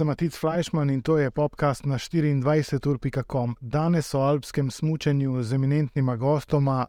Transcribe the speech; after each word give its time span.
sem 0.00 0.06
Matic 0.06 0.32
Fleischmann 0.32 0.90
in 0.90 1.02
to 1.02 1.18
je 1.18 1.30
podcast 1.30 1.84
na 1.84 1.98
24.com. 1.98 3.56
Danes 3.60 4.14
o 4.14 4.20
alpskem 4.20 4.70
smutku 4.70 5.42
z 5.42 5.52
eminentnima 5.52 6.16
gostoma, 6.16 6.86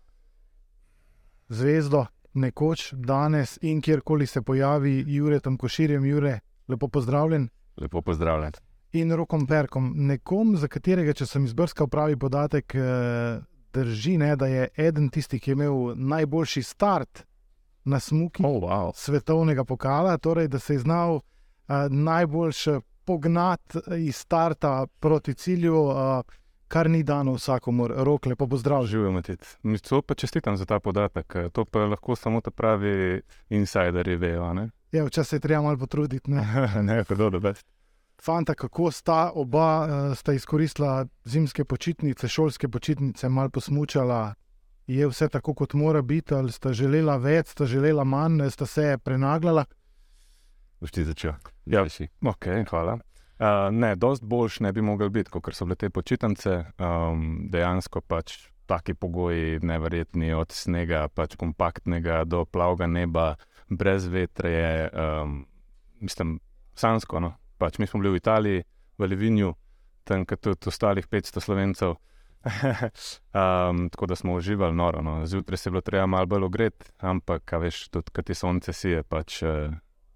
zvezdo, 1.50 2.06
nekoč, 2.34 2.94
danes 2.94 3.58
in 3.62 3.82
kjerkoli 3.82 4.28
se 4.28 4.42
pojavi, 4.42 5.04
Jure 5.08 5.40
tam 5.40 5.58
koširjem, 5.58 6.06
Jure, 6.06 6.40
lepo 6.68 6.88
pozdravljen. 6.88 7.50
Lepo 7.78 8.02
pozdravljen. 8.02 8.52
In 8.92 9.12
rokom 9.12 9.48
perkom, 9.48 9.94
nekom, 9.96 10.56
za 10.56 10.68
katerega, 10.68 11.14
če 11.14 11.26
sem 11.26 11.46
izbrskal 11.46 11.88
pravi 11.88 12.16
podatek, 12.16 12.76
eh, 12.76 13.42
drži, 13.74 14.18
ne, 14.18 14.36
da 14.36 14.48
je 14.48 14.70
eden 14.78 15.10
tistih, 15.10 15.42
ki 15.42 15.52
je 15.52 15.58
imel 15.60 15.96
najboljši 15.96 16.64
start 16.64 17.26
na 17.84 18.00
smuki 18.00 18.44
oh, 18.46 18.64
wow. 18.64 18.96
svetovnega 18.96 19.64
pokala, 19.64 20.18
torej 20.18 20.48
da 20.48 20.60
se 20.60 20.74
je 20.74 20.80
znal 20.80 21.16
uh, 21.16 21.24
najboljš 21.90 22.68
pognati 23.12 23.80
iz 23.98 24.16
starta 24.16 24.88
proti 25.00 25.34
cilju, 25.34 25.76
uh, 25.76 25.96
kar 26.68 26.90
ni 26.90 27.04
dano 27.04 27.34
vsakomor, 27.36 27.94
rok 27.98 28.26
lepo 28.26 28.48
pozdrav. 28.48 28.86
Živimo 28.86 29.22
ti. 29.22 29.36
To 29.90 30.02
pa 30.02 30.16
čestitam 30.16 30.58
za 30.58 30.66
ta 30.66 30.80
podatek. 30.80 31.36
To 31.52 31.66
pa 31.66 31.80
lahko 31.80 32.16
samo 32.16 32.42
ta 32.42 32.52
pravi 32.52 33.22
insiderji 33.50 34.16
vejo. 34.16 34.54
Ja, 34.92 35.04
včasih 35.06 35.38
je 35.38 35.40
treba 35.40 35.62
malo 35.62 35.78
potruditi. 35.78 36.32
Ne, 36.32 36.46
ne, 36.88 37.04
kako 37.04 37.30
best. 37.40 37.68
Fanta, 38.22 38.54
kako 38.54 38.92
sta 38.92 39.32
oba 39.36 39.88
sta 40.16 40.34
izkoristila 40.34 41.06
zimske 41.26 41.66
počitnice, 41.66 42.28
šolske 42.28 42.70
počitnice, 42.70 43.30
malo 43.30 43.50
posmučala, 43.50 44.34
je 44.88 45.08
vse 45.08 45.28
tako, 45.28 45.54
kot 45.54 45.74
mora 45.74 46.02
biti, 46.02 46.34
ali 46.34 46.52
sta 46.52 46.74
želela 46.74 47.18
več, 47.18 47.48
sta 47.48 47.66
želela 47.66 48.04
manj, 48.04 48.50
sta 48.50 48.66
se 48.66 48.98
Vsi 50.82 51.06
začel. 51.06 51.34
Ja, 51.66 51.84
si. 51.90 52.10
Ok, 52.26 52.48
hvala. 52.70 52.98
Uh, 53.42 53.70
ne, 53.74 53.96
dosti 53.96 54.26
boljš 54.26 54.60
ne 54.60 54.72
bi 54.74 54.82
mogel 54.82 55.10
biti, 55.10 55.32
kot 55.34 55.54
so 55.54 55.66
bile 55.66 55.76
te 55.76 55.90
počitnice. 55.90 56.58
Um, 56.82 57.48
dejansko 57.54 58.02
pač 58.02 58.38
taki 58.70 58.94
pogoji, 58.94 59.60
neverjetni, 59.66 60.34
od 60.34 60.54
snega, 60.56 61.08
pač 61.14 61.36
kompaktnega 61.38 62.24
do 62.26 62.46
plavega 62.46 62.88
neba, 62.88 63.36
brez 63.70 64.06
vetra 64.08 64.50
je, 64.50 64.70
um, 64.94 65.42
mislim, 66.02 66.38
sansko. 66.78 67.20
No? 67.20 67.34
Pač 67.58 67.80
mi 67.82 67.90
smo 67.90 68.02
bili 68.02 68.16
v 68.16 68.22
Italiji, 68.22 68.64
v 68.98 69.10
Levinju, 69.10 69.54
tam 70.08 70.26
tudi 70.26 70.70
ostalih 70.70 71.08
500 71.08 71.44
slovencev 71.44 71.98
um, 73.34 73.90
tako 73.90 74.06
da 74.06 74.16
smo 74.16 74.34
uživali 74.34 74.76
noro. 74.76 75.02
No. 75.02 75.26
Zjutraj 75.26 75.58
se 75.58 75.70
je 75.70 75.72
bilo 75.72 75.82
treba 75.82 76.06
malo 76.06 76.26
bolj 76.26 76.44
ogreti, 76.44 76.86
ampak, 76.98 77.52
veš, 77.52 77.88
tudi 77.90 78.12
kaj 78.12 78.24
ti 78.24 78.34
sonce 78.34 78.74
si 78.74 78.90
je, 78.90 79.04
pač 79.04 79.44
uh, 79.44 79.74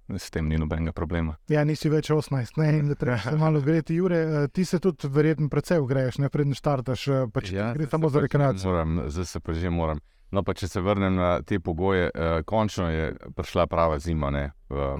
s 0.09 0.30
tem 0.31 0.48
ni 0.48 0.58
nobenega 0.58 0.94
problema. 0.94 1.36
Ja, 1.50 1.64
nisi 1.66 1.89
več 1.89 2.11
18, 2.14 2.59
ne, 2.61 2.67
in 2.80 2.89
da 2.92 2.98
treba 3.00 3.17
se 3.23 3.36
malo 3.44 3.61
ogreti. 3.61 3.95
Jure, 3.98 4.20
uh, 4.25 4.47
ti 4.53 4.66
se 4.66 4.80
tudi 4.80 5.09
verjetno 5.12 5.50
precej 5.50 5.81
ogreješ, 5.81 6.20
ne 6.23 6.30
prednji 6.30 6.58
štartaš, 6.59 7.08
uh, 7.08 7.23
pač 7.34 7.53
ja, 7.56 7.72
gre 7.78 7.89
samo 7.92 8.09
za 8.09 8.23
rekreacijo. 8.25 8.72
Moram, 8.72 9.00
zdaj 9.09 9.31
se 9.31 9.39
pa 9.39 9.53
že 9.53 9.70
moram. 9.70 10.02
No, 10.31 10.44
pa 10.44 10.53
če 10.58 10.67
se 10.67 10.81
vrnem 10.81 11.16
na 11.16 11.31
te 11.45 11.59
pogoje, 11.59 12.09
uh, 12.12 12.42
končno 12.45 12.89
je 12.92 13.14
prišla 13.38 13.67
prava 13.72 14.00
zima, 14.00 14.34
ne, 14.34 14.50
v, 14.70 14.92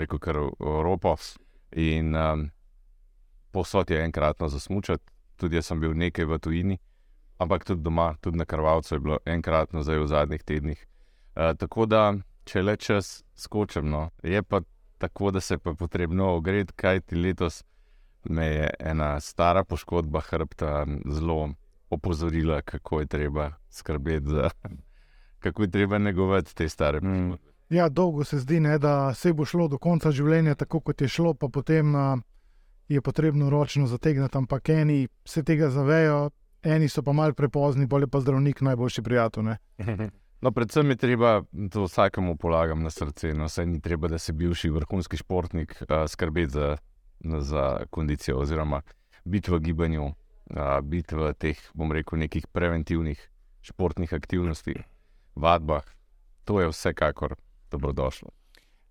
rekel, 0.00 0.20
kar 0.20 0.42
v 0.44 0.52
Evropo. 0.60 1.16
In 1.74 2.14
um, 2.14 2.46
posod 3.50 3.90
je 3.90 3.98
enkratno 4.04 4.46
zasmučati 4.48 5.14
tudi 5.36 5.56
jaz 5.56 5.66
sem 5.66 5.80
bil 5.80 5.94
nekaj 5.94 6.24
v 6.24 6.38
tujini, 6.38 6.78
ampak 7.38 7.64
tudi 7.64 7.82
doma, 7.82 8.14
tudi 8.20 8.38
na 8.38 8.44
Karvalcu 8.44 8.94
je 8.94 9.00
bilo 9.00 9.18
enkratno 9.26 9.82
zdaj 9.82 9.98
v 9.98 10.06
zadnjih 10.06 10.42
tednih. 10.42 10.86
Uh, 11.34 11.52
tako 11.58 11.86
da, 11.86 12.14
če 12.46 12.62
le 12.62 12.76
čas 12.76 13.23
skočim, 13.36 13.88
no, 13.90 14.10
je 14.22 14.42
pa 14.42 14.60
tako, 14.98 15.30
da 15.30 15.40
se 15.40 15.58
pa 15.58 15.74
potrebno 15.74 16.34
ogreti, 16.34 16.72
kaj 16.72 17.00
ti 17.00 17.16
letos 17.16 17.64
me 18.24 18.46
je 18.46 18.70
ena 18.78 19.20
stara 19.20 19.64
poškodba 19.64 20.20
hrbta 20.20 20.86
zelo 21.06 21.50
opozorila, 21.90 22.62
kako 22.62 23.00
je 23.00 23.06
treba 23.06 23.52
skrbeti 23.70 24.26
za. 24.26 24.50
Kako 25.38 25.62
je 25.62 25.70
treba 25.70 25.98
negovati 25.98 26.54
te 26.54 26.68
stare 26.68 27.00
mm. 27.00 27.30
poškodbe. 27.30 27.52
Ja, 27.70 27.88
dolgo 27.88 28.24
se 28.24 28.38
zdi, 28.38 28.60
ne, 28.60 28.78
da 28.78 29.14
se 29.14 29.32
bo 29.32 29.44
šlo 29.44 29.68
do 29.68 29.78
konca 29.78 30.10
življenja, 30.10 30.54
tako 30.54 30.80
kot 30.80 31.00
je 31.00 31.08
šlo, 31.08 31.34
pa 31.34 31.48
potem 31.48 31.94
uh, 31.94 32.18
je 32.88 33.00
potrebno 33.00 33.50
ročno 33.50 33.86
zategniti, 33.86 34.38
ampak 34.38 34.68
eni 34.68 35.08
se 35.24 35.42
tega 35.42 35.70
zavejo, 35.70 36.30
eni 36.62 36.88
so 36.88 37.02
pa 37.02 37.12
mal 37.12 37.32
prepozni, 37.32 37.86
bolje 37.86 38.06
pa 38.06 38.20
zdravnik, 38.20 38.60
najboljši 38.60 39.02
prijatelj. 39.02 39.56
No, 40.40 40.52
predvsem 40.52 40.90
je 40.90 40.96
treba, 40.96 41.42
da 41.52 41.80
vsakemu 41.80 42.36
polagam 42.36 42.82
na 42.82 42.90
srce, 42.90 43.34
no, 43.34 43.48
saj 43.48 43.66
ni 43.66 43.80
treba, 43.80 44.08
da 44.08 44.18
si 44.18 44.32
bivši 44.32 44.70
vrhunski 44.70 45.16
športnik, 45.16 45.82
uh, 45.82 46.04
skrbeti 46.08 46.50
za, 46.50 46.76
za 47.20 47.86
kondicijo, 47.90 48.38
oziroma 48.38 48.82
biti 49.24 49.50
v 49.50 49.58
gibanju, 49.58 50.04
uh, 50.04 50.14
biti 50.82 51.16
v 51.16 51.32
teh, 51.32 51.60
bom 51.74 51.92
rekel, 51.92 52.18
nekih 52.18 52.46
preventivnih 52.46 53.30
športnih 53.62 54.12
aktivnostih, 54.12 54.82
vadbah. 55.34 55.84
To 56.44 56.60
je 56.60 56.68
vsekakor 56.68 57.34
dobrodošlo. 57.70 58.28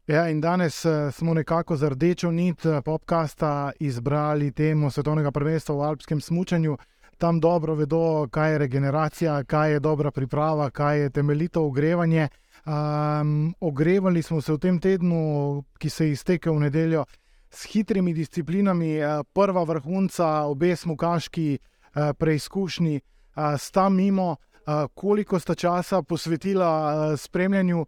Ja, 0.07 0.27
in 0.29 0.41
danes 0.41 0.85
uh, 0.85 1.13
smo 1.13 1.33
nekako 1.33 1.75
za 1.75 1.89
rdečo 1.89 2.31
nit 2.31 2.65
podcasta 2.85 3.71
izbrali 3.79 4.51
temo 4.51 4.89
svetovnega 4.89 5.31
prvenstva 5.31 5.75
v 5.75 5.81
alpskem 5.81 6.21
smutku. 6.21 6.77
Tam 7.17 7.39
dobro 7.39 7.75
vedo, 7.75 8.27
kaj 8.31 8.51
je 8.51 8.57
regeneracija, 8.57 9.43
kaj 9.43 9.71
je 9.71 9.79
dobra 9.79 10.11
priprava, 10.11 10.69
kaj 10.69 10.99
je 10.99 11.09
temeljito 11.09 11.65
ogrevanje. 11.65 12.27
Um, 12.65 13.55
ogrevali 13.59 14.21
smo 14.21 14.41
se 14.41 14.53
v 14.53 14.57
tem 14.57 14.79
tednu, 14.79 15.63
ki 15.77 15.89
se 15.89 16.05
je 16.05 16.11
iztekel 16.11 16.55
v 16.55 16.59
nedeljo, 16.59 17.05
s 17.49 17.65
hitrimi 17.65 18.13
disciplinami, 18.13 18.97
uh, 18.99 19.25
prva 19.33 19.63
vrhunca, 19.63 20.45
obe 20.47 20.75
smukaški 20.75 21.57
uh, 21.59 22.13
preizkušnji, 22.17 22.99
uh, 22.99 23.43
sta 23.57 23.89
mimo, 23.89 24.35
koliko 24.93 25.39
sta 25.39 25.55
časa 25.55 26.01
posvetila 26.01 27.17
spremljanju 27.17 27.85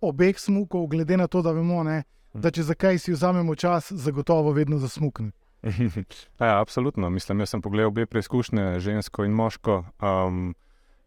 obeh 0.00 0.40
smukov, 0.40 0.86
glede 0.86 1.16
na 1.16 1.26
to, 1.26 1.42
da 1.42 1.52
vemo, 1.52 1.82
ne, 1.82 2.02
da 2.34 2.50
če 2.50 2.62
zakaj 2.62 2.98
si 2.98 3.12
vzamemo 3.12 3.54
čas, 3.54 3.92
zagotovo 3.92 4.52
vedno 4.52 4.78
zasmukne. 4.78 5.30
ja, 6.40 6.60
absolutno. 6.60 7.10
Mislim, 7.10 7.40
jaz 7.40 7.50
sem 7.50 7.62
pogledal 7.62 7.88
obe 7.88 8.06
preizkušnje, 8.06 8.80
žensko 8.80 9.24
in 9.24 9.32
moško. 9.32 9.84
Um, 10.02 10.54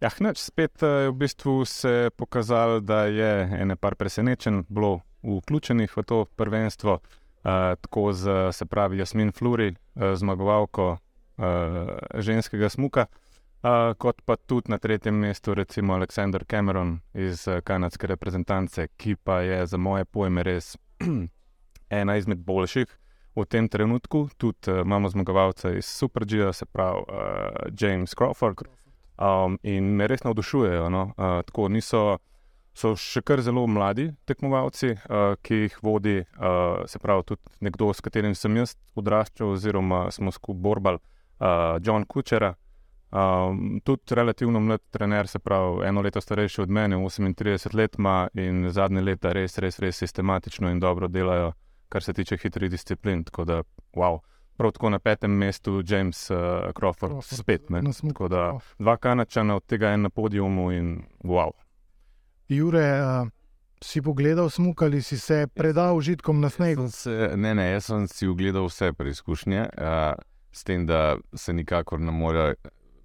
ja, 0.02 0.12
neč, 0.20 0.42
spet 0.44 0.84
eh, 0.84 0.88
je 0.88 1.10
v 1.10 1.16
bistvu 1.16 1.66
se 1.66 2.10
pokazalo, 2.18 2.80
da 2.80 3.06
je 3.06 3.50
ene 3.62 3.76
par 3.76 3.96
presenečen 3.96 4.66
bilo 4.70 5.00
vključenih 5.24 5.98
v 5.98 6.04
to 6.04 6.26
prvenstvo, 6.26 6.94
uh, 6.94 7.52
tako 7.82 8.14
z, 8.14 8.52
se 8.52 8.66
pravi, 8.66 8.98
Jasmin 8.98 9.32
Fluri, 9.32 9.74
uh, 9.74 10.14
zmagovalko 10.16 10.92
uh, 10.92 11.48
ženskega 12.16 12.70
smuka. 12.70 13.06
Uh, 13.60 13.92
kot 13.98 14.22
pa 14.26 14.36
tudi 14.36 14.72
na 14.72 14.78
tretjem 14.78 15.16
mestu, 15.16 15.54
recimo 15.54 15.94
Aleksandr 15.94 16.46
Cameron 16.48 17.00
iz 17.14 17.48
uh, 17.48 17.60
kanadske 17.60 18.08
reprezentance, 18.08 18.88
ki 18.98 19.16
pa 19.16 19.42
je 19.42 19.66
za 19.66 19.78
moje 19.78 20.06
pojme 20.06 20.44
res 20.44 20.78
ena 22.02 22.16
izmed 22.16 22.38
boljših 22.38 22.88
v 23.35 23.45
tem 23.45 23.69
trenutku. 23.69 24.28
Tudi 24.38 24.72
uh, 24.72 24.81
imamo 24.85 25.09
zmagovalca 25.09 25.72
iz 25.78 25.85
Super-G, 25.85 26.53
se 26.53 26.66
pravi 26.66 27.00
uh, 27.00 27.73
James 27.81 28.16
Crawford. 28.16 28.66
Um, 29.19 29.59
in 29.63 29.95
me 29.95 30.07
res 30.07 30.23
navdušujejo. 30.23 30.90
No? 30.90 31.12
Uh, 31.17 31.41
tako 31.45 31.69
niso. 31.69 32.18
So 32.79 32.94
še 32.95 33.19
kar 33.25 33.41
zelo 33.44 33.66
mladi 33.68 34.06
tekmovalci, 34.29 34.94
uh, 34.94 35.34
ki 35.44 35.56
jih 35.66 35.78
vodi, 35.84 36.19
uh, 36.22 36.85
se 36.88 37.01
pravi, 37.01 37.25
tudi 37.28 37.66
nekdo, 37.66 37.89
s 37.91 38.00
katerim 38.06 38.35
sem 38.38 38.56
jaz 38.56 38.75
odraščal, 38.95 39.56
oziroma 39.57 40.06
smo 40.16 40.31
skupaj 40.31 40.62
borbali, 40.63 41.01
uh, 41.41 41.75
John 41.84 42.06
Kučera. 42.07 42.53
Um, 43.12 43.81
tudi 43.84 44.16
relativno 44.16 44.59
mlad 44.59 44.79
trener, 44.94 45.28
se 45.28 45.39
pravi, 45.39 45.88
eno 45.88 46.01
leto 46.01 46.22
starejši 46.22 46.62
od 46.62 46.69
mene, 46.69 46.95
38 46.95 47.75
let 47.75 47.95
ima 47.97 48.29
in 48.34 48.69
zadnje 48.69 49.01
leta 49.01 49.34
res, 49.34 49.57
res, 49.57 49.79
res 49.79 49.97
sistematično 49.97 50.69
in 50.69 50.79
dobro 50.79 51.07
delajo, 51.07 51.51
kar 51.89 52.03
se 52.03 52.13
tiče 52.13 52.38
hitrih 52.38 52.72
disciplin. 52.72 53.24
Tako 53.24 53.45
da, 53.45 53.63
wow. 53.94 54.19
Prav 54.57 54.71
tako 54.71 54.89
na 54.89 55.00
petem 55.00 55.31
mestu 55.31 55.83
James 55.88 56.30
uh, 56.30 56.38
Crawford, 56.75 57.12
Crawford, 57.12 57.39
spet. 57.39 57.69
Ne, 57.69 57.81
da, 58.30 58.59
dva 58.80 58.97
kanačana, 58.97 59.56
od 59.56 59.65
tega 59.65 59.94
en 59.95 60.01
na 60.01 60.09
podiumu 60.09 60.71
in 60.71 61.03
wow. 61.24 61.51
Jure, 62.50 63.01
uh, 63.01 63.27
si 63.81 64.01
pogledal 64.01 64.50
smog 64.50 64.83
ali 64.83 65.01
si 65.01 65.19
se 65.19 65.47
predal 65.47 65.97
užitkom 65.97 66.41
na 66.41 66.50
snegu? 66.50 66.89
Ne, 67.36 67.56
ne, 67.56 67.71
jaz 67.71 67.86
sem 67.86 68.07
si 68.07 68.27
ogledal 68.27 68.68
vse 68.68 68.92
preizkušnje, 68.94 69.62
uh, 69.62 70.19
s 70.51 70.63
tem, 70.63 70.85
da 70.85 71.18
se 71.33 71.53
nikakor 71.53 72.00
ne 72.00 72.12
more 72.12 72.53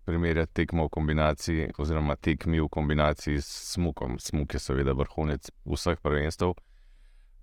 primerjati 0.04 0.52
tekmo 0.52 0.84
v 0.84 0.88
kombinaciji, 0.88 1.70
oziroma 1.78 2.16
tekmi 2.16 2.60
v 2.60 2.68
kombinaciji 2.68 3.40
s 3.40 3.72
smukom. 3.72 4.18
Smuk 4.18 4.54
je 4.54 4.60
seveda 4.60 4.92
vrhunec 4.92 5.48
vseh 5.64 6.00
prvenstv. 6.02 6.50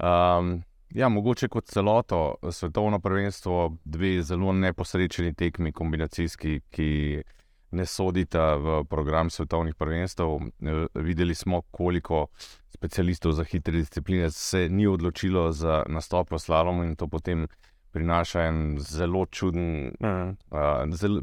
Um, 0.01 0.61
ja, 0.93 1.09
mogoče 1.09 1.47
kot 1.47 1.65
celoto 1.65 2.35
svetovno 2.51 2.99
prvenstvo, 2.99 3.77
dve 3.85 4.21
zelo 4.23 4.53
neposrečeni 4.53 5.33
tekmi, 5.33 5.71
kombinacijski, 5.71 6.61
ki 6.69 7.23
ne 7.71 7.85
sodita 7.85 8.55
v 8.55 8.83
program 8.89 9.29
svetovnih 9.29 9.75
prvenstv. 9.75 10.23
E, 10.23 10.88
videli 10.95 11.35
smo, 11.35 11.61
koliko 11.71 12.27
specialistov 12.69 13.31
za 13.31 13.43
hitre 13.43 13.77
discipline 13.77 14.31
se 14.31 14.69
ni 14.69 14.88
odločilo 14.88 15.51
za 15.51 15.83
nastop 15.88 16.31
v 16.31 16.39
slalomu 16.39 16.83
in 16.83 16.95
to 16.95 17.07
potem 17.07 17.47
prinaša 17.91 18.41
en 18.47 18.77
zelo 18.79 19.25
čuden, 19.25 19.91
Mhm. 19.99 20.29
uh, 20.51 20.95
zelo, 20.95 21.21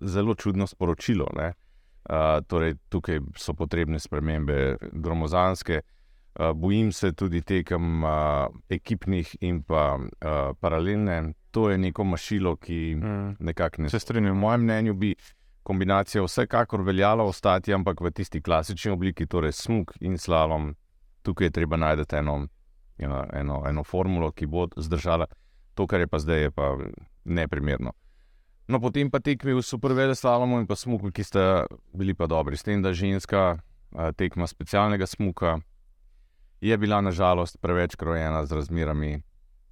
zelo 0.00 0.34
čudno 0.34 0.66
sporočilo. 0.66 1.26
ne. 1.36 1.52
Uh, 2.10 2.40
torej, 2.46 2.74
tukaj 2.88 3.20
so 3.36 3.54
potrebne 3.54 3.98
spremembe 3.98 4.76
gromozanske. 4.92 5.80
Uh, 5.84 5.99
bojim 6.54 6.92
se 6.92 7.12
tudi 7.12 7.42
tekem 7.42 8.04
uh, 8.04 8.10
ekipnih 8.68 9.36
in 9.40 9.62
pa 9.62 9.96
uh, 9.96 10.06
paralelne. 10.60 11.18
To 11.50 11.70
je 11.70 11.78
neko 11.78 12.04
mašilo, 12.04 12.56
ki 12.56 12.94
Mhm. 12.96 13.30
nekako 13.40 13.82
ne 13.82 13.88
Se 13.88 13.98
strinjam. 13.98 14.36
mojem 14.36 14.60
mnenju 14.62 14.94
bi 14.94 15.14
kombinacija 15.62 16.22
vsekakor 16.22 16.80
veljala 16.82 17.24
ostati, 17.24 17.74
ampak 17.74 18.00
v 18.00 18.10
tisti 18.10 18.40
klasični 18.42 18.90
obliki, 18.90 19.26
torej 19.26 19.52
smog 19.52 19.92
in 20.00 20.18
slalom, 20.18 20.74
tukaj 21.22 21.46
je 21.46 21.50
treba 21.50 21.76
najti 21.76 22.16
eno, 22.16 22.46
eno, 22.98 23.26
eno, 23.32 23.62
eno 23.66 23.84
formulo, 23.84 24.32
ki 24.32 24.46
bo 24.46 24.68
zdržala. 24.76 25.26
To, 25.74 25.86
kar 25.86 26.00
je 26.00 26.06
pa 26.06 26.18
zdaj, 26.18 26.40
je 26.40 26.50
pa 26.50 26.76
neprimerno. 27.24 27.92
No, 28.68 28.80
potem 28.80 29.10
pa 29.10 29.18
tekmi 29.20 29.52
v 29.52 29.62
supervele 29.62 30.14
slalomu 30.14 30.60
in 30.60 30.66
pa 30.66 30.76
smuku, 30.76 31.10
ki 31.10 31.24
sta 31.24 31.66
bili 31.92 32.14
pa 32.14 32.26
dobri. 32.26 32.56
S 32.56 32.62
tem, 32.62 32.82
da 32.82 32.92
ženska 32.92 33.58
a, 33.92 34.12
tekma 34.12 34.46
specialnega 34.46 35.06
smuka 35.06 35.58
je 36.60 36.78
bila 36.78 37.00
nažalost 37.00 37.56
preveč 37.60 37.94
krojena 37.96 38.44
z 38.46 38.52
razmerami, 38.52 39.22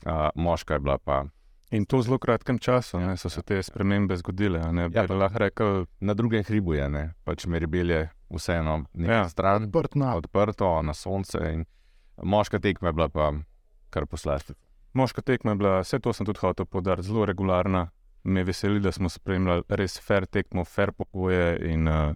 a, 0.06 0.30
moška 0.34 0.74
je 0.74 0.80
bila 0.80 0.98
pa 0.98 1.24
In 1.70 1.84
to 1.84 1.98
v 1.98 2.02
zelo 2.02 2.18
kratkem 2.18 2.58
času 2.58 2.96
ne, 2.98 3.16
so 3.16 3.28
se 3.28 3.42
te 3.42 3.62
spremembe 3.62 4.16
zgodile. 4.16 4.60
a 4.60 4.72
Ne, 4.72 4.88
Ja, 4.92 5.04
lahko 5.04 5.38
rekel, 5.38 5.84
na 6.00 6.14
drugem 6.14 6.44
hribu 6.44 6.74
je, 6.74 6.88
ne? 6.88 7.14
pač 7.24 7.44
Meribel 7.46 7.90
je 7.90 8.08
vseeno 8.30 8.84
nekaj 8.94 9.14
Ja. 9.14 9.18
ja. 9.18 9.28
stran, 9.28 9.62
Odprt 9.64 9.94
na. 9.94 10.16
odprto 10.16 10.82
na 10.82 10.94
sonce. 10.94 11.38
In 11.52 11.64
moška 12.22 12.58
tekma 12.58 12.88
je 12.88 12.92
bila 12.92 13.08
pa 13.08 13.32
kar 13.90 14.06
poslasti. 14.06 14.54
moška 14.94 15.20
tekma 15.22 15.50
je 15.50 15.56
bila, 15.56 15.80
vse 15.80 15.98
to 15.98 16.12
sem 16.12 16.26
tudi 16.26 16.38
hotel 16.40 16.66
podariti, 16.66 17.08
zelo 17.08 17.24
regularna. 17.24 17.90
Me 18.24 18.44
veseli, 18.44 18.80
da 18.80 18.92
smo 18.92 19.08
spremljali 19.08 19.62
res 19.68 20.00
fair 20.00 20.26
tekmo, 20.26 20.64
fair 20.64 20.92
pogoje 20.92 21.70
in 21.72 21.88
uh, 21.88 22.14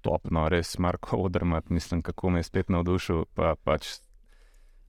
topno, 0.00 0.48
res 0.48 0.78
Marko 0.78 1.16
Odrmat, 1.16 1.70
mislim, 1.70 2.02
kako 2.02 2.30
me 2.30 2.38
je 2.38 2.48
spet 2.50 2.68
navdušil. 2.68 3.24
Pa, 3.34 3.54
pač, 3.64 3.98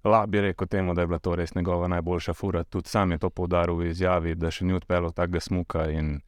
La 0.03 0.25
bi 0.25 0.41
rekel 0.41 0.67
temu, 0.67 0.93
da 0.93 1.01
je 1.01 1.07
bila 1.07 1.19
to 1.19 1.35
res 1.35 1.55
njegova 1.55 1.87
najboljša 1.87 2.33
fura. 2.33 2.63
Tudi 2.63 2.89
sam 2.89 3.11
je 3.11 3.17
to 3.17 3.29
poudaril 3.29 3.75
v 3.75 3.89
izjavi, 3.89 4.35
da 4.35 4.51
še 4.51 4.65
ni 4.65 4.73
odpeljal 4.73 5.11
takega 5.11 5.39
smuka. 5.43 5.89
In, 5.91 6.21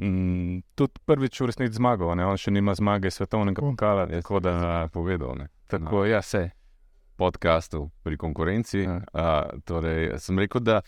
mm, 0.00 0.62
tudi 0.74 1.02
prvič 1.04 1.40
v 1.40 1.50
resnici 1.50 1.76
zmagal, 1.76 2.14
ne? 2.16 2.26
on 2.26 2.40
še 2.40 2.50
nima 2.50 2.74
zmage 2.74 3.10
svetovnega 3.10 3.60
pokala. 3.60 4.08
Jaz 4.08 4.24
Tako 4.24 4.40
da, 4.40 4.52
da 4.58 4.72
povedal 4.92 5.36
ne? 5.36 5.48
tako, 5.68 6.04
ja, 6.04 6.22
se. 6.22 6.50
podkastu 7.16 7.90
pri 8.02 8.16
konkurenci. 8.16 8.80
Ja. 8.80 8.96
Uh, 9.12 9.60
torej, 9.64 10.16
sem 10.18 10.38
rekel, 10.38 10.64
da 10.64 10.80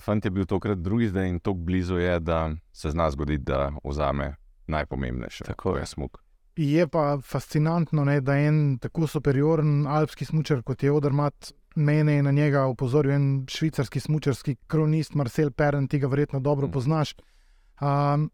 fant 0.00 0.24
je 0.24 0.30
bil 0.30 0.44
tokrat 0.46 0.78
drugi, 0.78 1.08
zdaj 1.08 1.28
in 1.28 1.40
tako 1.40 1.64
blizu 1.64 1.98
je, 1.98 2.20
da 2.20 2.50
se 2.72 2.90
zna 2.90 3.10
zgoditi, 3.10 3.44
da 3.44 3.72
vzame 3.84 4.34
najpomembnejše. 4.66 5.44
Tako 5.44 5.76
je. 5.76 5.82
je 5.82 5.86
smog. 5.86 6.21
Je 6.56 6.86
pa 6.88 7.18
fascinantno, 7.24 8.04
ne, 8.04 8.20
da 8.20 8.36
en 8.36 8.78
tako 8.78 9.06
superioren 9.06 9.86
alpski 9.86 10.24
smočer 10.24 10.62
kot 10.62 10.82
je 10.82 10.92
Odermat, 10.92 11.52
mene 11.74 12.12
je 12.12 12.22
na 12.22 12.30
njega 12.30 12.64
opozoril 12.68 13.12
en 13.12 13.44
švicarski 13.48 14.00
smočarski 14.00 14.56
kronist 14.66 15.14
Marcel 15.14 15.50
Peren, 15.50 15.88
ti 15.88 15.98
ga 15.98 16.06
verjetno 16.06 16.40
dobro 16.40 16.66
Mm. 16.66 16.72
poznaš. 16.72 17.14
Um, 17.80 18.30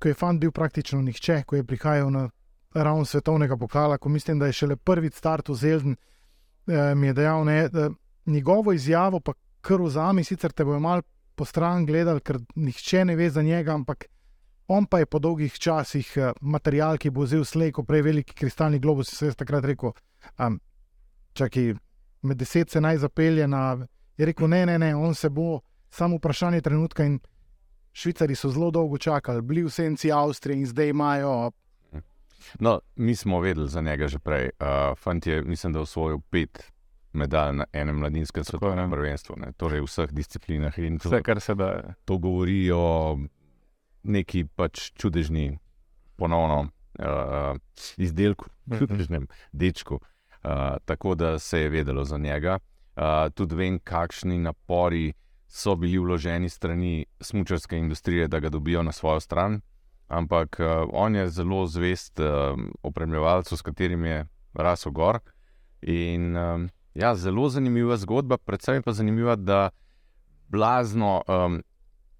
ko 0.00 0.08
je 0.08 0.14
fant 0.14 0.40
bil 0.40 0.50
praktično 0.50 1.02
nihče, 1.02 1.42
ko 1.46 1.56
je 1.56 1.64
prihajal 1.64 2.10
na 2.10 2.30
ravno 2.74 3.04
svetovnega 3.04 3.56
pokala, 3.56 3.98
ko 3.98 4.08
mislim, 4.08 4.38
da 4.38 4.46
je 4.46 4.52
šele 4.52 4.76
prvi 4.76 5.10
start 5.10 5.48
v 5.48 5.54
Zelden, 5.54 5.96
eh, 6.66 6.94
mi 6.94 7.06
je 7.06 7.12
dejal, 7.12 7.44
ne, 7.44 7.68
da 7.68 7.90
njegovo 8.26 8.72
izjavo 8.72 9.20
pa 9.20 9.32
kar 9.60 9.82
vzami, 9.82 10.24
sicer 10.24 10.52
te 10.52 10.64
bojo 10.64 10.80
mal 10.80 11.02
po 11.34 11.44
stran 11.44 11.86
gledali, 11.86 12.20
ker 12.20 12.38
nihče 12.54 13.04
ne 13.04 13.16
ve 13.16 13.30
za 13.30 13.42
njega, 13.42 13.74
ampak 13.74 14.04
On 14.68 14.86
pa 14.86 14.98
je 14.98 15.06
po 15.06 15.18
dolgih 15.18 15.58
časih 15.58 16.12
eh, 16.16 16.32
material, 16.40 16.98
ki 16.98 17.10
bo 17.10 17.26
vzel 17.26 17.44
slej, 17.44 17.72
ko 17.72 17.82
prej 17.84 18.02
veliki 18.02 18.34
kristalni 18.34 18.78
globus, 18.78 19.10
se 19.10 19.26
je 19.26 19.34
takrat 19.34 19.64
rekel, 19.64 19.92
um, 20.38 20.60
čakaj, 21.34 21.74
med 22.22 22.38
deset 22.38 22.70
se 22.70 22.80
naj 22.80 23.02
zapelje 23.02 23.48
na. 23.48 23.86
Je 24.16 24.26
rekel, 24.26 24.48
ne, 24.48 24.66
ne, 24.66 24.78
ne, 24.78 24.94
on 24.94 25.14
se 25.14 25.30
bo, 25.30 25.60
samo 25.90 26.16
vprašanje 26.16 26.60
trenutka. 26.60 27.04
In 27.04 27.18
Švicari 27.92 28.34
so 28.34 28.50
zelo 28.50 28.70
dolgo 28.70 28.98
čakali, 28.98 29.42
bili 29.42 29.64
v 29.64 29.70
senci 29.70 30.12
Avstrije 30.12 30.58
in 30.58 30.66
zdaj 30.66 30.88
imajo. 30.88 31.50
No, 32.58 32.80
mi 32.96 33.16
smo 33.16 33.40
vedeli 33.40 33.68
za 33.68 33.80
njega 33.80 34.08
že 34.08 34.18
prej. 34.18 34.50
Uh, 34.60 34.98
fant 34.98 35.26
je, 35.26 35.42
mislim, 35.42 35.72
da 35.72 35.78
je 35.78 35.82
osvojil 35.82 36.18
pet 36.30 36.72
medalj 37.12 37.56
na 37.56 37.64
enem 37.72 37.98
mladinskem 37.98 38.44
svetovnem 38.44 38.90
ne. 38.90 38.96
prvenstvu, 38.96 39.36
ne? 39.36 39.52
torej 39.56 39.80
v 39.80 39.84
vseh 39.84 40.12
disciplinah. 40.12 40.78
In 40.78 40.98
to, 40.98 41.08
Vse, 41.08 41.22
kar 41.22 41.40
se 41.40 41.54
da. 41.54 41.94
to 42.04 42.18
govori 42.18 42.70
o 42.70 43.18
neki 44.02 44.44
pač 44.44 44.90
čudežni, 44.94 45.58
ponovno 46.16 46.60
uh, 46.98 47.56
izdelku, 47.96 48.46
Mhm. 48.66 48.78
čudežnem 48.78 49.26
dečku. 49.52 49.94
Uh, 49.94 50.76
tako 50.84 51.14
da 51.14 51.38
se 51.38 51.60
je 51.60 51.68
vedelo 51.68 52.04
za 52.04 52.18
njega. 52.18 52.58
Uh, 52.96 53.30
tudi 53.34 53.54
vem, 53.54 53.78
kakšni 53.78 54.38
napori 54.38 55.12
so 55.48 55.76
bili 55.76 55.98
vloženi 55.98 56.48
strani 56.48 57.06
smočarske 57.20 57.78
industrije, 57.78 58.28
da 58.28 58.40
ga 58.40 58.48
dobijo 58.48 58.82
na 58.82 58.92
svojo 58.92 59.20
stran. 59.20 59.60
Ampak 60.08 60.60
uh, 60.60 60.88
on 60.92 61.14
je 61.14 61.28
zelo 61.30 61.66
zvest 61.66 62.20
uh, 62.20 62.26
opremljevalcu, 62.82 63.56
s 63.56 63.62
katerim 63.62 64.04
je 64.04 64.26
rasel 64.54 64.92
gor. 64.92 65.18
In 65.82 66.36
um, 66.36 66.68
ja, 66.94 67.14
zelo 67.14 67.48
zanimiva 67.48 67.96
zgodba, 67.96 68.36
predvsem 68.38 68.82
pa 68.82 68.92
zanimiva, 68.92 69.36
da 69.36 69.70
blazno 70.48 71.22
um, 71.28 71.62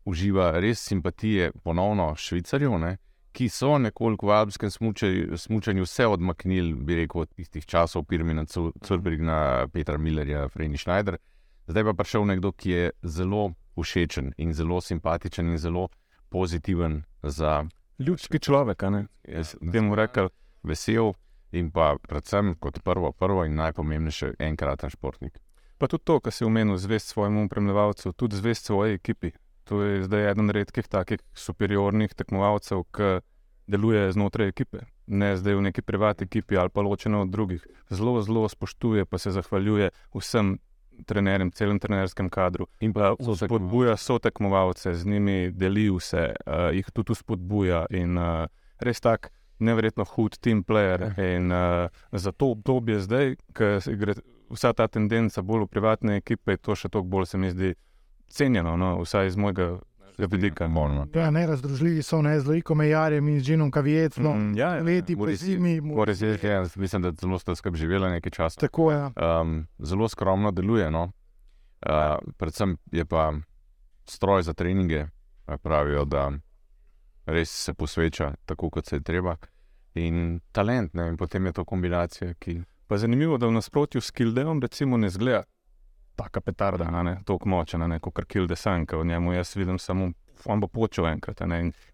uživa 0.04 0.50
res 0.60 0.82
simpatije 0.82 1.52
ponovno 1.64 2.14
švicarjev, 2.16 2.78
ne, 2.78 2.96
ki 3.32 3.48
so 3.48 3.78
nekoliko 3.78 4.26
v 4.26 4.36
alpskem 4.36 4.70
smučaju, 4.70 5.38
smučanju 5.38 5.82
vse 5.82 6.06
odmaknili, 6.06 6.74
bi 6.74 6.96
rekel, 6.96 7.24
od 7.24 7.34
tistih 7.34 7.66
časov 7.66 8.04
Pirmina, 8.04 8.44
Curbrigna, 8.84 9.68
Petra 9.72 9.98
Millerja, 9.98 10.48
Frejni 10.48 10.76
Schneider. 10.76 11.16
Zdaj 11.66 11.84
pa 11.84 11.92
prišel 11.92 12.26
nekdo, 12.28 12.52
ki 12.52 12.70
je 12.70 12.90
zelo 13.02 13.52
všečen 13.78 14.34
in 14.36 14.52
zelo 14.52 14.80
simpatičen 14.80 15.48
in 15.48 15.58
zelo 15.58 15.88
pozitiven 16.28 17.02
za 17.22 17.64
Ljudski 17.98 18.38
človek, 18.38 18.82
ne? 18.82 19.06
jaz, 19.28 19.54
Temu 19.72 19.94
rekel, 19.94 20.28
vesel 20.62 21.12
in 21.52 21.70
pa 21.70 21.96
predvsem 22.08 22.54
kot 22.60 22.80
prvo, 22.84 23.12
prvo 23.12 23.44
in 23.44 23.54
najpomembnejše, 23.54 24.34
enkraten 24.38 24.90
športnik. 24.90 25.38
Pa 25.78 25.86
tudi 25.86 26.04
to, 26.04 26.20
kar 26.20 26.32
si 26.32 26.44
omenil, 26.44 26.76
zvest 26.76 27.12
svojemu 27.12 27.44
upremljevalcu, 27.44 28.12
tudi 28.12 28.36
zvest 28.36 28.64
svoji 28.64 28.94
ekipi. 28.94 29.30
To 29.64 29.82
je 29.82 30.02
zdaj 30.04 30.30
eden 30.30 30.50
redkih 30.50 30.88
takih 30.88 31.20
superiornih 31.34 32.14
tekmovalcev, 32.14 32.82
ki 32.90 33.20
deluje 33.70 34.10
znotraj 34.12 34.50
ekipe, 34.50 34.82
ne 35.06 35.36
zdaj 35.36 35.54
v 35.54 35.64
neki 35.68 35.82
privatni 35.82 36.26
ekipi 36.26 36.58
ali 36.58 36.70
pa 36.70 36.82
ločeno 36.82 37.22
od 37.22 37.30
drugih. 37.30 37.66
Zelo, 37.90 38.20
zelo 38.22 38.48
spoštuje, 38.48 39.04
pa 39.06 39.18
se 39.18 39.30
zahvaljuje 39.30 39.90
vsem 40.14 40.58
trenerjem, 41.06 41.50
celem 41.50 41.78
trenerskem 41.78 42.28
kadru. 42.30 42.66
In 42.80 42.92
Pa 42.92 43.14
spodbuja 43.18 43.96
so 43.96 44.18
tekmovalce, 44.18 44.94
z 44.94 45.06
njimi 45.06 45.50
deli 45.50 45.88
vse, 45.90 46.32
uh, 46.46 46.68
jih 46.74 46.90
tudi 46.92 47.14
spodbuja 47.14 47.86
in 47.90 48.18
uh, 48.18 48.46
res 48.78 49.00
tak. 49.00 49.32
Neverjetno 49.62 50.04
hud 50.04 50.38
team 50.42 50.64
player. 50.64 51.12
In 51.22 51.52
uh, 51.52 51.86
za 52.12 52.32
to 52.32 52.50
obdobje 52.56 52.98
zdaj, 53.00 53.36
ko 53.54 53.78
gre 53.94 54.16
vsa 54.50 54.72
ta 54.72 54.88
tendenca 54.88 55.42
bolj 55.42 55.64
v 55.66 55.70
privatne 55.70 56.16
ekipe, 56.18 56.56
to 56.56 56.74
še 56.76 56.90
toliko 56.90 57.08
bolj, 57.08 57.28
se 57.30 57.38
mi 57.38 57.52
zdi, 57.52 57.74
cenjeno, 58.32 58.76
no, 58.76 59.02
vsaj 59.02 59.26
iz 59.26 59.36
mojega 59.36 59.78
vidika. 60.18 60.70
Ja, 61.14 61.30
nerazdružljivi 61.30 62.02
so 62.02 62.22
ne 62.22 62.40
z 62.40 62.46
Loikom 62.46 62.78
Mejarjem 62.78 63.28
in 63.28 63.40
z 63.40 63.44
Džinom 63.44 63.70
Kavijecom. 63.70 64.50
Mm, 64.50 64.56
ja, 64.56 64.74
ja, 64.74 64.82
Leti 64.82 65.16
po 65.16 65.26
zimi, 65.26 65.80
Moris 65.80 66.20
je, 66.20 66.38
ja, 66.42 66.64
mislim, 66.76 67.02
da 67.02 67.12
zelo 67.20 67.38
sta 67.38 67.54
skupaj 67.54 67.78
živela 67.78 68.08
nekaj 68.08 68.30
časa. 68.30 68.60
tako 68.60 68.92
je. 68.92 69.04
Um, 69.04 69.66
zelo 69.78 70.08
skromno 70.08 70.50
deluje. 70.50 70.90
No? 70.90 71.02
Uh, 71.02 72.32
predvsem 72.36 72.76
je 72.92 73.04
pa 73.04 73.32
stroj 74.04 74.42
za 74.42 74.52
treninge, 74.52 75.06
pravijo, 75.62 76.04
da 76.04 76.30
res 77.26 77.50
se 77.64 77.74
posveča 77.74 78.34
tako, 78.46 78.70
kot 78.70 78.86
se 78.86 78.96
je 78.96 79.02
treba. 79.02 79.36
In 79.94 80.40
talent, 80.52 80.94
ne? 80.94 81.08
in 81.08 81.16
potem 81.16 81.46
je 81.46 81.52
to 81.52 81.64
kombinacija, 81.64 82.34
ki 82.34 82.62
Pa 82.92 82.98
zanimivo, 82.98 83.38
da 83.38 83.46
v 83.46 83.52
nasprotju 83.52 84.00
s 84.00 84.10
Kildeom, 84.10 84.60
recimo, 84.60 84.96
ne 84.96 85.08
zgleda 85.08 85.44
tako 86.24 86.40
petarda, 86.40 87.14
tako 87.24 87.48
močen, 87.48 87.82
a 87.82 87.86
ne 87.86 87.98
kot 88.00 88.24
Kilde 88.24 88.56
Sanka. 88.56 88.96
V 88.96 89.04
njemu 89.06 89.32
jaz 89.32 89.56
vidim 89.56 89.78
samo, 89.78 90.10
on 90.44 90.60
bo 90.60 90.66
počel 90.66 91.06
enkrat. 91.06 91.40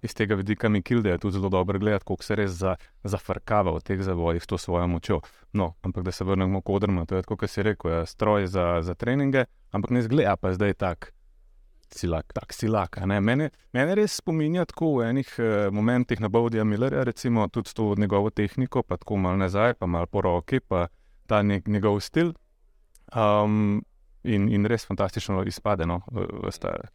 iz 0.03 0.15
tega 0.15 0.35
vidika 0.35 0.69
mi 0.69 0.83
Kilde 0.83 1.11
je 1.11 1.19
tudi 1.19 1.33
zelo 1.33 1.49
dobro 1.49 1.79
gledati, 1.79 2.05
kako 2.05 2.23
se 2.23 2.37
res 2.37 2.51
za, 2.51 2.77
zafrkava 3.05 3.73
v 3.73 3.81
teh 3.81 4.03
zavojih 4.03 4.43
s 4.43 4.47
to 4.47 4.59
svojo 4.59 4.87
močjo. 4.87 5.21
No, 5.53 5.75
ampak 5.83 6.05
da 6.05 6.13
se 6.13 6.25
vrnemo 6.25 6.61
k 6.61 6.71
odrmu, 6.71 7.07
to 7.07 7.17
je 7.17 7.23
tako, 7.23 7.37
kot 7.37 7.51
si 7.51 7.63
rekel, 7.63 7.91
je 7.91 8.07
stroj 8.07 8.47
za, 8.47 8.83
za 8.83 8.95
treninge, 8.95 9.45
ampak 9.71 9.91
ne 9.91 10.03
zgleda 10.03 10.37
pa 10.37 10.53
zdaj 10.53 10.75
tak. 10.75 11.13
silak. 11.91 12.33
Tak 12.33 12.53
silak. 12.53 12.99
Mene, 13.07 13.51
mene 13.73 13.95
res 13.95 14.17
spominja 14.21 14.65
tako 14.69 14.99
v 14.99 15.09
enih 15.09 15.29
eh, 15.39 15.71
momentih 15.73 16.21
na 16.21 16.29
Bowdija 16.29 16.65
Millerja, 16.65 17.05
recimo 17.05 17.49
tudi 17.49 17.73
to 17.75 17.95
njegovo 17.99 18.31
tehniko, 18.31 18.83
pa 18.83 18.97
tako 18.97 19.17
malo 19.17 19.37
nazaj, 19.37 19.75
pa 19.75 19.87
malo 19.87 20.07
po 20.07 20.21
roki, 20.21 20.61
pa 20.61 20.89
ta 21.27 21.43
nek, 21.43 21.67
njegov 21.67 22.01
stil. 22.01 22.35
Um, 23.17 23.85
in, 24.23 24.49
in 24.49 24.67
res 24.67 24.87
fantastično 24.87 25.43
izpade. 25.47 25.87
No, 25.87 26.01
v, 26.13 26.51
stare. 26.51 26.89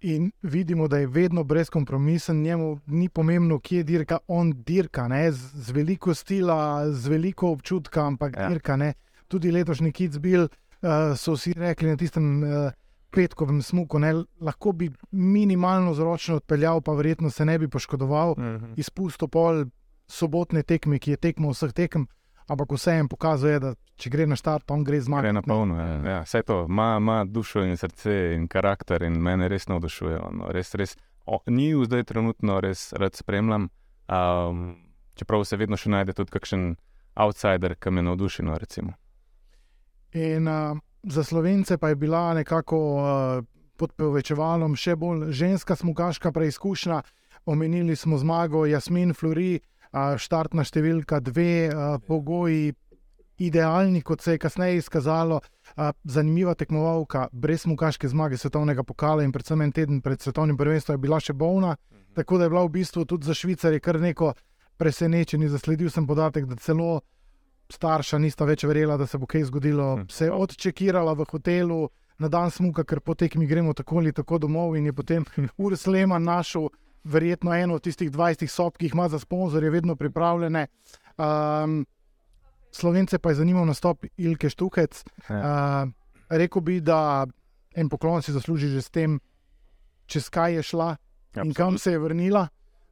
In 0.00 0.30
vidimo, 0.42 0.88
da 0.88 0.98
je 0.98 1.06
vedno 1.06 1.44
brezkompromisen, 1.44 2.42
njemu 2.42 2.80
ni 2.86 3.08
pomembno, 3.08 3.58
kje 3.60 3.82
dirka, 3.84 4.18
on 4.28 4.52
dirka, 4.66 5.08
ne, 5.08 5.32
z, 5.32 5.50
z 5.54 5.70
veliko 5.76 6.14
stila, 6.14 6.90
z 6.92 7.08
veliko 7.08 7.50
občutka, 7.50 8.06
ampak 8.06 8.36
ja. 8.36 8.48
dirka. 8.48 8.76
Ne. 8.76 8.94
Tudi 9.28 9.50
letošnji 9.52 9.92
Kids 9.92 10.18
Bill 10.18 10.48
uh, 10.48 11.16
so 11.16 11.36
vsi 11.36 11.52
rekli 11.56 11.90
na 11.90 11.96
tistem 11.96 12.42
uh, 12.42 12.72
petkovem 13.10 13.62
smuku, 13.62 13.98
ne, 13.98 14.14
lahko 14.40 14.72
bi 14.72 14.90
minimalno 15.10 15.94
zročno 15.94 16.36
odpeljal, 16.40 16.80
pa 16.80 16.92
verjetno 16.92 17.30
se 17.30 17.44
ne 17.44 17.58
bi 17.58 17.68
poškodoval, 17.68 18.30
uh 18.30 18.38
-huh. 18.38 18.74
izpustil 18.76 19.28
pol 19.28 19.64
sobotne 20.08 20.62
tekme, 20.62 20.98
ki 20.98 21.10
je 21.10 21.16
tekmo 21.16 21.50
vseh 21.50 21.72
tekem, 21.72 22.06
ampak 22.50 22.72
vseeno 22.72 23.08
pokazuje, 23.08 23.60
da 23.62 23.74
če 24.00 24.10
gre 24.10 24.26
na 24.26 24.36
štart, 24.38 24.70
on 24.74 24.82
gre 24.84 24.98
zmagati. 25.00 25.28
Gre 25.28 25.36
na 25.36 25.42
polno, 25.44 25.78
ja. 25.78 25.90
ja, 26.10 26.18
vse 26.26 26.42
to, 26.46 26.64
ima, 26.68 26.96
ima 26.98 27.22
dušo 27.24 27.62
in 27.62 27.76
srce 27.78 28.16
in 28.34 28.48
karakter 28.50 29.04
in 29.06 29.20
mene 29.22 29.48
res 29.48 29.68
navdušuje. 29.70 30.18
No, 30.34 30.50
res, 30.54 30.74
res, 30.74 30.96
o, 31.26 31.38
ni 31.46 31.70
v 31.78 31.86
zdaj 31.86 32.08
trenutno 32.10 32.58
res 32.64 32.88
rad 32.98 33.14
spremljam, 33.18 33.68
um, 34.10 34.66
čeprav 35.14 35.46
se 35.46 35.60
vedno 35.60 35.78
še 35.78 35.94
najde 35.94 36.16
tudi 36.18 36.34
kakšen 36.34 36.66
outsider, 37.22 37.76
ki 37.78 37.94
me 37.94 38.04
navduši. 38.08 38.46
No, 38.48 38.58
in 40.18 40.50
uh, 40.50 40.82
za 41.06 41.24
slovence 41.24 41.78
pa 41.78 41.94
je 41.94 42.00
bila 42.02 42.32
nekako 42.34 42.78
uh, 42.98 43.46
pod 43.78 43.94
povečevalom 43.94 44.74
še 44.76 44.96
bolj 44.98 45.30
ženska 45.30 45.78
smukaška 45.78 46.34
preizkušnja. 46.34 47.02
Omenili 47.48 47.94
smo 47.96 48.18
zmago 48.20 48.66
Jasmin 48.68 49.14
Flori, 49.16 49.54
uh, 49.56 49.79
štartna 49.92 50.64
številka 50.64 51.20
dve, 51.20 51.70
pogoji 52.06 52.72
idealni, 53.40 54.02
kot 54.02 54.20
se 54.20 54.32
je 54.32 54.38
kasneje 54.38 54.76
izkazalo. 54.76 55.40
Zanimiva 56.04 56.54
tekmovalka, 56.54 57.28
brez 57.32 57.64
smukaške 57.64 58.08
zmage 58.08 58.36
svetovnega 58.36 58.84
pokala 58.84 59.24
in 59.24 59.32
predvsem 59.32 59.62
en 59.64 59.72
teden 59.72 60.00
pred 60.04 60.20
svetovnim 60.20 60.58
prvenstvom 60.60 60.98
je 60.98 61.02
bila 61.02 61.20
še 61.20 61.32
bolna. 61.32 61.76
Mhm. 61.92 62.14
Tako 62.14 62.38
da 62.38 62.44
je 62.44 62.50
bila 62.50 62.64
v 62.64 62.74
bistvu 62.74 63.04
tudi 63.04 63.26
za 63.26 63.34
Švicarje 63.34 63.80
kar 63.80 64.00
neko 64.00 64.34
presenečenje. 64.76 65.48
Zasledil 65.48 65.90
sem 65.90 66.06
podatek, 66.06 66.44
da 66.46 66.56
celo 66.56 67.00
starša 67.70 68.18
nista 68.18 68.44
več 68.44 68.64
verjela, 68.64 68.96
da 68.96 69.06
se 69.06 69.18
bo 69.18 69.26
kaj 69.26 69.46
zgodilo. 69.48 69.96
Hm. 69.96 70.08
Se 70.10 70.26
je 70.26 70.32
odčekirala 70.32 71.14
v 71.14 71.26
hotelu 71.30 71.88
na 72.18 72.28
dan 72.28 72.50
smuka, 72.50 72.84
ker 72.84 73.00
potek 73.00 73.36
mi 73.36 73.46
gremo 73.46 73.72
tako 73.72 74.02
ali 74.02 74.12
tako 74.12 74.38
domov 74.38 74.76
in 74.76 74.90
je 74.90 74.92
potem 74.92 75.24
Urs 75.64 75.86
Lehmann 75.86 76.24
našel 76.24 76.68
verjetno 77.04 77.54
eno 77.54 77.74
od 77.74 77.82
tistih 77.82 78.10
20 78.10 78.46
sob, 78.46 78.76
ki 78.76 78.86
jih 78.86 78.94
ima 78.94 79.08
za 79.08 79.18
sponzorje, 79.18 79.70
vedno 79.70 79.96
pripravljene. 79.96 80.66
Um, 81.18 81.86
Slovence 82.72 83.18
pa 83.18 83.30
je 83.30 83.34
zanimal 83.34 83.66
nastop 83.66 84.04
Ilke 84.16 84.50
Štukec. 84.50 85.04
Uh, 85.28 85.90
rekel 86.28 86.62
bi, 86.62 86.80
da 86.80 87.26
en 87.74 87.88
poklon 87.88 88.22
si 88.22 88.32
zasluži 88.32 88.68
že 88.68 88.82
s 88.82 88.90
tem, 88.90 89.20
čez 90.06 90.28
kaj 90.28 90.54
je 90.54 90.62
šla 90.62 90.96
Absolutely. 90.96 91.46
in 91.46 91.54
kam 91.54 91.78
se 91.78 91.92
je 91.92 91.98
vrnila. 91.98 92.48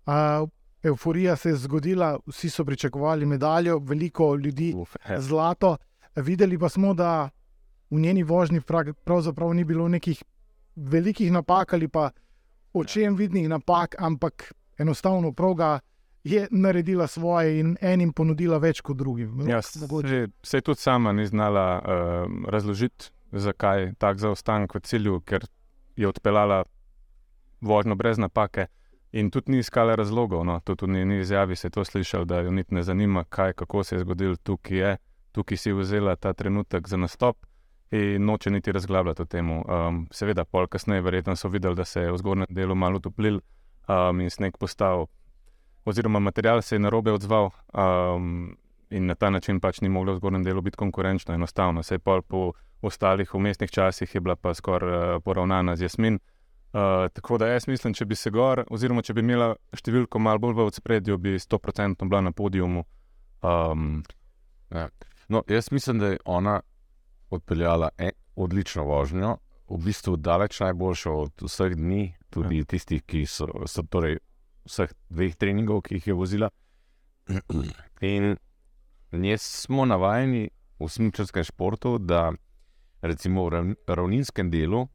Uh, 0.06 0.48
Euforija 0.82 1.36
se 1.36 1.48
je 1.48 1.56
zgodila, 1.56 2.18
vsi 2.26 2.50
so 2.50 2.64
pričakovali 2.64 3.26
medaljo, 3.26 3.78
veliko 3.78 4.34
ljudi 4.34 4.74
Uf, 4.76 4.96
zlato. 5.18 5.76
Videli 6.16 6.58
pa 6.58 6.68
smo, 6.68 6.94
da 6.94 7.30
v 7.90 8.00
njeni 8.00 8.22
vožnji 8.22 8.60
pravzaprav 9.04 9.54
ni 9.54 9.64
bilo 9.64 9.88
nekih 9.88 10.22
velikih 10.76 11.32
napak 11.32 11.72
ali 11.72 11.88
pa 11.88 12.10
očem 12.72 13.16
vidnih 13.16 13.48
napak, 13.48 13.94
ampak 13.98 14.52
enostavno 14.78 15.32
proga 15.32 15.80
je 16.24 16.48
naredila 16.50 17.06
svoje 17.06 17.60
in 17.60 17.76
enim 17.80 18.12
ponudila 18.12 18.58
več 18.58 18.80
kot 18.80 18.96
drugim. 18.96 19.48
Ja, 19.48 19.62
se 19.62 20.56
je 20.56 20.60
tudi 20.60 20.80
sama 20.80 21.12
ni 21.12 21.26
znala 21.26 21.66
uh, 21.78 22.50
razložiti, 22.50 23.10
zakaj 23.32 23.82
je 23.82 23.94
tako 23.98 24.18
zaostanek 24.18 24.74
v 24.74 24.80
cilju, 24.80 25.20
ker 25.20 25.46
je 25.96 26.08
odpeljala 26.08 26.64
vožnjo 27.60 27.94
brez 27.94 28.18
napake. 28.18 28.66
In 29.12 29.30
tudi 29.30 29.52
ni 29.52 29.58
iskala 29.58 29.94
razlogov, 29.96 30.44
no, 30.44 30.60
tudi 30.60 30.86
ni, 30.86 31.04
ni 31.04 31.20
izjavi 31.20 31.56
se 31.56 31.70
to 31.70 31.84
slišal, 31.84 32.24
da 32.24 32.42
jo 32.44 32.50
niti 32.50 32.74
ne 32.74 32.82
zanima, 32.82 33.24
kaj, 33.24 33.52
kako 33.52 33.84
se 33.84 33.96
je 33.96 34.00
zgodil 34.00 34.36
tukaj, 34.36 34.78
je, 34.78 34.96
tukaj 35.32 35.56
si 35.56 35.72
vzela 35.72 36.16
ta 36.16 36.32
trenutek 36.32 36.88
za 36.88 36.96
nastop 36.96 37.46
in 37.90 38.24
noče 38.24 38.50
niti 38.50 38.72
razglabljati 38.72 39.22
o 39.22 39.24
tem. 39.24 39.50
Um, 39.50 40.06
seveda, 40.10 40.44
pol 40.44 40.66
kasneje, 40.66 41.02
verjetno 41.02 41.36
so 41.36 41.48
videli, 41.48 41.76
da 41.76 41.84
se 41.84 42.00
je 42.00 42.12
v 42.12 42.18
zgornjem 42.18 42.46
delu 42.50 42.74
malo 42.74 42.96
utoplil 42.96 43.40
um, 43.88 44.20
in 44.20 44.30
sneg 44.30 44.56
postal, 44.58 45.06
oziroma 45.84 46.18
material 46.18 46.62
se 46.62 46.74
je 46.74 46.78
na 46.78 46.88
robe 46.88 47.12
odzval 47.12 47.50
um, 47.72 48.56
in 48.90 49.06
na 49.06 49.14
ta 49.14 49.30
način 49.30 49.60
pač 49.60 49.80
ni 49.80 49.88
moglo 49.88 50.12
v 50.12 50.16
zgornjem 50.20 50.44
delu 50.44 50.62
biti 50.62 50.76
konkurenčno, 50.76 51.34
enostavno. 51.34 51.82
Se 51.82 51.94
je 51.94 51.98
pol 51.98 52.22
po 52.22 52.52
ostalih 52.82 53.34
umestnih 53.34 53.70
časih 53.70 54.14
je 54.14 54.20
bila 54.20 54.36
pa 54.36 54.54
skoraj 54.54 55.16
uh, 55.16 55.22
poravnana 55.24 55.76
z 55.76 55.82
jasmin. 55.82 56.18
Uh, 56.72 57.08
tako 57.12 57.38
da 57.38 57.46
jaz 57.48 57.68
mislim, 57.68 57.94
če 57.94 58.04
bi 58.04 58.14
se 58.14 58.30
gor, 58.30 58.64
oziroma 58.70 59.02
če 59.02 59.14
bi 59.14 59.24
imela 59.24 59.54
številko 59.72 60.20
malo 60.20 60.38
bolj 60.38 60.58
v 60.58 60.72
spredju, 60.76 61.16
bi 61.18 61.38
100% 61.40 62.04
bila 62.04 62.20
na 62.20 62.32
podiumu. 62.32 62.84
Um, 63.40 64.02
ja. 64.70 64.88
no, 65.28 65.42
jaz 65.48 65.72
mislim, 65.72 65.98
da 65.98 66.12
je 66.12 66.18
ona 66.24 66.60
odpeljala 67.30 67.90
en, 67.98 68.14
odlično 68.36 68.84
vožnjo, 68.84 69.36
v 69.68 69.78
bistvu 69.84 70.16
daleč 70.16 70.60
najboljšo 70.60 71.12
od 71.12 71.44
vseh 71.44 71.76
dni, 71.76 72.14
tudi 72.30 72.62
ja. 72.62 72.64
tistih, 72.64 73.02
ki 73.04 73.26
so, 73.26 73.48
so 73.66 73.82
torej 73.82 74.18
vseh 74.68 74.92
dveh 75.10 75.36
treningov, 75.36 75.82
ki 75.86 75.98
jih 75.98 76.06
je 76.06 76.14
vozila. 76.14 76.50
In 78.00 78.36
mi 79.12 79.34
smo 79.38 79.84
navajeni 79.84 80.48
v 80.78 80.88
smočarskem 80.88 81.44
športu, 81.44 81.98
da 81.98 82.30
recimo 83.02 83.48
v 83.48 83.74
ravninskem 83.86 84.50
delu 84.50 84.86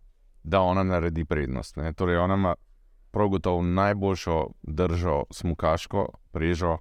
da 0.43 0.61
ona 0.61 0.83
naredi 0.83 1.25
prednost. 1.25 1.75
Ne. 1.75 1.93
Torej, 1.93 2.17
ona 2.17 2.33
ima 2.33 2.55
prav 3.11 3.27
gotovo 3.27 3.61
najboljšo 3.61 4.47
držo, 4.63 5.23
smukaško 5.31 6.07
prežo, 6.31 6.77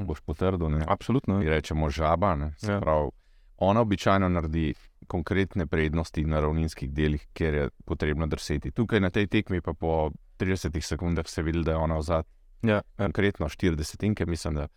boš 0.00 0.20
potrdil. 0.20 0.68
Absolutno. 0.86 1.38
Mi 1.38 1.48
rečemo 1.48 1.90
žaba. 1.90 2.36
Ja. 2.62 2.80
Prav, 2.80 3.10
ona 3.58 3.80
običajno 3.80 4.28
naredi 4.28 4.74
konkretne 5.06 5.66
prednosti 5.66 6.24
na 6.24 6.40
ravninskih 6.40 6.90
delih, 6.92 7.26
kjer 7.32 7.54
je 7.54 7.68
potrebno 7.84 8.26
drseti. 8.26 8.70
Tukaj 8.70 9.00
na 9.00 9.10
tej 9.10 9.26
tekmi 9.26 9.60
pa 9.60 9.72
po 9.72 10.10
30 10.38 10.80
sekundah 10.80 11.28
se 11.28 11.42
vidi, 11.42 11.62
da 11.62 11.70
je 11.70 11.76
ona 11.76 11.96
vzad. 11.98 12.26
Ja. 12.62 12.82
Konkretno 12.96 13.48
40 13.48 14.04
inke, 14.04 14.26
mislim. 14.26 14.54
Da. 14.54 14.68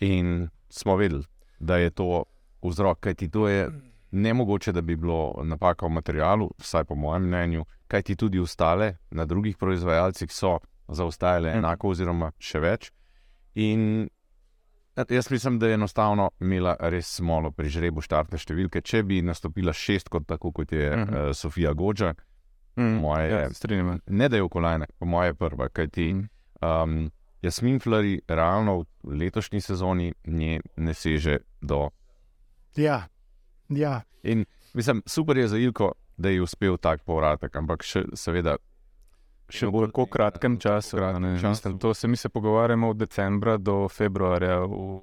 In 0.00 0.48
smo 0.68 0.96
vedeli, 0.96 1.24
da 1.58 1.76
je 1.76 1.90
to 1.90 2.24
vzrok, 2.62 3.00
kajti 3.00 3.30
to 3.30 3.48
je 3.48 3.70
ne 4.10 4.34
mogoče, 4.34 4.72
da 4.72 4.80
bi 4.80 4.96
bilo 4.96 5.40
napaka 5.44 5.86
v 5.86 5.90
materialu, 5.90 6.50
vsaj 6.58 6.84
po 6.84 6.94
mojem 6.94 7.22
mnenju, 7.22 7.64
kajti 7.88 8.16
tudi 8.16 8.38
ostale 8.38 8.96
na 9.10 9.24
drugih 9.24 9.56
proizvajalcih 9.56 10.32
so 10.32 10.58
zaostajale 10.88 11.52
enako, 11.54 11.88
oziroma 11.94 12.32
še 12.38 12.60
več. 12.60 12.90
In 13.54 14.08
jaz 15.08 15.30
mislim, 15.30 15.58
da 15.58 15.68
je 15.68 15.74
enostavno 15.74 16.30
imela 16.40 16.76
res 16.80 17.08
smolo 17.16 17.50
pri 17.50 17.68
žrebu 17.68 18.00
štartne 18.00 18.38
številke. 18.38 18.82
Če 18.82 19.02
bi 19.02 19.22
nastopila 19.22 19.72
šest, 19.72 20.08
kot, 20.08 20.26
tako, 20.26 20.52
kot 20.52 20.72
je 20.72 20.90
uh 20.90 20.98
-huh. 20.98 21.28
uh, 21.28 21.36
Sofija 21.36 21.72
Goča, 21.72 22.14
-huh. 22.76 23.00
moje, 23.00 23.30
ja, 23.30 23.48
ne 24.06 24.28
da 24.28 24.36
je 24.36 24.42
okolajna, 24.42 24.86
po 24.98 25.06
moje 25.06 25.34
prva. 25.34 25.68
Kajti, 25.68 26.14
-huh. 26.14 26.82
um, 26.84 27.10
Jasmin 27.42 27.80
Flari, 27.80 28.20
realno 28.28 28.84
v 29.02 29.16
letošnji 29.16 29.60
sezoni, 29.60 30.12
ne 30.76 30.94
seže 30.94 31.38
do. 31.60 31.90
Ja, 32.76 33.08
Ja. 33.70 34.02
In 34.22 34.44
mislim, 34.74 35.02
super 35.06 35.38
je 35.38 35.48
za 35.48 35.58
Ilko, 35.58 35.92
da 36.16 36.28
je 36.28 36.42
uspel 36.42 36.76
tak 36.76 37.02
povratek, 37.04 37.56
ampak 37.56 37.82
še, 37.82 38.04
seveda. 38.14 38.56
Še 39.50 39.66
v 39.66 39.86
tako 39.90 40.06
kratkem 40.06 40.58
času. 40.60 40.96
Mislim, 41.20 41.78
to 41.78 41.94
se 41.94 42.08
mi 42.08 42.16
se 42.16 42.28
pogovarjamo 42.28 42.90
od 42.90 42.96
decembra 42.96 43.56
do 43.56 43.88
februarja. 43.88 44.60
V 44.64 45.00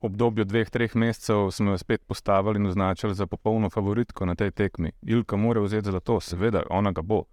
obdobju 0.00 0.44
dveh, 0.44 0.70
treh 0.70 0.94
mesecev 0.94 1.50
smo 1.50 1.72
jo 1.74 1.78
spet 1.78 2.04
postavili 2.06 2.60
in 2.60 2.66
označili 2.66 3.14
za 3.14 3.26
popolno 3.26 3.70
favoritko 3.70 4.26
na 4.26 4.34
tej 4.34 4.50
tekmi. 4.50 4.92
Ilka 5.02 5.36
mora 5.36 5.60
vzeti 5.60 5.90
za 5.90 6.00
to, 6.00 6.20
seveda, 6.20 6.62
ona 6.70 6.92
ga 6.92 7.02
bo. 7.02 7.24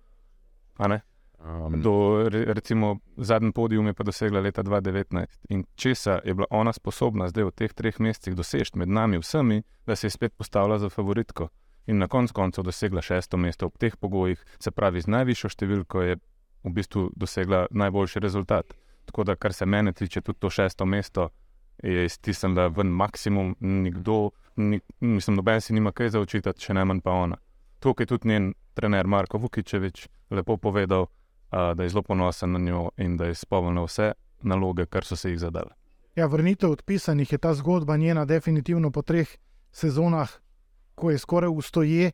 Um, 0.80 1.82
Do, 1.82 2.24
recimo, 2.30 2.98
zadnji 3.18 3.52
podium 3.52 3.88
je 3.88 3.94
pa 3.94 4.04
dosegla 4.04 4.40
leta 4.40 4.64
2019. 4.64 5.26
In 5.50 5.66
česa 5.76 6.20
je 6.26 6.34
bila 6.34 6.48
ona 6.50 6.74
sposobna 6.74 7.28
zdaj 7.28 7.44
v 7.44 7.52
teh 7.52 7.74
treh 7.74 8.00
mesecih 8.00 8.36
doseči 8.36 8.78
med 8.80 8.90
nami 8.90 9.20
vsemi, 9.20 9.64
da 9.86 9.96
se 9.96 10.08
je 10.08 10.12
spet 10.12 10.34
postavila 10.38 10.80
za 10.80 10.90
favoritko 10.90 11.50
in 11.88 11.98
na 11.98 12.08
koncu 12.08 12.34
koncev 12.34 12.64
dosegla 12.64 13.02
šesto 13.02 13.38
mesto 13.38 13.68
v 13.68 13.78
teh 13.80 13.96
pogojih, 13.96 14.46
se 14.60 14.72
pravi, 14.72 15.02
z 15.02 15.12
najvišjo 15.12 15.50
številko 15.50 16.02
je 16.02 16.18
v 16.64 16.74
bistvu 16.74 17.10
dosegla 17.16 17.68
najboljši 17.72 18.20
rezultat. 18.20 18.74
Tako 19.06 19.24
da, 19.28 19.36
kar 19.36 19.54
se 19.54 19.66
mene 19.66 19.94
tiče, 19.94 20.22
tudi 20.22 20.40
to 20.40 20.50
šesto 20.50 20.86
mesto 20.86 21.30
je 21.84 22.06
iztisnila 22.06 22.70
ven 22.72 22.88
maksimum, 22.88 23.56
nikdo, 23.60 24.32
ni, 24.56 24.80
mislim, 25.00 25.36
noben 25.36 25.62
si 25.62 25.74
nima 25.74 25.92
kaj 25.92 26.14
za 26.16 26.22
očitati, 26.24 26.64
še 26.64 26.78
najmanj 26.78 27.02
pa 27.04 27.18
ona. 27.26 27.40
Tukaj 27.84 28.04
je 28.04 28.14
tudi 28.14 28.30
njen 28.32 28.54
trener 28.74 29.08
Marko 29.08 29.38
Vukičevič 29.38 30.08
lepo 30.32 30.58
povedal 30.58 31.10
da 31.76 31.84
je 31.84 31.90
zelo 31.90 32.02
ponosen 32.02 32.52
na 32.52 32.60
njo 32.60 32.90
in 32.98 33.18
da 33.18 33.26
je 33.26 33.36
spomnil 33.36 33.86
vse 33.86 34.12
naloge, 34.42 34.86
kar 34.86 35.06
so 35.06 35.16
se 35.16 35.30
jih 35.30 35.40
zadali. 35.40 35.70
Ja, 36.16 36.26
vrnitev 36.26 36.72
odpisanih 36.72 37.32
je 37.32 37.38
ta 37.38 37.54
zgodba 37.54 37.98
njena, 37.98 38.26
definitivno 38.26 38.92
po 38.92 39.02
treh 39.02 39.30
sezonah, 39.72 40.30
ko 40.96 41.12
je 41.12 41.18
skoraj 41.18 41.50
ustoje, 41.50 42.12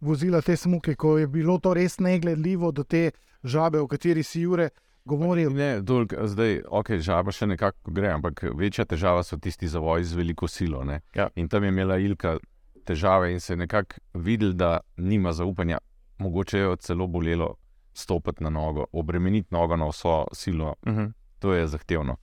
vozila 0.00 0.40
te 0.40 0.56
smuke, 0.56 0.94
ko 0.94 1.18
je 1.18 1.26
bilo 1.26 1.58
to 1.58 1.74
res 1.74 1.98
negledljivo 1.98 2.72
do 2.72 2.84
te 2.84 3.10
žabe, 3.44 3.80
o 3.80 3.88
kateri 3.88 4.22
si 4.22 4.40
Jure 4.40 4.70
govoril. 5.04 5.52
Ne, 5.52 5.80
dolg, 5.80 6.14
zdaj, 6.14 6.62
ok, 6.68 6.94
žaba 7.02 7.32
še 7.32 7.48
nekako 7.50 7.92
gre, 7.96 8.12
ampak 8.14 8.44
večja 8.56 8.84
težava 8.88 9.22
so 9.26 9.38
tisti 9.38 9.68
zavoj 9.68 10.04
z 10.04 10.18
veliko 10.18 10.48
silo. 10.48 10.84
ne. 10.84 11.00
Ja. 11.14 11.28
In 11.36 11.48
tam 11.48 11.64
je 11.64 11.72
imela 11.72 11.98
Ilka 11.98 12.38
težave 12.84 13.32
in 13.32 13.40
se 13.40 13.52
je 13.52 13.56
nekako 13.56 14.00
videl, 14.14 14.52
da 14.52 14.80
nima 14.96 15.32
zaupanja. 15.32 15.78
Mogoče 16.18 16.58
je 16.58 16.62
jo 16.62 16.76
celo 16.76 17.06
bolelo 17.06 17.54
stopiti 17.94 18.44
na 18.44 18.50
nogo, 18.50 18.86
obremeniti 18.92 19.48
nogo 19.54 19.76
na 19.76 19.88
vso 19.88 20.26
silo. 20.32 20.74
Uh 20.86 20.92
-huh. 20.92 21.12
To 21.38 21.52
je 21.54 21.66
zahtevno. 21.66 22.16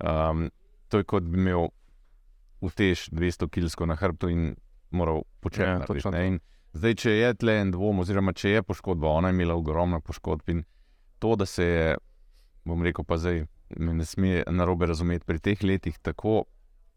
Um, 0.00 0.50
to 0.88 0.98
je 0.98 1.04
kot 1.04 1.22
bi 1.22 1.38
imel 1.38 1.68
utež 2.60 3.08
200 3.10 3.48
kilsko 3.48 3.86
na 3.86 3.94
hrbtu 3.94 4.28
in 4.28 4.56
moral 4.92 5.22
početi. 5.40 5.62
Ja, 5.62 5.68
Ja, 5.72 5.80
točno 5.80 6.10
to. 6.10 6.38
zdaj, 6.72 6.94
če 6.94 7.10
je 7.12 7.34
tle 7.34 7.58
en 7.58 7.70
dvom, 7.70 7.98
oziroma 7.98 8.32
če 8.32 8.50
je 8.50 8.62
poškodba, 8.62 9.08
ona 9.08 9.28
je 9.28 9.34
imela 9.34 9.54
ogromno 9.54 10.00
poškodb 10.00 10.48
in 10.48 10.64
to, 11.18 11.36
da 11.36 11.46
se 11.46 11.64
je, 11.64 11.96
bom 12.64 12.82
rekel, 12.82 13.04
pa 13.04 13.16
zdaj 13.16 13.44
me 13.76 13.94
ne 13.94 14.04
sme 14.04 14.42
narobe 14.48 14.86
razumeti, 14.86 15.24
pri 15.24 15.38
teh 15.38 15.62
letih 15.62 15.98
tako 15.98 16.44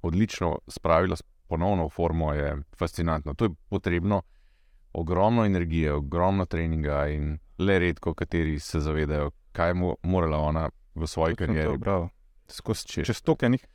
odlično 0.01 0.59
spravila 0.67 1.15
ponovno 1.47 1.85
v 1.85 1.89
formo, 1.89 2.33
je 2.33 2.49
fascinantno. 2.73 3.33
To 3.33 3.45
je 3.45 3.51
potrebno 3.69 4.21
ogromno 4.93 5.45
energije, 5.45 5.93
ogromno 5.93 6.45
treninga 6.45 7.07
in 7.07 7.29
le 7.57 7.79
redko, 7.79 8.13
kateri 8.13 8.59
se 8.59 8.79
zavedajo, 8.79 9.31
kaj 9.51 9.69
je 9.69 9.75
morala 10.03 10.37
ona 10.39 10.65
v 10.95 11.07
svoji 11.07 11.35
karieri. 11.35 11.77
Skozi 12.47 12.87
čez, 13.03 13.21
toliko 13.21 13.45
enih 13.45 13.65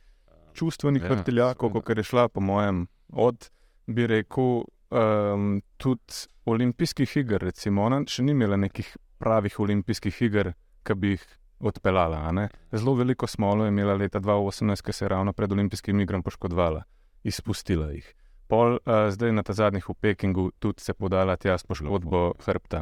čustvenih 0.53 1.01
Ja, 1.01 1.07
ja, 1.07 1.13
vrtiljakov, 1.13 1.69
seveda. 1.69 1.85
kot 1.85 1.97
je 1.97 2.03
šla, 2.03 2.27
po 2.27 2.39
mojem, 2.41 2.85
od, 3.09 3.49
bi 3.87 4.07
rekel, 4.07 4.63
um, 4.91 5.61
tudi 5.77 6.25
olimpijskih 6.45 7.17
iger. 7.17 7.41
Recimo, 7.41 7.85
ona 7.85 8.01
še 8.07 8.23
ni 8.23 8.35
imela 8.35 8.57
nekih 8.59 8.89
pravih 9.21 9.59
olimpijskih 9.59 10.21
iger, 10.27 10.53
ki 10.83 10.97
bi 10.97 11.15
jih 11.15 11.25
odpeljala. 11.61 12.47
Zelo 12.73 12.95
veliko 12.97 13.27
smolo 13.27 13.65
je 13.65 13.73
imela 13.73 13.93
leta 13.93 14.19
2018, 14.19 14.85
ki 14.85 14.93
se 14.93 15.05
je 15.05 15.09
ravno 15.09 15.33
pred 15.33 15.51
olimpijskimi 15.51 16.03
igrami 16.03 16.23
poškodovala, 16.23 16.83
izpustila 17.23 17.91
jih. 17.91 18.07
Pol, 18.51 18.79
uh, 18.81 19.07
zdaj 19.13 19.31
na 19.31 19.43
ta 19.47 19.53
zadnjih 19.53 19.85
v 19.89 19.93
Pekingu 19.93 20.49
tudi 20.59 20.83
se 20.83 20.93
podala 20.93 21.37
tja 21.37 21.57
s 21.57 21.63
poškodbo 21.63 22.33
hrbta, 22.45 22.81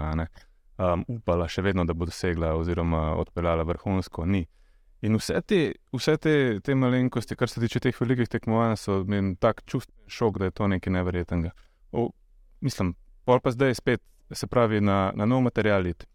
um, 0.79 1.03
upala 1.08 1.48
še 1.48 1.62
vedno, 1.62 1.86
da 1.86 1.94
bo 1.94 2.08
dosegla 2.10 2.56
oziroma 2.58 3.13
odpeljala 3.20 3.68
vrhunsko, 3.68 4.25
ni. 4.25 4.48
In 5.01 5.15
vse 5.15 5.39
te, 5.48 5.60
vse 5.96 6.18
te, 6.20 6.34
te 6.63 6.75
malenkosti, 6.75 7.38
kar 7.39 7.48
se 7.48 7.62
tiče 7.63 7.79
teh 7.86 8.00
velikih 8.01 8.27
tekmovanj, 8.27 8.75
so 8.77 9.00
meni 9.08 9.38
tak 9.39 9.63
čustven 9.65 9.96
šok, 10.12 10.39
da 10.41 10.50
je 10.50 10.56
to 10.60 10.68
nekaj 10.68 10.94
neverjetnega. 10.94 11.51
O, 11.96 12.10
mislim, 12.62 12.94
pol 13.24 13.39
pa 13.39 13.53
zdaj 13.56 13.77
spet, 13.79 14.03
se 14.32 14.48
pravi, 14.48 14.82
na, 14.84 15.12
na 15.15 15.25
nov 15.25 15.46
material 15.46 15.88
iti, 15.88 16.06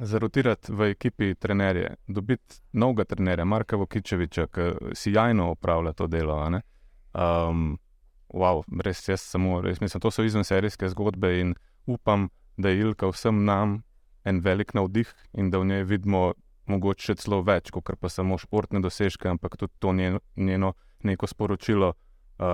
zarotirati 0.00 0.72
v 0.72 0.90
ekipi 0.92 1.34
trenerje, 1.34 1.94
dobiti 2.08 2.60
novega 2.72 3.04
trenerja, 3.04 3.44
Marka 3.44 3.76
Vokičeviča, 3.80 4.46
ki 4.52 4.68
si 4.96 5.12
jajno 5.16 5.50
opravlja 5.54 5.92
to 5.96 6.06
delo. 6.06 6.36
Um, 7.12 7.78
wow, 8.28 8.62
res, 8.84 9.02
jaz 9.08 9.24
samo, 9.24 9.60
res 9.64 9.80
mislim, 9.80 10.00
to 10.00 10.12
so 10.12 10.24
izvenserijske 10.24 10.88
zgodbe 10.92 11.38
in 11.40 11.54
upam, 11.86 12.28
da 12.56 12.68
je 12.68 12.84
Ilka 12.84 13.08
vsem 13.08 13.44
nam 13.44 13.80
en 14.24 14.40
velik 14.44 14.74
navdih 14.74 15.08
in 15.32 15.50
da 15.50 15.58
v 15.58 15.64
njej 15.72 15.84
vidimo 15.88 16.32
mogoče 16.70 17.16
celo 17.20 17.42
več, 17.46 17.72
kot 17.74 17.90
pa 18.00 18.08
samo 18.08 18.38
športne 18.38 18.80
dosežke, 18.80 19.28
ampak 19.28 19.56
tudi 19.60 19.72
to 19.78 19.92
njeno, 19.92 20.20
njeno 20.36 20.72
neko 21.02 21.26
sporočilo 21.26 21.92
uh, 21.92 22.46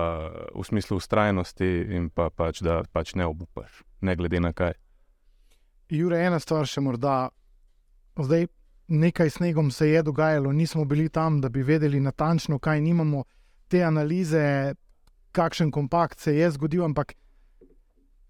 v 0.55 0.65
smislu 0.65 0.97
ustrajnosti 0.97 1.69
in 1.97 2.09
pa 2.09 2.29
pač, 2.29 2.61
da 2.65 2.81
pač 2.91 3.15
ne 3.15 3.27
obupaš, 3.27 3.83
ne 4.01 4.15
glede 4.15 4.41
na 4.43 4.53
kaj. 4.53 4.75
Jure, 5.89 6.19
ena 6.19 6.39
stvar 6.43 6.67
še 6.67 6.83
morda. 6.83 7.29
Zdaj, 8.17 8.47
nekaj 8.87 9.29
snegom 9.29 9.71
se 9.71 9.89
je 9.89 10.01
dogajalo, 10.03 10.51
nismo 10.51 10.85
bili 10.85 11.09
tam, 11.09 11.41
da 11.41 11.49
bi 11.49 11.63
vedeli 11.63 11.99
natančno, 11.99 12.59
kaj 12.59 12.81
nimamo, 12.81 13.23
te 13.67 13.83
analize, 13.83 14.73
kakšen 15.31 15.71
kompakt 15.71 16.19
se 16.19 16.35
je 16.35 16.51
zgodil, 16.51 16.83
ampak 16.85 17.13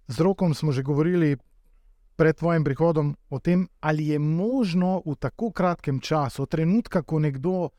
z 0.07 0.19
rokom 0.19 0.53
smo 0.53 0.71
že 0.71 0.83
govorili 0.83 1.37
pred 2.17 2.35
tvojim 2.35 2.63
prihodom 2.63 3.15
o 3.29 3.39
tem, 3.39 3.67
ali 3.79 4.07
je 4.07 4.19
možno 4.19 5.01
v 5.05 5.15
tako 5.15 5.51
kratkem 5.51 5.99
času, 5.99 6.43
od 6.43 6.49
trenutka, 6.49 7.01
ko 7.01 7.19
nekdo 7.19 7.69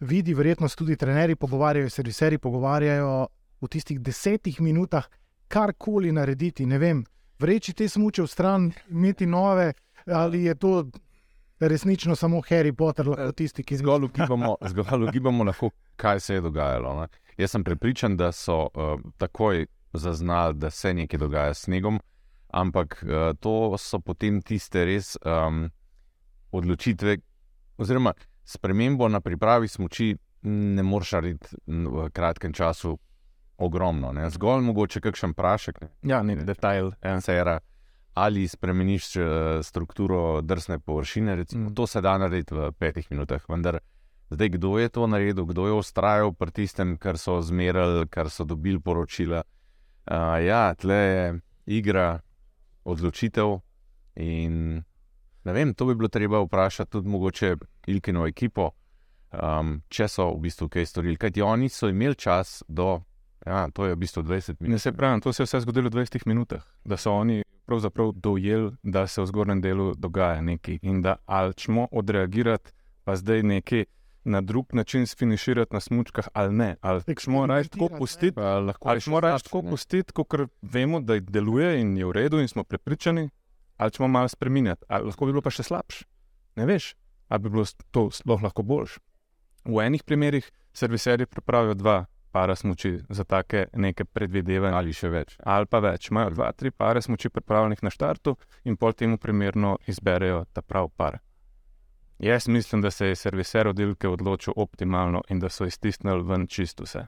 vidi, 0.00 0.34
verjetno 0.34 0.68
se 0.68 0.76
tudi 0.76 0.96
trenerji 0.96 1.36
pogovarjajo, 1.36 1.90
serviseri 1.90 2.38
pogovarjajo 2.38 3.26
v 3.60 3.68
tistih 3.68 4.00
desetih 4.00 4.60
minutah, 4.60 5.06
karkoli 5.48 6.12
narediti, 6.12 6.66
ne 6.66 6.78
vem, 6.78 7.04
vreči 7.38 7.74
te 7.76 7.88
smuče 7.88 8.24
v 8.24 8.30
stran, 8.30 8.70
imeti 8.90 9.26
nove, 9.26 9.72
ali 10.06 10.44
je 10.44 10.54
to 10.54 10.84
resnično 11.60 12.16
samo 12.16 12.40
Harry 12.48 12.72
Potter, 12.72 13.08
lahko 13.08 13.32
tisti, 13.32 13.62
ki 13.62 13.76
Zgolj 13.76 14.04
ugibamo, 14.04 14.56
zgolj 14.70 15.04
ugibamo 15.08 15.44
lahko, 15.44 15.70
kaj 15.96 16.20
se 16.20 16.34
je 16.34 16.40
dogajalo. 16.40 17.00
Ne? 17.00 17.06
Jaz 17.36 17.50
sem 17.50 17.64
prepričan, 17.64 18.16
da 18.16 18.32
so 18.32 18.62
uh, 18.62 19.00
takoj 19.18 19.66
zaznali, 19.92 20.58
da 20.58 20.70
se 20.70 20.94
nekaj 20.94 21.18
dogaja 21.18 21.54
s 21.54 21.68
snegom, 21.68 22.00
ampak 22.52 23.02
uh, 23.02 23.32
to 23.40 23.74
so 23.78 24.00
potem 24.00 24.42
tiste 24.42 24.84
res 24.84 25.16
um, 25.24 25.70
odločitve, 26.52 27.16
oziroma 27.78 28.12
spremembo 28.44 29.08
na 29.08 29.20
pripravi 29.20 29.68
smoči 29.68 30.12
ne 30.42 30.82
moreš 30.82 31.12
narediti 31.12 31.56
v 31.66 32.08
kratkem 32.12 32.52
času 32.52 32.98
ogromno. 33.62 34.12
Ne? 34.12 34.30
Zgolj 34.30 34.64
mogoče 34.66 35.00
kakšen 35.00 35.34
prašek, 35.34 35.80
ne? 35.80 35.88
Ja, 36.02 36.22
nek 36.22 36.42
detajl. 36.44 36.90
Ja. 37.04 37.20
sera, 37.20 37.60
ali 38.14 38.48
spremeniš 38.48 39.16
uh, 39.16 39.24
strukturo 39.62 40.40
drsne 40.42 40.78
površine. 40.78 41.36
Recimo, 41.36 41.62
Mm. 41.62 41.70
mm. 41.70 41.74
To 41.74 41.86
se 41.86 42.00
da 42.00 42.18
narediti 42.18 42.54
v 42.54 42.72
petih 42.72 43.06
minutah. 43.10 43.44
Vendar, 43.48 43.78
zdaj, 44.30 44.48
kdo 44.48 44.78
je 44.78 44.88
to 44.88 45.06
naredil, 45.06 45.44
kdo 45.46 45.66
je 45.66 45.72
ustrajal 45.72 46.32
pri 46.32 46.50
tistem, 46.50 46.98
kar 46.98 47.18
so 47.18 47.40
zmerali, 47.40 48.08
kar 48.08 48.30
so 48.30 48.44
dobili 48.44 48.80
poročila. 48.80 49.42
Uh, 50.10 50.42
ja, 50.42 50.74
tle 50.74 50.94
je 50.94 51.40
igra, 51.66 52.20
odločitev. 52.84 53.58
In 54.14 54.82
ne 55.44 55.52
vem, 55.52 55.74
to 55.74 55.86
bi 55.86 55.94
bilo 55.94 56.08
treba 56.08 56.40
vprašati 56.40 56.90
tudi 56.90 57.08
mogoče 57.08 57.56
Ilkino 57.86 58.26
ekipo, 58.26 58.70
um, 59.32 59.80
če 59.88 60.08
so 60.08 60.28
v 60.34 60.42
bistvu 60.46 60.68
kaj 60.68 60.86
storili. 60.86 61.16
Kajti 61.16 61.42
oni 61.42 61.68
so 61.68 61.88
imeli 61.88 62.14
čas 62.14 62.62
do. 62.68 63.00
Ja, 63.46 63.66
to 63.74 63.88
je 63.88 63.96
v 63.96 63.98
bistvu 63.98 64.22
20 64.22 64.60
minut. 64.60 64.72
Ne 64.72 64.78
se 64.78 64.92
pravi, 64.92 65.20
to 65.20 65.32
se 65.32 65.42
je 65.42 65.46
vse 65.48 65.60
zgodilo 65.64 65.90
v 65.90 65.96
20 65.98 66.28
minutah, 66.30 66.62
da 66.84 66.96
so 66.96 67.10
oni 67.10 67.42
pravzaprav 67.66 68.12
dojeli, 68.14 68.70
da 68.82 69.06
se 69.06 69.22
v 69.22 69.26
zgornjem 69.26 69.60
delu 69.60 69.94
dogaja 69.98 70.40
nekaj 70.40 70.78
in 70.82 71.02
da 71.02 71.16
ali 71.26 71.52
smo 71.58 71.88
odreagirati, 71.90 72.70
pa 73.04 73.16
zdaj 73.16 73.42
nekaj 73.42 73.84
na 74.24 74.40
drug 74.40 74.66
način 74.72 75.06
sfiniširati 75.06 75.74
na 75.74 75.80
smučkah 75.80 76.28
ali 76.32 76.54
ne. 76.54 76.76
Ali 76.80 77.02
smo 77.18 77.46
raje 77.46 77.68
tako 77.68 77.88
pustiti, 77.98 78.40
ali 78.40 78.72
še 78.72 79.00
smo 79.00 79.20
raje 79.20 79.38
tako 79.42 79.62
pustiti, 79.62 80.12
kot 80.12 80.34
vemo, 80.62 81.00
da 81.00 81.20
deluje 81.20 81.80
in 81.80 81.96
je 81.96 82.06
v 82.06 82.12
redu 82.12 82.40
in 82.40 82.48
smo 82.48 82.64
prepričani, 82.64 83.28
ali 83.76 83.90
smo 83.90 84.08
malo 84.08 84.28
spremenjati, 84.28 84.84
ali 84.88 85.06
lahko 85.06 85.26
bi 85.26 85.32
bilo 85.32 85.42
pa 85.42 85.50
še 85.50 85.62
slabše. 85.62 86.04
Ne 86.56 86.66
veš, 86.66 86.94
ali 87.28 87.42
bi 87.42 87.50
bilo 87.50 87.64
to 87.90 88.10
sploh 88.10 88.42
lahko 88.42 88.62
boljše. 88.62 89.00
V 89.64 89.78
enih 89.86 90.02
primerih 90.02 90.50
serviserji 90.72 91.26
pripravijo 91.26 91.74
dva 91.74 92.04
para 92.32 92.56
smoči 92.56 92.98
za 93.08 93.24
take 93.24 93.66
neke 93.72 94.04
predvidevanja 94.04 94.76
ali 94.76 94.92
še 94.92 95.08
več. 95.08 95.36
ali 95.44 95.66
pa 95.66 95.78
več. 95.78 96.10
Imajo 96.10 96.30
dva, 96.30 96.52
tri 96.52 96.70
pare 96.70 97.02
smoči 97.02 97.28
pripravljenih 97.28 97.82
na 97.82 97.90
štartu 97.90 98.36
in 98.64 98.76
pol 98.76 98.92
temu 98.92 99.18
primerno 99.18 99.76
izberejo 99.86 100.44
ta 100.52 100.62
prav 100.62 100.88
par. 100.96 101.20
Jaz 102.22 102.48
mislim, 102.48 102.82
da 102.82 102.90
se 102.90 103.06
je 103.06 103.16
serviser 103.16 103.68
oddelke 103.68 104.08
odločil 104.08 104.52
optimalno 104.56 105.22
in 105.28 105.40
da 105.40 105.48
so 105.48 105.64
iztisnili 105.66 106.22
ven 106.22 106.46
čisto 106.46 106.84
vse. 106.84 107.06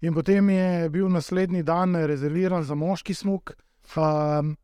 In 0.00 0.14
potem 0.14 0.50
je 0.50 0.88
bil 0.90 1.08
naslednji 1.08 1.62
dan 1.62 1.96
rezerviran 1.96 2.62
za 2.62 2.74
moški 2.74 3.14
smog, 3.14 3.54
um, 3.96 4.56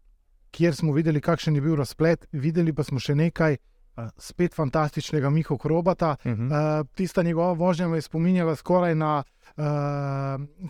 kjer 0.50 0.76
smo 0.76 0.92
videli, 0.92 1.20
kakšen 1.20 1.56
je 1.56 1.60
bil 1.60 1.76
razplet. 1.76 2.26
Videli 2.32 2.72
pa 2.72 2.84
smo 2.84 3.00
še 3.00 3.14
nekaj, 3.14 3.56
uh, 3.96 4.10
spet 4.18 4.54
fantastičnega 4.54 5.30
Miha 5.30 5.56
Hrobata. 5.62 6.16
Uh 6.24 6.32
-huh. 6.32 6.80
Uh, 6.80 6.86
tista 6.94 7.22
njegova 7.22 7.52
vožnja 7.52 7.88
me 7.88 7.96
je 7.96 8.02
spominjala 8.02 8.56
skoraj 8.56 8.94
na 8.94 9.22
uh, 9.56 9.64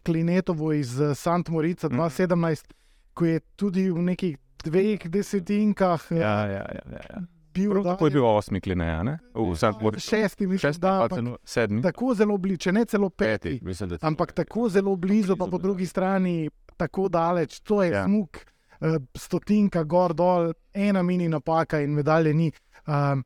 Klinetovo 0.02 0.72
iz 0.72 1.00
eh, 1.00 1.14
Sant 1.14 1.48
Morica 1.48 1.88
Mhm. 1.88 1.96
2017, 1.96 2.72
ko 3.14 3.24
je 3.24 3.40
tudi 3.56 3.90
v 3.90 3.98
nekih 4.02 4.38
dveh 4.64 5.10
desetinkah 5.10 6.06
eh, 6.10 6.16
Ja, 6.16 6.46
ja, 6.46 6.46
ja. 6.46 6.82
ja, 6.92 7.00
ja. 7.10 7.41
Bil 7.54 7.70
Prav 7.70 7.84
tako 7.84 8.06
je 8.06 8.10
bil 8.10 8.26
osmi 8.26 8.60
klinej, 8.60 9.04
ne? 9.04 9.18
V 9.34 9.56
Sandburgu. 9.56 10.00
šesti, 10.00 10.46
mislim, 10.46 10.58
Šesti, 10.58 10.80
da, 10.80 10.88
pa 10.88 11.04
ampak 11.04 11.18
celo 11.18 11.36
sedmi. 11.44 11.82
tako 11.82 12.14
zelo 12.14 12.38
blizu, 12.38 12.56
če 12.58 12.72
ne 12.72 12.84
celo 12.84 13.10
peti. 13.10 13.58
Mislim, 13.62 13.88
da 13.88 13.98
Ampak 14.02 14.32
tako 14.32 14.68
zelo 14.68 14.96
blizu, 14.96 15.36
pa 15.36 15.46
po 15.50 15.58
drugi 15.58 15.86
strani 15.86 16.50
tako 16.76 17.08
daleč. 17.08 17.60
To 17.60 17.82
je 17.82 17.90
Ja. 17.90 17.98
ja. 17.98 18.04
smuk, 18.04 18.36
eh, 18.80 18.98
stotinka 19.14 19.84
gor 19.84 20.14
dol, 20.14 20.52
ena 20.74 21.02
mini 21.02 21.28
napaka 21.28 21.80
in 21.80 21.94
medalje 21.94 22.34
ni. 22.34 22.52
Um, 22.86 23.24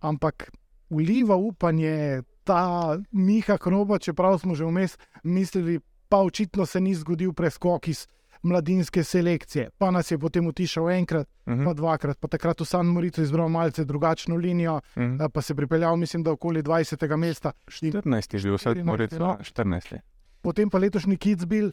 ampak 0.00 0.50
uliva 0.90 1.36
upanje 1.36 2.22
ta 2.44 2.98
Miha 3.12 3.58
Kroba, 3.58 3.98
čeprav 3.98 4.38
smo 4.38 4.54
že 4.54 4.64
vmes 4.64 4.98
mislili, 5.22 5.80
pa 6.08 6.18
očitno 6.20 6.66
se 6.66 6.80
ni 6.80 6.94
zgodil 6.94 7.32
preskok 7.32 7.88
iz 7.88 8.06
mladinske 8.44 9.04
selekcije, 9.04 9.70
pa 9.78 9.90
nas 9.90 10.10
je 10.10 10.18
potem 10.18 10.46
utišal 10.46 10.90
enkrat, 10.90 11.28
Uh 11.46 11.52
-huh. 11.52 11.64
pa 11.64 11.72
dvakrat, 11.72 12.18
pa 12.20 12.28
takrat 12.28 12.60
v 12.60 12.64
San 12.64 12.86
Moricu 12.86 13.22
izbral 13.22 13.48
malce 13.48 13.84
drugačno 13.84 14.36
linijo, 14.36 14.74
uh 14.74 15.02
-huh. 15.02 15.24
eh, 15.24 15.28
pa 15.28 15.42
se 15.42 15.54
pripeljal, 15.54 15.96
mislim, 15.96 16.22
da 16.22 16.32
okoli 16.32 16.62
20. 16.62 17.16
mesta. 17.16 17.52
In 17.82 17.92
14 17.92 18.34
je 18.34 18.42
bil, 18.42 18.54
vsaj 18.54 18.74
14, 18.74 18.84
moraš 18.84 19.12
ja. 19.12 19.38
14. 19.40 19.92
je. 19.92 20.00
Potem 20.40 20.70
pa 20.70 20.78
letošnji 20.78 21.16
Kitzbil, 21.16 21.70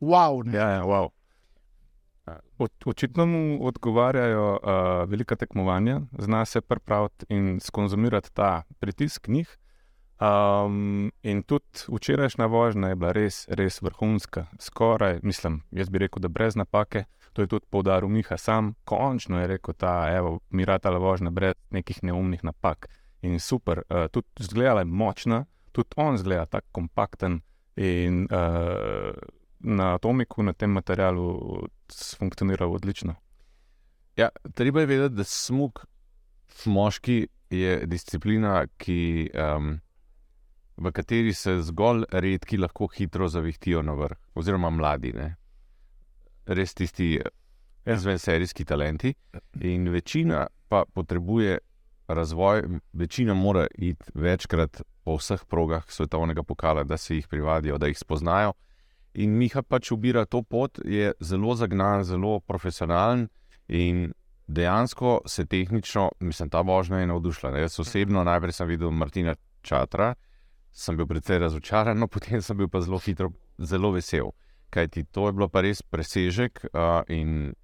wow. 0.00 0.46
Ne? 0.46 0.58
Ja, 0.58 0.68
ja, 0.68 0.82
wow. 0.82 1.08
Od, 2.58 2.70
očitno 2.86 3.26
mu 3.26 3.66
odgovarjajo 3.66 4.52
uh, 4.52 5.10
velika 5.10 5.36
tekmovanja, 5.36 6.00
zna 6.18 6.44
se 6.44 6.60
pripraviti 6.60 7.26
in 7.28 7.60
skonzumirati 7.60 8.34
ta 8.34 8.62
pritisk 8.78 9.28
njih. 9.28 9.58
Um, 10.18 11.12
in 11.22 11.42
tudi 11.46 11.84
včerajšnja 11.88 12.46
vožnja 12.46 12.88
je 12.88 12.96
bila 12.98 13.12
res, 13.14 13.44
res 13.48 13.78
vrhunska, 13.82 14.48
skoraj, 14.58 15.20
mislim, 15.22 15.60
jaz 15.70 15.88
bi 15.88 16.02
rekel, 16.02 16.22
da 16.22 16.28
brez 16.28 16.56
napake. 16.56 17.04
To 17.32 17.42
je 17.42 17.46
tudi 17.46 17.66
poudaril 17.70 18.08
Miha 18.08 18.36
sam, 18.36 18.74
končno 18.84 19.40
je 19.40 19.46
rekel 19.46 19.74
ta, 19.78 20.10
evo, 20.10 20.40
miratala 20.50 20.98
vožnja 20.98 21.30
brez 21.30 21.54
nekih 21.70 22.02
neumnih 22.02 22.42
napak. 22.44 22.88
In 23.22 23.38
super, 23.40 23.82
uh, 23.90 24.08
tudi 24.10 24.26
zgleda 24.42 24.82
je 24.82 24.84
močna, 24.84 25.44
tudi 25.72 25.94
on 25.96 26.18
zgleda 26.18 26.46
tako 26.46 26.66
kompakten 26.72 27.40
in 27.76 28.26
uh, 28.30 29.14
na 29.60 29.94
atomiku, 29.94 30.42
na 30.42 30.52
tem 30.52 30.70
materialu, 30.70 31.66
funkcionira 32.18 32.66
odlično. 32.66 33.14
Ja, 34.16 34.28
treba 34.54 34.80
je 34.80 34.86
vedeti, 34.86 35.14
da 35.14 35.24
smog 35.24 35.86
moški 36.66 37.28
je 37.50 37.86
disciplina, 37.86 38.66
ki, 38.76 39.30
um, 39.34 39.78
v 40.78 40.92
kateri 40.92 41.34
se 41.34 41.58
zgolj 41.62 42.04
redki 42.10 42.56
lahko 42.56 42.88
hitro 42.94 43.28
zavihtijo 43.28 43.82
na 43.82 43.92
vrh, 43.92 44.16
oziroma 44.34 44.70
mladi, 44.70 45.12
ne? 45.12 45.36
res 46.46 46.74
tisti 46.74 47.20
Ja. 47.86 47.94
izvenserijski 47.94 48.64
talenti. 48.64 49.14
In 49.60 49.88
večina 49.88 50.46
pa 50.68 50.84
potrebuje 50.94 51.58
razvoj, 52.08 52.62
večina 52.92 53.34
mora 53.34 53.66
iti 53.74 54.04
večkrat 54.14 54.82
po 55.04 55.16
vseh 55.16 55.44
progah 55.48 55.84
svetovnega 55.88 56.42
pokala, 56.42 56.84
da 56.84 56.96
se 56.96 57.14
jih 57.14 57.28
privadijo, 57.28 57.78
da 57.78 57.86
jih 57.86 57.98
spoznajo. 57.98 58.52
In 59.14 59.30
Miha 59.38 59.62
pač 59.62 59.90
ubira 59.92 60.24
to 60.24 60.42
pot, 60.42 60.78
je 60.84 61.12
zelo 61.20 61.54
zagnan, 61.54 62.04
zelo 62.04 62.40
profesionalen 62.40 63.28
in 63.68 64.12
dejansko 64.46 65.20
se 65.26 65.46
tehnično, 65.46 66.10
mislim, 66.20 66.50
ta 66.50 66.60
vožnja 66.60 66.98
je 66.98 67.06
navdušila. 67.06 67.52
ne. 67.52 67.60
Jaz 67.60 67.80
osebno 67.80 68.24
najprej 68.24 68.52
sem 68.52 68.68
videl 68.68 68.90
Martina 68.90 69.34
Čatra, 69.62 70.14
sem 70.72 70.96
bil 70.96 71.06
precej 71.06 71.38
razočaran, 71.38 71.98
no 71.98 72.06
potem 72.14 72.42
sem 72.42 72.56
bil 72.56 72.68
pa 72.68 72.80
zelo 72.80 72.98
hitro, 72.98 73.32
zelo 73.58 73.92
vesel. 73.92 74.32
Kajti 74.70 75.04
to 75.04 75.26
je 75.26 75.32
bilo 75.32 75.48
pa 75.48 75.62
res 75.64 75.82
presežek 75.82 76.64
uh, 76.72 77.00
in 77.08 77.54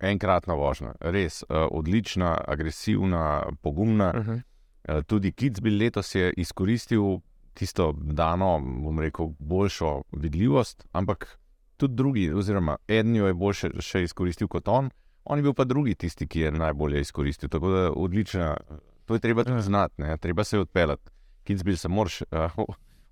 enkratna 0.00 0.54
vožnja. 0.54 0.94
Res 1.00 1.42
uh, 1.42 1.68
odlična, 1.70 2.38
agresivna, 2.48 3.42
pogumna. 3.62 4.12
Uh 4.16 4.26
-huh. 4.26 4.42
Eh, 4.84 5.02
Tudi 5.02 5.32
Kitzbil 5.32 5.78
letos 5.78 6.14
je 6.14 6.32
izkoristil 6.36 7.20
tisto 7.54 7.92
dano, 7.96 8.58
bom 8.60 8.98
rekel, 9.00 9.30
boljšo 9.38 10.02
vidljivost, 10.12 10.84
ampak 10.92 11.38
tudi 11.76 11.94
drugi, 11.94 12.32
oziroma 12.32 12.76
eden 12.88 13.16
jo 13.16 13.26
je 13.26 13.34
boljše 13.34 13.70
še 13.80 14.02
izkoristil 14.02 14.48
kot 14.48 14.68
on, 14.68 14.90
on 15.24 15.38
je 15.38 15.42
bil 15.42 15.54
pa 15.54 15.64
drugi 15.64 15.94
tisti, 15.94 16.26
ki 16.28 16.40
je 16.40 16.52
najbolje 16.52 17.00
izkoristil. 17.00 17.48
Tako 17.48 17.70
da 17.70 17.92
odlična, 17.92 18.56
to 19.04 19.14
je 19.14 19.20
treba 19.20 19.44
tudi 19.44 19.56
Ja. 19.56 19.62
znati, 19.62 20.02
ne? 20.02 20.16
treba 20.18 20.44
se 20.44 20.56
je 20.56 20.60
odpeljati. 20.60 21.10
Kitzbil 21.44 21.76
se 21.76 21.88
moraš 21.88 22.22
uh, 22.22 22.64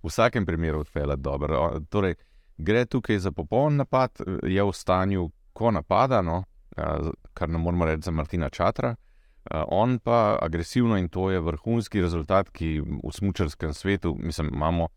v 0.02 0.08
vsakem 0.08 0.46
primeru 0.46 0.80
odpeljati 0.80 1.22
dobro. 1.22 1.58
O, 1.60 1.80
Torej, 1.90 2.14
gre 2.58 2.84
tukaj 2.84 3.18
za 3.18 3.32
popoln 3.32 3.76
napad, 3.76 4.10
je 4.42 4.64
v 4.64 4.72
stanju, 4.72 5.30
ko 5.52 5.70
napada, 5.70 6.22
no, 6.22 6.44
uh, 6.76 7.10
kar 7.34 7.48
ne 7.48 7.58
moremo 7.58 7.86
reči 7.86 8.02
za 8.02 8.10
Martina 8.10 8.50
Čatra. 8.50 8.94
Uh, 8.94 9.64
on 9.68 9.98
pa 9.98 10.38
agresivno 10.42 10.96
in 10.96 11.08
to 11.08 11.30
je 11.30 11.40
vrhunski 11.40 12.00
rezultat, 12.00 12.50
ki 12.50 12.80
v 12.80 13.12
smočarskem 13.12 13.74
svetu, 13.74 14.16
mislim, 14.18 14.50
imamo 14.54 14.88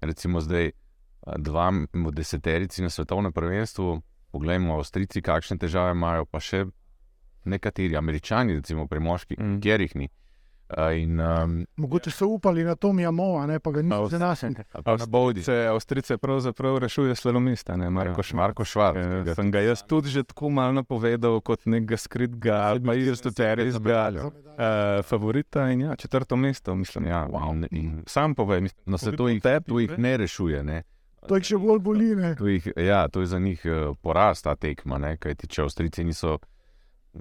recimo 0.00 0.40
zdaj 0.40 0.70
uh, 0.70 1.34
dva 1.38 1.72
deseterici 2.12 2.82
na 2.82 2.90
svetovnem 2.90 3.32
prvenstvu. 3.32 4.02
Poglejmo, 4.34 4.74
Avstrijci, 4.74 5.22
kakšne 5.22 5.58
težave 5.58 5.92
imajo, 5.94 6.24
pa 6.26 6.40
še 6.42 6.64
nekateri 7.44 7.96
američani, 7.96 8.54
recimo 8.54 8.86
pri 8.86 9.00
moških, 9.00 9.38
mm. 9.38 9.60
kjer 9.62 9.80
jih 9.80 9.96
ni. 9.96 10.08
Uh, 10.08 10.23
in 10.94 11.20
um, 11.20 11.66
Mogoče 11.76 12.10
so 12.10 12.26
upali 12.28 12.64
na 12.64 12.74
to 12.74 12.92
Mijamova, 12.92 13.46
ne 13.46 13.58
pa 13.58 13.70
ga 13.70 13.82
niso 13.82 13.96
Avst- 13.96 14.08
za 14.08 14.18
nas. 14.26 14.44
Bodi. 15.06 15.40
Avstrice, 15.40 15.66
Avstrice 15.66 16.16
pravzaprav 16.16 16.78
rešuje 16.78 17.14
slalomista, 17.14 17.76
ne 17.76 17.90
Marko 17.90 18.18
Ja, 18.18 18.22
Šmarko. 18.22 18.36
Marko 18.36 18.64
Švarc, 18.64 18.96
Eh, 18.98 19.22
ga 19.22 19.34
Sem 19.34 19.50
ga 19.50 19.60
jaz 19.60 19.82
tudi 19.82 20.08
že 20.08 20.24
tako 20.24 20.50
malo 20.50 20.72
napovedal 20.72 21.40
kot 21.40 21.66
nekega 21.66 21.96
skritega 21.96 22.54
ali 22.54 22.80
pa 22.80 22.94
izstoterijskega 22.94 24.24
uh, 24.24 24.32
favorita 25.02 25.70
in 25.70 25.80
ja, 25.80 25.96
četrto 25.96 26.36
mesto, 26.36 26.74
mislim. 26.74 27.06
Ja, 27.06 27.26
wow. 27.26 27.52
in- 27.52 27.68
in- 27.72 28.02
Sam 28.06 28.34
povej, 28.34 28.60
mislim, 28.60 28.82
No, 28.86 28.98
se 28.98 29.12
to 29.12 29.28
jih, 29.28 29.42
to 29.66 29.78
jih 29.78 29.98
ne 29.98 30.16
rešuje. 30.16 30.64
Ne? 30.64 30.82
To 31.28 31.36
jih 31.36 31.44
še 31.44 31.56
bolj 31.56 31.78
boli. 31.80 32.16
Ne? 32.16 32.34
To, 32.34 32.46
jih, 32.46 32.72
ja, 32.78 33.08
to 33.08 33.20
je 33.20 33.26
za 33.26 33.38
njih 33.38 33.62
uh, 33.64 33.96
poraz 33.96 34.42
ta 34.42 34.54
tekma, 34.54 34.98
ne? 34.98 35.16
kajti 35.16 35.46
če 35.46 35.62
Avstrijci 35.62 36.04
niso 36.04 36.38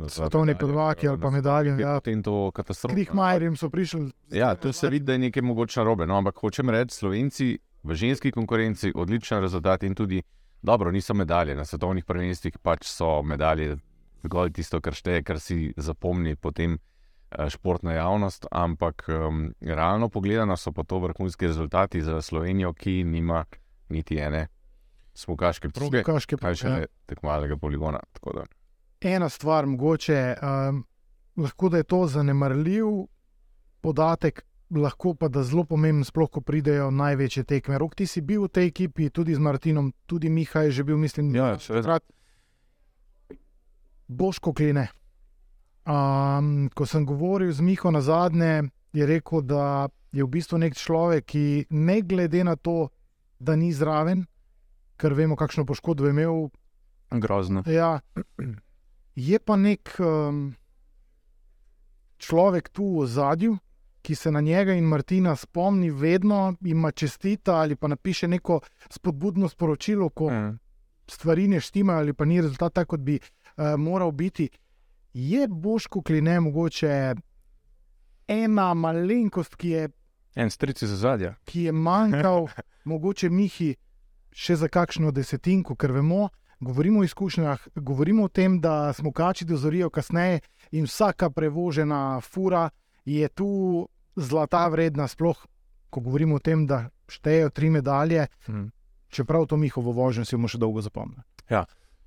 Svetovni 0.08 0.56
prvaki 0.58 1.08
ali 1.08 1.20
pa 1.20 1.30
medalje. 1.30 1.70
je 1.70 1.80
Ja. 1.80 1.96
potem 1.96 2.24
to 2.24 2.52
katastrofa. 2.52 2.96
Krihmajerjem 2.96 3.56
so 3.56 3.70
prišli. 3.70 4.12
Ja, 4.32 4.56
to 4.56 4.74
se 4.74 4.90
vidi, 4.90 5.06
da 5.06 5.12
je 5.12 5.20
nekaj 5.20 5.42
mogoče 5.42 5.80
narobe. 5.80 6.08
No, 6.08 6.18
ampak 6.18 6.38
hočem 6.38 6.70
reči, 6.70 6.96
Slovenci 6.96 7.60
v 7.84 7.96
ženski 7.96 8.32
konkurenci 8.32 8.92
odličen 8.96 9.42
rezultat 9.42 9.84
in 9.84 9.96
tudi 9.96 10.22
dobro, 10.62 10.92
niso 10.92 11.14
medalje 11.14 11.56
na 11.56 11.66
svetovnih 11.66 12.06
prvenstvih, 12.06 12.58
pač 12.58 12.88
so 12.88 13.22
medalje 13.22 13.78
zgolj 14.24 14.52
tisto, 14.52 14.82
kar 14.82 14.96
šteje, 14.96 15.24
kar 15.24 15.40
si 15.40 15.74
zapomni 15.78 16.36
potem 16.36 16.78
eh, 16.78 17.50
športna 17.50 17.94
javnost. 17.94 18.48
Ampak 18.52 19.06
um, 19.08 19.54
realno 19.62 20.10
pogledano 20.10 20.58
so 20.58 20.72
pa 20.72 20.84
to 20.84 21.00
vrhunski 21.00 21.48
rezultati 21.48 22.02
za 22.02 22.22
Slovenijo, 22.22 22.74
ki 22.74 23.04
nima 23.04 23.46
niti 23.90 24.18
ene 24.18 24.48
smukaške 25.14 25.70
proge, 25.70 26.02
Kaške 26.04 26.38
kaj 26.42 26.56
še 26.56 26.68
ja. 26.68 26.76
ne 26.80 26.88
tekmovalnega 27.06 27.58
poligona. 27.62 28.00
Tako 28.14 28.40
da. 28.40 28.46
Ena 29.04 29.30
stvar, 29.30 29.66
mogoče, 29.66 30.36
um, 30.42 30.84
lahko 31.38 31.70
da 31.70 31.78
je 31.78 31.84
to 31.84 32.08
zanemarljiv 32.08 32.86
podatek, 33.82 34.44
lahko 34.72 35.14
pa 35.14 35.28
da 35.28 35.44
zelo 35.44 35.64
pomemben, 35.64 36.04
sploh 36.04 36.30
ko 36.32 36.42
pridejo 36.42 36.92
največje 36.92 37.44
tekme. 37.44 37.78
Rok, 37.78 37.96
ti 37.96 38.08
si 38.08 38.22
bil 38.22 38.46
v 38.48 38.50
tej 38.50 38.68
ekipi, 38.72 39.10
tudi 39.10 39.36
z 39.36 39.40
Martinom, 39.40 39.92
tudi 40.06 40.30
Miha 40.30 40.62
je 40.68 40.72
že 40.72 40.84
bil, 40.84 40.98
mislim, 40.98 41.36
Ja, 41.36 41.60
seveda. 41.60 41.82
takrat. 41.84 42.04
Boško 44.08 44.54
klene. 44.54 44.88
Um, 45.86 46.70
ko 46.76 46.86
sem 46.86 47.06
govoril 47.06 47.52
z 47.52 47.62
Miho 47.62 47.92
na 47.92 48.02
zadnje, 48.02 48.64
je 48.94 49.06
rekel, 49.06 49.42
da 49.42 49.90
je 50.12 50.24
v 50.24 50.30
bistvu 50.30 50.58
nek 50.58 50.76
človek, 50.78 51.26
ki 51.26 51.66
ne 51.70 52.02
glede 52.02 52.44
na 52.44 52.56
to, 52.56 52.90
da 53.40 53.56
ni 53.56 53.74
zraven, 53.74 54.26
ker 54.98 55.14
vemo, 55.14 55.36
kakšno 55.36 55.66
poškodbo 55.66 56.06
je 56.06 56.14
imel, 56.14 56.50
grozno. 57.12 57.64
Ja, 57.68 58.00
je 59.16 59.40
pa 59.40 59.56
nek 59.56 59.96
um, 60.00 60.56
človek 62.18 62.70
tu 62.70 63.02
v 63.02 63.08
zadju, 63.08 63.58
ki 64.02 64.16
se 64.16 64.32
na 64.32 64.42
njega 64.42 64.74
in 64.74 64.84
Martina 64.84 65.36
spomni, 65.36 65.92
vedno 65.92 66.56
jim 66.62 66.92
čestita 66.96 67.56
ali 67.56 67.76
pa 67.76 67.88
napiše 67.88 68.28
neko 68.28 68.60
spodbudno 68.90 69.50
sporočilo, 69.50 70.10
ko 70.10 70.32
Ja. 70.32 70.54
stvari 71.08 71.48
ne 71.48 71.60
štimajo 71.60 72.00
ali 72.00 72.14
pa 72.14 72.26
ni 72.26 72.42
rezultat 72.42 72.74
tak, 72.74 72.88
kot 72.88 73.00
bi 73.00 73.20
uh, 73.20 73.64
moral 73.78 74.12
biti. 74.12 74.50
Je 75.14 75.48
Boško 75.48 76.02
kline 76.02 76.40
mogoče 76.40 77.16
ena 78.28 78.74
malenkost, 78.74 79.56
ki 79.56 79.70
je, 79.70 79.90
En 80.36 80.50
stric 80.50 80.82
iz 80.82 80.90
zadja. 80.90 81.36
ki 81.46 81.62
je 81.62 81.72
manjkal, 81.72 82.48
mogoče 82.90 83.30
Mihi 83.30 83.76
še 84.32 84.56
za 84.56 84.68
kakšno 84.68 85.12
desetinko, 85.12 85.76
ker 85.76 85.92
vemo, 85.92 86.30
govorimo 86.60 87.00
o 87.00 87.04
izkušnjah, 87.04 87.68
govorimo 87.76 88.24
o 88.24 88.28
tem, 88.28 88.60
da 88.62 88.94
smo 88.94 89.12
kači 89.12 89.46
dozorijo 89.46 89.90
kasneje 89.90 90.40
in 90.72 90.86
vsaka 90.86 91.30
prevožena 91.30 92.22
fura 92.22 92.70
je 93.06 93.28
tu 93.28 93.88
zlata 94.16 94.68
vredna, 94.68 95.08
sploh 95.08 95.48
ko 95.94 96.02
govorimo 96.02 96.36
o 96.36 96.42
tem, 96.42 96.66
da 96.68 96.90
štejejo 97.08 97.54
tri 97.54 97.70
medalje, 97.70 98.28
Hm. 98.46 98.68
čeprav 99.14 99.46
to 99.46 99.58
Mihovo 99.58 99.94
vožnjo 99.94 100.26
si 100.26 100.36
bomo 100.36 100.50
še 100.50 100.58
dolgo 100.58 100.82
zapomnili. 100.82 101.22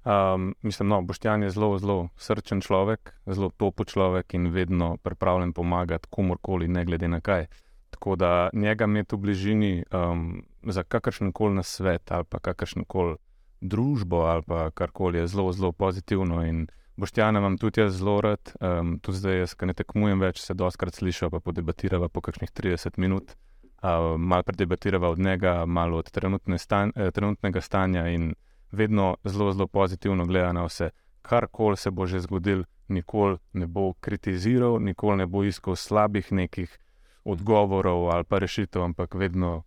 Um, 0.07 0.55
mislim, 0.63 0.89
no, 0.89 1.01
Boštjan 1.03 1.43
je 1.43 1.51
zelo, 1.51 1.79
zelo 1.83 2.09
srčen 2.15 2.61
človek, 2.63 3.11
zelo 3.27 3.51
topo 3.51 3.85
človek 3.85 4.35
in 4.39 4.53
vedno 4.55 4.97
pripravljen 5.03 5.51
pomagati 5.53 6.07
komorkoli, 6.11 6.69
ne 6.69 6.85
glede 6.87 7.09
na 7.11 7.19
kaj. 7.21 7.49
Tako 7.91 8.15
da 8.17 8.51
njega 8.53 8.87
imeti 8.87 9.17
v 9.17 9.19
bližini 9.19 9.73
um, 9.91 10.45
za 10.63 10.83
kakršen 10.83 11.33
koli 11.33 11.59
nasvet 11.59 12.13
ali 12.13 12.25
pa 12.25 12.39
kakršen 12.39 12.85
koli 12.85 13.17
družbo 13.61 14.25
ali 14.27 14.43
pa 14.43 14.71
karkoli 14.71 15.19
je 15.19 15.27
zelo, 15.27 15.53
zelo 15.53 15.73
pozitivno. 15.73 16.43
In 16.47 16.67
Boštjana 16.97 17.39
imam 17.39 17.59
tudi 17.59 17.81
jaz 17.81 17.99
zelo 17.99 18.21
rad, 18.21 18.53
um, 18.61 18.99
tudi 18.99 19.19
zdaj, 19.19 19.45
ki 19.59 19.67
ne 19.67 19.75
tekmujem 19.75 20.21
več, 20.21 20.41
se 20.41 20.55
doskrat 20.55 20.95
slišava, 20.95 21.37
pa 21.37 21.41
podebatirava 21.51 22.09
po 22.09 22.21
kakšnih 22.21 22.53
30 22.53 22.99
minut. 22.99 23.37
Uh, 23.77 24.17
malo 24.19 24.43
predebatirava 24.43 25.11
od 25.13 25.19
njega, 25.19 25.67
malo 25.67 25.99
od 25.99 26.11
trenutne 26.11 26.59
stan, 26.59 26.93
eh, 26.97 27.11
trenutnega 27.11 27.61
stanja 27.61 28.07
in 28.09 28.35
vedno 28.73 29.17
zelo, 29.25 29.53
zelo 29.53 29.67
pozitivno 29.67 30.27
gleda 30.27 30.53
na 30.53 30.65
vse. 30.65 30.91
Karkoli 31.23 31.77
se 31.77 31.91
bo 31.91 32.07
že 32.07 32.21
zgodil, 32.21 32.65
nikoli 32.89 33.39
ne 33.53 33.67
bo 33.67 33.93
kritiziral, 34.01 34.81
nikoli 34.81 35.17
ne 35.17 35.27
bo 35.27 35.45
iskal 35.45 35.77
slabih 35.77 36.33
nekih 36.33 36.79
odgovorov 37.25 38.11
ali 38.11 38.25
pa 38.25 38.39
rešitev, 38.39 38.83
ampak 38.83 39.15
vedno 39.15 39.63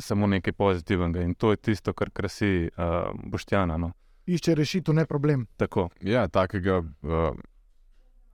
samo 0.00 0.26
nekaj 0.26 0.52
pozitivnega. 0.52 1.22
In 1.22 1.34
to 1.34 1.50
je 1.50 1.56
tisto, 1.56 1.92
kar 1.92 2.10
krasi 2.10 2.68
uh, 2.68 3.10
Boštjana. 3.24 3.76
No. 3.76 3.92
Išče 4.26 4.54
rešitev, 4.54 4.94
ne 4.94 5.06
problem. 5.06 5.46
Tako. 5.56 5.88
Ja, 6.00 6.28
takega 6.28 6.78
uh, 6.78 7.36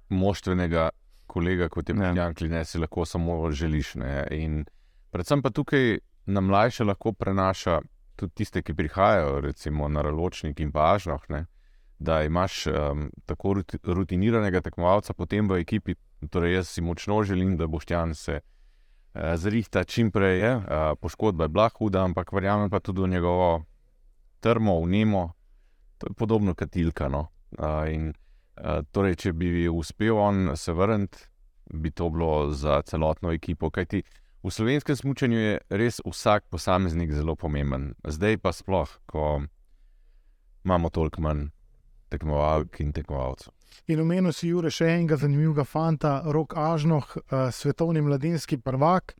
moštvenega 0.09 0.91
kolega, 1.27 1.69
kot 1.69 1.89
je 1.89 1.97
Ja. 1.99 2.13
Jan 2.15 2.35
Kline, 2.35 2.65
si 2.65 2.79
lahko 2.79 3.05
samo 3.05 3.51
želiš. 3.51 3.95
Ne? 3.95 4.27
In 4.31 4.65
predvsem 5.11 5.43
pa 5.43 5.51
tukaj 5.51 5.99
na 6.27 6.41
mlajše 6.41 6.85
lahko 6.85 7.13
prenaša 7.13 7.81
tudi 8.17 8.35
tiste, 8.35 8.63
ki 8.63 8.75
prihajajo, 8.75 9.41
recimo 9.41 9.89
na 9.89 10.03
Raločnik 10.03 10.61
in 10.61 10.73
pa 10.73 10.95
Ažnoh. 10.95 11.23
Ne? 11.29 11.47
Da 11.99 12.23
imaš 12.23 12.67
um, 12.67 13.11
tako 13.27 13.55
ruti- 13.61 13.81
rutiniranega 13.83 14.61
tekmovalca 14.61 15.15
potem 15.15 15.49
v 15.49 15.61
ekipi. 15.61 15.95
Torej, 16.31 16.55
jaz 16.55 16.69
si 16.69 16.83
močno 16.83 17.23
želim, 17.23 17.57
da 17.57 17.67
boš 17.67 17.85
Jan 17.91 18.15
se 18.15 18.41
uh, 18.41 18.56
zrihta 19.37 19.85
čim 19.85 20.11
prej. 20.11 20.43
Uh, 20.43 20.61
poškodba 21.01 21.45
je 21.45 21.49
bila 21.49 21.71
huda, 21.79 22.05
ampak 22.05 22.33
verjamem 22.33 22.71
pa 22.71 22.81
tudi 22.81 23.03
v 23.03 23.09
njegovo 23.09 23.65
trmo, 24.41 24.81
vnemo, 24.85 25.33
to 25.99 26.11
je 26.11 26.15
podobno 26.15 26.55
kot 26.55 26.77
Ilka. 26.77 27.09
No? 27.09 27.27
In 27.89 28.13
torej, 28.93 29.17
če 29.17 29.33
bi 29.33 29.69
uspel 29.69 30.19
on 30.19 30.53
se 30.57 30.73
vrniti, 30.73 31.19
bi 31.75 31.91
to 31.91 32.11
bilo 32.11 32.51
za 32.53 32.83
celotno 32.83 33.33
ekipo. 33.33 33.71
Kajti 33.71 34.03
v 34.43 34.53
slovenskem 34.53 34.97
smutku 34.97 35.27
je 35.33 35.59
res 35.71 36.01
vsak 36.05 36.47
posameznik 36.51 37.13
zelo 37.13 37.35
pomemben. 37.37 37.95
Zdaj 38.05 38.39
pa 38.39 38.53
sploh, 38.53 38.89
ko 39.07 39.43
imamo 40.65 40.91
toliko 40.91 41.21
manj 41.21 41.49
tekmovalk 42.13 42.81
in 42.81 42.93
tekmovalcev. 42.93 43.56
In 43.87 44.01
omenil 44.03 44.33
si 44.35 44.49
Jure 44.51 44.71
še 44.71 44.89
enega 44.97 45.17
zanimivega 45.21 45.65
fanta, 45.65 46.23
Rok 46.27 46.57
Ažnoh, 46.59 47.07
uh, 47.07 47.49
svetovni 47.55 48.03
mladinski 48.03 48.59
prvak, 48.59 49.15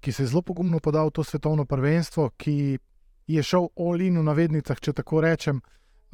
ki 0.00 0.12
se 0.12 0.24
je 0.24 0.32
zelo 0.32 0.42
pogumno 0.42 0.80
podal 0.82 1.10
v 1.10 1.18
to 1.18 1.24
svetovno 1.24 1.64
prvenstvo, 1.64 2.30
ki 2.38 2.78
je 3.26 3.42
šel 3.42 3.70
all-in 3.78 4.18
v 4.18 4.26
navednicah, 4.26 4.80
če 4.80 4.94
tako 4.98 5.22
rečem. 5.22 5.62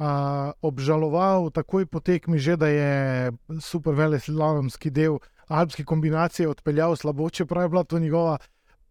Uh, 0.01 0.49
obžaloval 0.65 1.51
takoj 1.53 1.85
po 1.85 2.01
tekmi, 2.01 2.41
že 2.41 2.57
da 2.57 2.67
je 2.67 3.31
super 3.61 3.93
veleslalomski 3.93 4.89
del 4.89 5.19
alpske 5.47 5.85
kombinacije 5.85 6.49
odpeljal 6.49 6.95
slabo, 6.95 7.29
čeprav 7.29 7.63
je 7.63 7.69
bila 7.69 7.83
to 7.83 7.99
njegova 7.99 8.37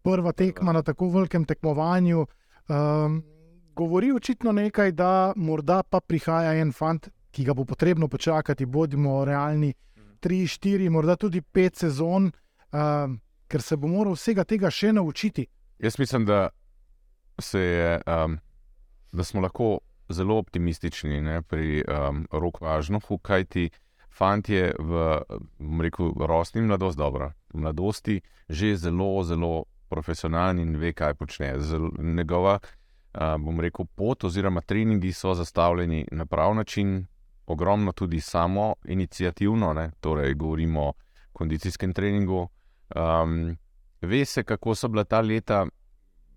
prva 0.03 0.31
tekma 0.31 0.71
na 0.71 0.81
tako 0.81 1.09
velikem 1.09 1.45
tekmovanju. 1.45 2.27
Um, 2.67 3.23
govori 3.75 4.11
očitno 4.11 4.51
nekaj, 4.51 4.91
da 4.91 5.33
morda 5.35 5.83
pa 5.83 5.99
prihaja 5.99 6.53
en 6.61 6.71
fant, 6.71 7.09
ki 7.33 7.43
ga 7.43 7.53
bo 7.57 7.65
potrebno 7.65 8.07
počakati, 8.07 8.65
bodimo 8.65 9.23
realni, 9.25 9.73
tri, 10.21 10.45
štiri, 10.47 10.89
morda 10.89 11.15
tudi 11.19 11.41
pet 11.41 11.75
sezon, 11.75 12.29
um, 12.71 13.17
ker 13.49 13.61
se 13.61 13.77
bo 13.77 13.89
moral 13.89 14.15
vsega 14.15 14.45
tega 14.47 14.71
še 14.71 14.93
naučiti. 14.93 15.47
Jaz 15.81 15.97
mislim, 15.99 16.27
da, 16.29 16.49
se 17.41 17.59
je, 17.59 17.89
um, 18.07 18.37
da 19.11 19.23
smo 19.23 19.41
lahko 19.41 19.79
zelo 20.13 20.37
optimistični 20.37 21.21
ne, 21.21 21.41
pri 21.41 21.81
um, 21.83 22.23
roku 22.31 22.65
Ažnohu, 22.69 23.17
kajti 23.17 23.69
fant 24.13 24.49
je 24.49 24.69
v, 24.79 25.03
rekel, 25.81 26.13
rosni 26.29 26.61
mladosti 26.61 27.01
dobro. 27.01 27.31
V 27.53 27.65
mladosti 27.65 28.21
že 28.49 28.75
zelo, 28.77 29.23
zelo 29.23 29.65
profesionalen 29.89 30.59
in 30.59 30.75
ve, 30.77 30.93
kaj 30.93 31.15
počne. 31.17 31.55
Zelo, 31.59 31.89
njegova, 31.97 32.59
uh, 32.59 33.35
bom 33.39 33.59
rekel, 33.59 33.85
pot 33.95 34.23
oziroma 34.23 34.61
treningi 34.61 35.13
so 35.13 35.33
zastavljeni 35.33 36.05
na 36.11 36.25
prav 36.25 36.55
način, 36.55 37.05
ogromno 37.45 37.91
tudi 37.91 38.21
samo 38.21 38.75
inicijativno, 38.85 39.73
ne, 39.73 39.91
torej 39.99 40.33
govorimo 40.33 40.81
o 40.81 40.93
kondicijskem 41.33 41.93
treningu. 41.93 42.47
Um, 42.95 43.57
ve 44.01 44.25
se, 44.25 44.43
kako 44.43 44.75
so 44.75 44.87
bila 44.87 45.03
ta 45.03 45.21
leta. 45.21 45.65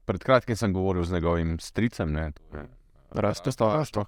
Pred 0.05 0.25
kratkim 0.25 0.57
sem 0.57 0.73
govoril 0.73 1.05
z 1.05 1.13
njegovim 1.13 1.59
stricem, 1.59 2.13
ne, 2.13 2.33
to 2.33 2.57
je 2.57 2.69
Rasto. 3.11 3.51
Rasto. 3.75 4.05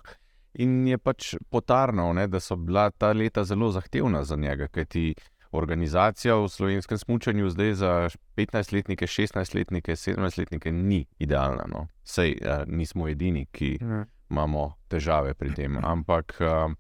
In 0.55 0.87
je 0.87 0.99
pač 0.99 1.35
potarnal, 1.51 2.15
ne, 2.15 2.27
da 2.27 2.41
so 2.41 2.57
bila 2.57 2.91
ta 2.91 3.13
leta 3.13 3.45
zelo 3.45 3.71
zahtevna 3.71 4.25
za 4.25 4.37
njega, 4.37 4.69
kajti 4.69 5.15
organizacija 5.51 6.35
v 6.35 6.49
slovenskem 6.49 6.99
smutku 6.99 7.49
zdaj 7.51 7.75
za 7.75 8.09
15-letnike, 8.37 9.07
16-letnike, 9.07 9.93
17-letnike 9.93 10.73
ni 10.73 11.07
idealna. 11.19 11.65
No. 11.69 11.87
Sej 12.05 12.37
uh, 12.41 12.67
nismo 12.67 13.09
edini, 13.09 13.47
ki 13.47 13.79
Ja. 13.81 14.05
imamo 14.31 14.75
težave 14.89 15.35
pri 15.35 15.55
tem. 15.55 15.79
Ampak 15.85 16.37
uh, 16.41 16.73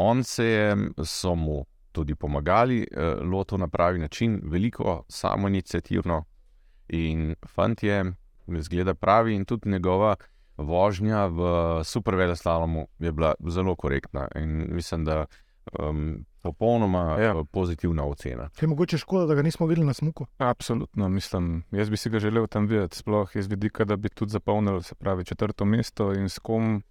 on 0.00 0.24
se 0.24 0.44
je, 0.44 0.76
so 1.04 1.34
mu 1.34 1.64
tudi 1.92 2.14
pomagali, 2.14 2.86
uh, 2.86 3.30
lotil 3.32 3.58
na 3.58 3.68
pravi 3.68 3.98
način, 3.98 4.40
veliko 4.44 5.02
samo 5.08 5.48
inicijativno. 5.48 6.24
In 6.88 7.34
fant 7.46 7.82
je, 7.82 8.04
zgleda 8.58 8.94
pravi, 8.94 9.34
in 9.34 9.44
tudi 9.44 9.70
njegova 9.70 10.16
vožnja 10.56 11.26
v 11.26 11.40
superveleslalomu 11.84 12.86
je 12.98 13.12
bila 13.12 13.34
zelo 13.48 13.76
korektna. 13.76 14.28
In 14.36 14.74
mislim, 14.74 15.04
da 15.04 15.26
um, 15.78 16.24
popolnoma 16.42 17.16
Ja. 17.18 17.24
ja. 17.24 17.44
pozitivna 17.52 18.04
ocena. 18.04 18.50
Je 18.60 18.68
mogoče 18.68 18.98
škoda, 18.98 19.26
da 19.26 19.34
ga 19.34 19.42
nismo 19.42 19.66
videli 19.66 19.86
na 19.86 19.92
smuku. 19.92 20.26
Absolutno, 20.38 21.08
mislim, 21.08 21.64
jaz 21.70 21.90
bi 21.90 21.96
si 21.96 22.10
ga 22.10 22.18
želel 22.18 22.46
tam 22.46 22.66
videti, 22.66 22.96
sploh 22.96 23.36
iz 23.36 23.46
vidika, 23.46 23.84
da 23.84 23.96
bi 23.96 24.08
tudi 24.08 24.30
zapolnil, 24.30 24.82
se 24.82 24.94
pravi, 24.94 25.24
četrto 25.24 25.64
mesto 25.64 26.12
in 26.12 26.28
s 26.28 26.38
kom 26.38 26.82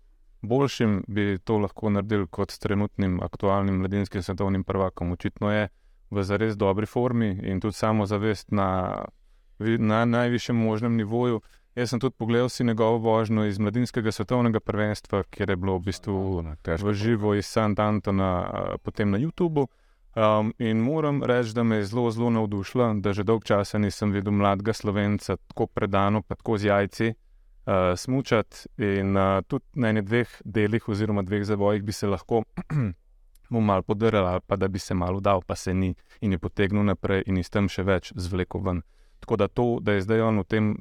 boljšim 0.42 1.04
bi 1.08 1.38
to 1.44 1.58
lahko 1.58 1.90
naredil 1.90 2.28
kot 2.28 2.52
s 2.52 2.60
trenutnim 2.60 3.20
aktualnim 3.24 3.76
mladinskim 3.76 4.24
svetovnim 4.24 4.64
prvakom. 4.64 5.12
Očitno 5.12 5.52
je 5.52 5.68
v 6.12 6.24
zares 6.24 6.58
dobri 6.58 6.86
formi 6.86 7.40
in 7.44 7.60
tudi 7.60 7.74
samozavest 7.74 8.52
na, 8.52 9.06
na 9.60 10.06
najvišjem 10.06 10.58
možnem 10.58 10.96
nivoju. 10.98 11.42
Jaz 11.76 11.90
sem 11.90 12.00
tudi 12.00 12.16
pogledal 12.18 12.50
si 12.50 12.64
njegovo 12.64 12.98
vožnjo 12.98 13.46
iz 13.46 13.60
mladinskega 13.60 14.12
svetovnega 14.12 14.60
prvenstva, 14.60 15.24
kjer 15.24 15.50
je 15.50 15.56
bilo 15.56 15.78
v 15.78 15.84
bistvu 15.86 16.44
v 16.66 16.94
živo 16.94 17.36
iz 17.36 17.46
St. 17.46 17.80
Antona, 17.80 18.26
a, 18.26 18.78
potem 18.84 19.12
na 19.12 19.18
YouTubu. 19.18 19.68
Um, 20.16 20.54
in 20.58 20.78
moram 20.78 21.24
reči, 21.24 21.54
da 21.54 21.64
me 21.64 21.76
je 21.76 21.86
zelo, 21.86 22.12
zelo 22.12 22.30
navdušila, 22.30 22.94
da 22.94 23.14
že 23.14 23.24
dolgo 23.24 23.46
časa 23.46 23.78
nisem 23.78 24.12
videl 24.12 24.34
mladega 24.34 24.74
slovenca 24.74 25.38
tako 25.38 25.68
predano, 25.68 26.22
pa 26.22 26.36
tako 26.36 26.58
z 26.58 26.66
jajci 26.66 27.08
uh, 27.08 27.29
smučati. 27.98 28.68
In 28.78 29.18
uh, 29.18 29.42
tudi 29.48 29.66
na 29.74 29.90
enih 29.90 30.04
dveh 30.04 30.42
delih, 30.46 30.90
oziroma 30.90 31.22
dveh 31.22 31.44
zavojih, 31.46 31.84
bi 31.84 31.92
se 31.92 32.08
lahko 32.08 32.44
mu 33.54 33.62
mal 33.62 33.84
podaril, 33.84 34.26
ali 34.26 34.42
pa 34.48 34.56
da 34.56 34.68
bi 34.68 34.80
se 34.80 34.94
malo 34.94 35.20
dal, 35.20 35.42
pa 35.42 35.56
se 35.56 35.74
ni 35.74 35.96
in 36.22 36.32
je 36.32 36.38
potegnil 36.38 36.84
naprej 36.84 37.24
in 37.28 37.38
iz 37.38 37.50
tam 37.50 37.70
še 37.70 37.84
več 37.84 38.14
zvlekel 38.16 38.62
ven. 38.62 38.82
Tako 39.20 39.36
da 39.36 39.48
to, 39.48 39.68
da 39.82 39.98
je 39.98 40.06
zdaj 40.06 40.22
on 40.22 40.40
v 40.40 40.46
tem, 40.48 40.72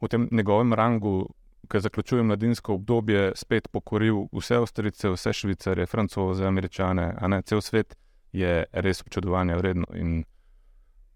v 0.00 0.08
tem 0.08 0.28
njegovem 0.30 0.74
rangu, 0.74 1.28
ki 1.66 1.80
zaključuje 1.80 2.22
mladinsko 2.22 2.74
obdobje, 2.74 3.32
spet 3.34 3.68
pokoril 3.72 4.26
vse 4.32 4.60
Avstrice, 4.60 5.10
vse 5.10 5.32
Švicare, 5.32 5.86
Francoze, 5.86 6.46
Američane, 6.46 7.14
a 7.18 7.28
ne 7.28 7.42
cel 7.42 7.60
svet, 7.60 7.96
je 8.32 8.64
res 8.72 9.00
občudovanja 9.02 9.56
vredno 9.56 9.86
in 9.94 10.20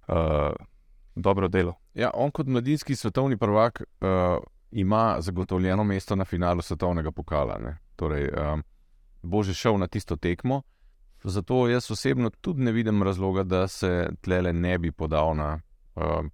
uh, 0.08 0.50
dobro 1.14 1.48
delo. 1.48 1.76
Ja, 1.94 2.10
on 2.14 2.30
kot 2.30 2.46
mladinski 2.46 2.96
svetovni 2.96 3.36
prvak 3.36 3.82
uh, 3.82 4.42
ima 4.72 5.16
zagotovljeno 5.20 5.84
mesto 5.84 6.16
na 6.16 6.24
finalu 6.24 6.62
svetovnega 6.62 7.10
pokala. 7.10 7.58
Ne? 7.58 7.78
Torej, 7.96 8.28
um, 8.28 8.62
bo 9.22 9.42
že 9.42 9.54
šel 9.54 9.78
na 9.78 9.86
tisto 9.86 10.16
tekmo. 10.16 10.62
Zato 11.24 11.68
jaz 11.68 11.90
osebno 11.90 12.30
tudi 12.30 12.62
ne 12.62 12.72
vidim 12.72 13.02
razloga, 13.02 13.42
da 13.42 13.68
se 13.68 14.08
tlele 14.20 14.52
ne 14.52 14.78
bi 14.78 14.92
podal 14.92 15.36
na 15.36 15.60
uh, 15.94 16.24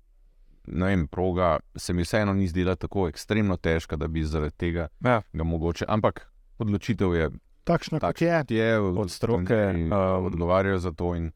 ne 0.67 0.87
vem, 0.87 1.07
proga. 1.09 1.59
Se 1.77 1.93
mi 1.93 2.03
vseeno 2.03 2.35
ni 2.35 2.49
zdela 2.49 2.75
tako 2.75 3.09
ekstremno 3.09 3.57
težka, 3.57 3.97
da 3.97 4.09
bi 4.09 4.25
zaradi 4.25 4.57
tega 4.57 4.89
Ja, 5.05 5.23
ga 5.33 5.45
mogoče. 5.45 5.85
Ampak 5.89 6.31
odločitev 6.59 7.15
je 7.15 7.31
Takšna, 7.65 8.01
kot 8.01 8.21
je. 8.21 8.45
je 8.49 8.79
Od 8.79 9.11
stroke, 9.11 9.55
in, 9.75 9.93
um, 9.93 10.27
odgovarjajo 10.27 10.79
za 10.79 10.93
to. 10.93 11.15
In, 11.15 11.33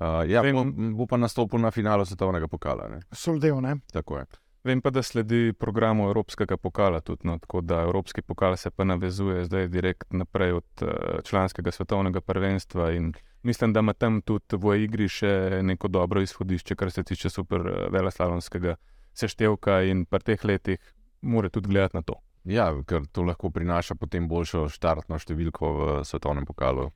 uh, 0.00 0.24
ja, 0.28 0.40
Vem- 0.42 0.56
bo, 0.56 0.64
bo 0.96 1.06
pa 1.06 1.16
nastopil 1.16 1.60
na 1.60 1.70
finalu 1.70 2.04
svetovnega 2.04 2.48
pokala. 2.48 2.88
Ne? 2.88 3.00
Soldev, 3.12 3.60
ne? 3.60 3.76
Tako 3.92 4.18
je. 4.18 4.24
Vem 4.66 4.80
pa, 4.82 4.90
da 4.90 5.02
sledi 5.02 5.52
programu 5.52 6.08
Evropskega 6.08 6.56
pokala, 6.56 6.98
tudi, 7.00 7.28
no, 7.28 7.36
tako 7.38 7.60
da 7.62 7.84
Evropski 7.86 8.22
pokal 8.22 8.56
se 8.56 8.70
pa 8.70 8.84
navezuje 8.84 9.44
zdaj 9.44 9.68
direkt 9.68 10.12
naprej 10.12 10.52
od 10.52 10.82
uh, 10.82 10.88
članskega 11.24 11.70
svetovnega 11.70 12.20
prvenstva. 12.20 12.90
In 12.92 13.12
mislim, 13.42 13.72
da 13.72 13.80
ima 13.80 13.92
tam 13.92 14.20
tudi 14.26 14.58
v 14.58 14.74
igri 14.82 15.06
še 15.08 15.60
neko 15.62 15.88
dobro 15.88 16.20
izhodišče, 16.20 16.74
kar 16.74 16.90
se 16.90 17.04
tiče 17.04 17.30
super 17.30 17.60
uh, 17.60 17.76
veleslalomskega 17.94 18.74
seštevka 19.14 19.82
in 19.86 20.02
pa 20.04 20.18
teh 20.18 20.44
letih 20.44 20.82
mora 21.22 21.48
tudi 21.48 21.68
gledati 21.68 21.96
na 21.96 22.02
to. 22.02 22.18
Ja, 22.44 22.66
ker 22.86 23.06
to 23.12 23.22
lahko 23.22 23.50
prinaša 23.50 23.94
potem 23.94 24.26
boljšo 24.28 24.66
štartno 24.68 25.18
številko 25.18 25.70
v 25.78 25.86
svetovnem 26.04 26.46
pokalu. 26.46 26.88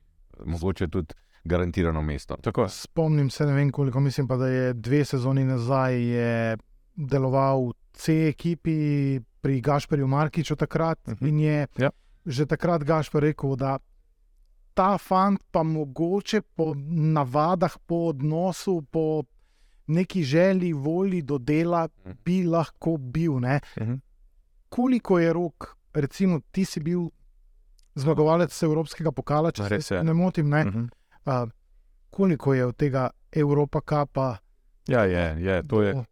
Mogoče 0.43 0.89
tudi 0.91 1.15
garantirano 1.43 2.01
mesto. 2.01 2.35
Tako, 2.43 2.67
Spomnim 2.69 3.29
se, 3.29 3.45
ne 3.45 3.55
vem 3.55 3.71
koliko, 3.71 3.99
mislim 3.99 4.27
pa, 4.27 4.35
da 4.37 4.47
je 4.47 4.73
dve 4.73 5.05
sezoni 5.05 5.43
nazaj 5.47 5.97
je 6.03 6.57
deloval 6.95 7.61
v 7.61 7.73
C 7.93 8.27
ekipi 8.27 8.75
pri 9.41 9.61
Gašperju 9.61 10.07
Markiču 10.07 10.55
takrat 10.55 10.99
uh 10.99 11.13
Mhm. 11.13 11.17
-huh. 11.17 11.29
in 11.29 11.39
je 11.39 11.67
Ja. 11.77 11.89
že 12.25 12.45
takrat 12.45 12.83
Gašper 12.83 13.21
rekel, 13.21 13.55
da 13.55 13.79
ta 14.73 14.97
fant 14.97 15.41
pa 15.51 15.63
mogoče 15.63 16.41
po 16.55 16.73
navadah, 16.87 17.77
po 17.79 17.95
odnosu, 18.07 18.81
po 18.83 19.23
neki 19.87 20.23
želji, 20.23 20.73
volji 20.73 21.21
do 21.21 21.37
dela 21.37 21.87
Mhm. 21.99 22.11
bi 22.25 22.43
lahko 22.43 22.97
bil. 22.97 23.39
Ne? 23.39 23.59
Mhm. 23.77 23.93
Koliko 24.69 25.19
je 25.19 25.33
rok, 25.33 25.57
recimo, 25.93 26.39
ti 26.51 26.65
si 26.65 26.79
bil 26.79 27.09
zmagovalec 27.95 28.63
Evropskega 28.63 29.11
pokala, 29.11 29.51
če 29.51 29.67
Res 29.67 29.85
se 29.85 29.95
je. 29.95 30.03
ne 30.03 30.13
motim, 30.13 30.49
ne? 30.49 30.65
Mhm. 30.65 30.83
Uh, 31.25 31.49
koliko 32.09 32.53
je 32.53 32.65
od 32.65 32.75
tega 32.75 33.09
Evropa 33.31 33.81
kapa? 33.81 34.37
Ja, 34.87 35.03
je, 35.03 35.35
je, 35.39 35.63
to 35.63 35.81
je. 35.81 36.05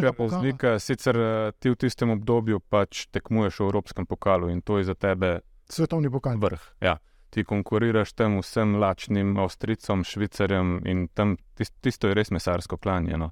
Kar 0.00 0.14
pokala? 0.14 0.42
razlika. 0.42 0.78
Sicer 0.78 1.16
eh, 1.16 1.52
ti 1.58 1.70
v 1.70 1.76
tistem 1.76 2.10
obdobju 2.10 2.60
pač 2.60 3.06
tekmuješ 3.10 3.60
v 3.60 3.64
Evropskem 3.64 4.06
pokalu 4.06 4.48
in 4.48 4.62
to 4.62 4.78
je 4.78 4.84
za 4.84 4.94
tebe 4.94 5.40
Svetovni 5.68 6.10
pokal. 6.10 6.38
vrh. 6.38 6.62
Ja. 6.80 6.98
Ti 7.30 7.44
konkuriraš 7.44 8.12
tem 8.16 8.38
vsem 8.40 8.78
lačnim 8.80 9.36
Avstricom, 9.36 10.04
Švicarjem 10.04 10.80
in 10.86 11.08
tam 11.12 11.36
tis, 11.54 11.70
tisto 11.84 12.08
je 12.08 12.14
res 12.14 12.30
mesarsko 12.30 12.78
klanjeno. 12.80 13.30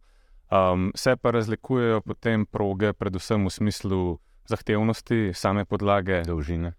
Um, 0.53 0.93
se 0.95 1.17
pa 1.17 1.31
razlikujejo 1.31 2.01
potem 2.01 2.47
proge, 2.47 2.93
predvsem 2.93 3.47
v 3.47 3.51
smislu 3.51 4.19
zahtevnosti, 4.47 5.33
same 5.35 5.65
podlage, 5.65 6.23
dolžine. 6.27 6.75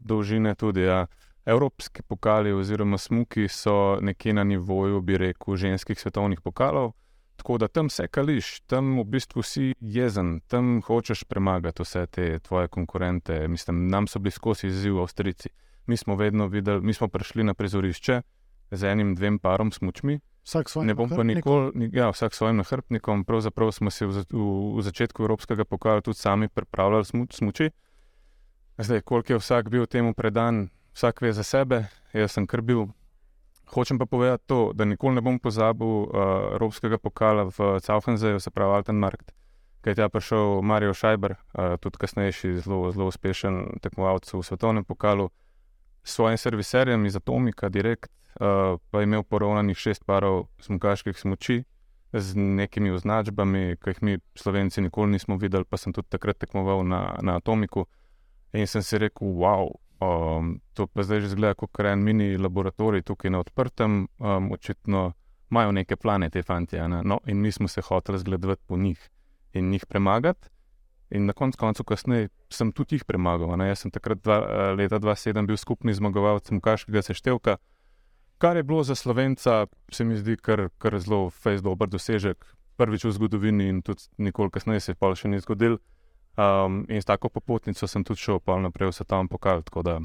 dolžine 0.00 0.54
tudi. 0.54 0.86
Ja. 0.86 1.06
Evropski 1.44 2.02
pokali 2.02 2.52
oziroma 2.52 2.98
smuki 2.98 3.48
so 3.48 3.98
nekje 4.00 4.32
na 4.32 4.44
nivoju, 4.44 5.00
bi 5.00 5.18
rekel, 5.18 5.56
ženskih 5.56 6.00
svetovnih 6.00 6.40
pokalov. 6.40 6.92
Tako 7.40 7.58
da 7.58 7.68
tam 7.68 7.88
se 7.88 8.04
kališ, 8.06 8.60
tam 8.60 8.98
v 8.98 9.04
bistvu 9.06 9.42
si 9.42 9.74
jezen, 9.80 10.40
tam 10.42 10.82
hočeš 10.82 11.24
premagati 11.24 11.82
vse 11.82 12.06
te 12.06 12.38
tvoje 12.38 12.68
konkurente. 12.68 13.48
Mislim, 13.48 13.88
nam 13.88 14.06
so 14.06 14.18
bili 14.18 14.30
skozi 14.30 14.66
izziv 14.66 14.98
Avstrici. 14.98 15.48
Mi 15.86 15.96
smo 15.96 16.16
vedno 16.16 16.46
videli, 16.46 16.82
mi 16.82 16.92
smo 16.92 17.08
prišli 17.08 17.44
na 17.44 17.54
prizorišče 17.54 18.20
z 18.70 18.84
enim, 18.84 19.14
dvem 19.14 19.38
parom 19.38 19.72
smučmi. 19.72 20.20
Vsak 20.44 20.68
svoj. 20.68 20.84
Ne 20.86 20.94
bom 20.94 21.08
pa 21.08 21.22
nikoli, 21.24 21.72
ni- 21.74 21.90
ja, 21.92 22.10
vsak 22.10 22.34
svojim 22.34 22.56
nahrbtnikom. 22.56 23.24
Pravzaprav 23.24 23.72
smo 23.72 23.90
se 23.90 24.06
v, 24.06 24.12
za- 24.12 24.24
v, 24.30 24.44
v 24.76 24.82
začetku 24.82 25.22
Evropskega 25.22 25.64
pokala 25.64 26.00
tudi 26.00 26.18
sami 26.18 26.48
pripravljali 26.48 27.04
smu, 27.04 27.26
smuči. 27.30 27.70
Zdaj, 28.78 29.00
koliko 29.00 29.32
je 29.32 29.38
vsak 29.38 29.68
bil 29.68 29.86
temu 29.86 30.14
predan, 30.14 30.68
vsak 30.92 31.20
ve 31.20 31.32
za 31.32 31.42
sebe, 31.42 31.86
jaz 32.12 32.32
sem 32.32 32.46
kar 32.46 32.60
bil. 32.60 32.86
Hočem 33.70 33.98
pa 33.98 34.06
povedati 34.06 34.44
to, 34.46 34.72
da 34.74 34.84
nikoli 34.84 35.14
ne 35.14 35.22
bom 35.22 35.38
pozabil 35.38 35.86
uh, 35.86 36.08
Evropskega 36.52 36.98
pokala 36.98 37.44
v 37.44 37.78
Caufenzeju, 37.80 38.40
se 38.40 38.50
pravi 38.50 38.74
Altenmarkt, 38.74 39.30
kaj 39.80 39.90
je 39.90 39.94
tja 39.94 40.08
prišel 40.08 40.62
Marijo 40.62 40.94
Šajber, 40.94 41.36
uh, 41.38 41.76
tudi 41.80 42.00
kasnejši 42.02 42.56
zelo, 42.64 42.90
zelo 42.90 43.06
uspešen 43.06 43.78
tekmovalec 43.82 44.32
v 44.32 44.42
svetovnem 44.42 44.84
pokalu, 44.84 45.28
s 46.02 46.16
svojim 46.18 46.38
serviserjem 46.38 47.06
iz 47.06 47.16
Atomika, 47.16 47.68
direkt, 47.68 48.10
uh, 48.40 48.80
pa 48.90 49.00
je 49.00 49.06
imel 49.06 49.22
poravnanih 49.22 49.78
šest 49.78 50.04
parov 50.04 50.48
smukaških 50.58 51.18
smoči 51.18 51.62
z 52.12 52.34
nekimi 52.34 52.90
označbami, 52.90 53.76
ki 53.78 53.90
jih 53.90 54.02
mi, 54.02 54.18
slovenci, 54.34 54.82
nikoli 54.82 55.12
nismo 55.12 55.36
videli, 55.36 55.64
pa 55.64 55.76
sem 55.76 55.92
tudi 55.92 56.10
takrat 56.10 56.38
tekmoval 56.38 56.82
na, 56.82 57.18
na 57.22 57.36
Atomiku. 57.38 57.86
In 58.52 58.66
sem 58.66 58.82
si 58.82 58.98
rekel, 58.98 59.30
wow, 59.30 59.70
um, 60.00 60.60
to 60.74 60.86
pa 60.86 61.02
zdaj 61.02 61.20
že 61.20 61.34
zgleda 61.34 61.54
kot 61.54 61.80
en 61.80 62.04
mini 62.04 62.36
laboratorij 62.36 63.02
tukaj 63.02 63.30
na 63.30 63.40
odprtem, 63.40 64.06
um, 64.18 64.52
očitno 64.52 65.12
imajo 65.50 65.72
neke 65.72 65.96
plane 65.96 66.30
te 66.30 66.42
fantje. 66.42 66.88
Ne? 66.88 67.02
No, 67.04 67.18
in 67.26 67.40
mi 67.40 67.52
smo 67.52 67.68
se 67.68 67.80
hoteli 67.80 68.18
zgledovati 68.18 68.62
po 68.66 68.76
njih 68.76 69.10
in 69.52 69.70
njih 69.70 69.86
premagati. 69.86 70.48
In 71.10 71.26
na 71.26 71.32
koncu 71.32 71.58
koncev, 71.58 71.84
kasneje 71.84 72.28
sem 72.50 72.72
tudi 72.72 72.94
jih 72.94 73.04
premagal. 73.04 73.56
Ne? 73.58 73.68
Jaz 73.68 73.82
sem 73.82 73.90
takrat 73.90 74.22
dva, 74.22 74.36
eh, 74.36 74.74
leta 74.78 74.98
2007 74.98 75.46
bil 75.46 75.56
skupni 75.56 75.94
zmagovalec 75.94 76.50
Mukaškega 76.50 77.02
seštevka, 77.02 77.56
kar 78.38 78.56
je 78.56 78.62
bilo 78.62 78.82
za 78.82 78.94
slovenca, 78.94 79.66
se 79.92 80.04
mi 80.04 80.16
zdi, 80.16 80.36
kar, 80.36 80.68
kar 80.78 80.98
zelo 80.98 81.30
fejs 81.30 81.62
dober 81.62 81.88
dosežek. 81.88 82.46
Prvič 82.76 83.04
v 83.04 83.12
zgodovini 83.12 83.68
in 83.68 83.82
tudi 83.82 84.06
nikoli 84.18 84.50
kasneje 84.50 84.80
se 84.80 84.92
je 84.92 84.96
pa 84.96 85.14
še 85.14 85.28
ni 85.28 85.40
zgodil. 85.40 85.78
Um, 86.40 86.86
in 86.88 87.02
s 87.02 87.04
tako 87.04 87.28
popotnico 87.28 87.86
sem 87.86 88.04
tudi 88.06 88.22
šel 88.22 88.38
pa 88.40 88.54
naprej 88.56 88.88
v 88.88 88.96
svetovni 88.96 89.28
pokal. 89.28 89.62
tako 89.66 89.82
Da, 89.82 89.98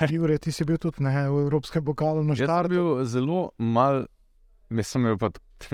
Jure, 0.12 0.38
ti 0.38 0.52
si 0.52 0.64
bil 0.64 0.78
tudi 0.78 1.04
ne, 1.04 1.14
v 1.30 1.46
Evropskem 1.46 1.84
pokalu 1.84 2.24
na 2.24 2.34
Jaz 2.36 2.44
sem 2.44 2.50
štartu. 2.50 2.68
bil 2.74 3.04
zelo 3.04 3.50
mal, 3.58 4.04
mislim, 4.68 5.04
da 5.04 5.14
je 5.14 5.18
pa 5.18 5.30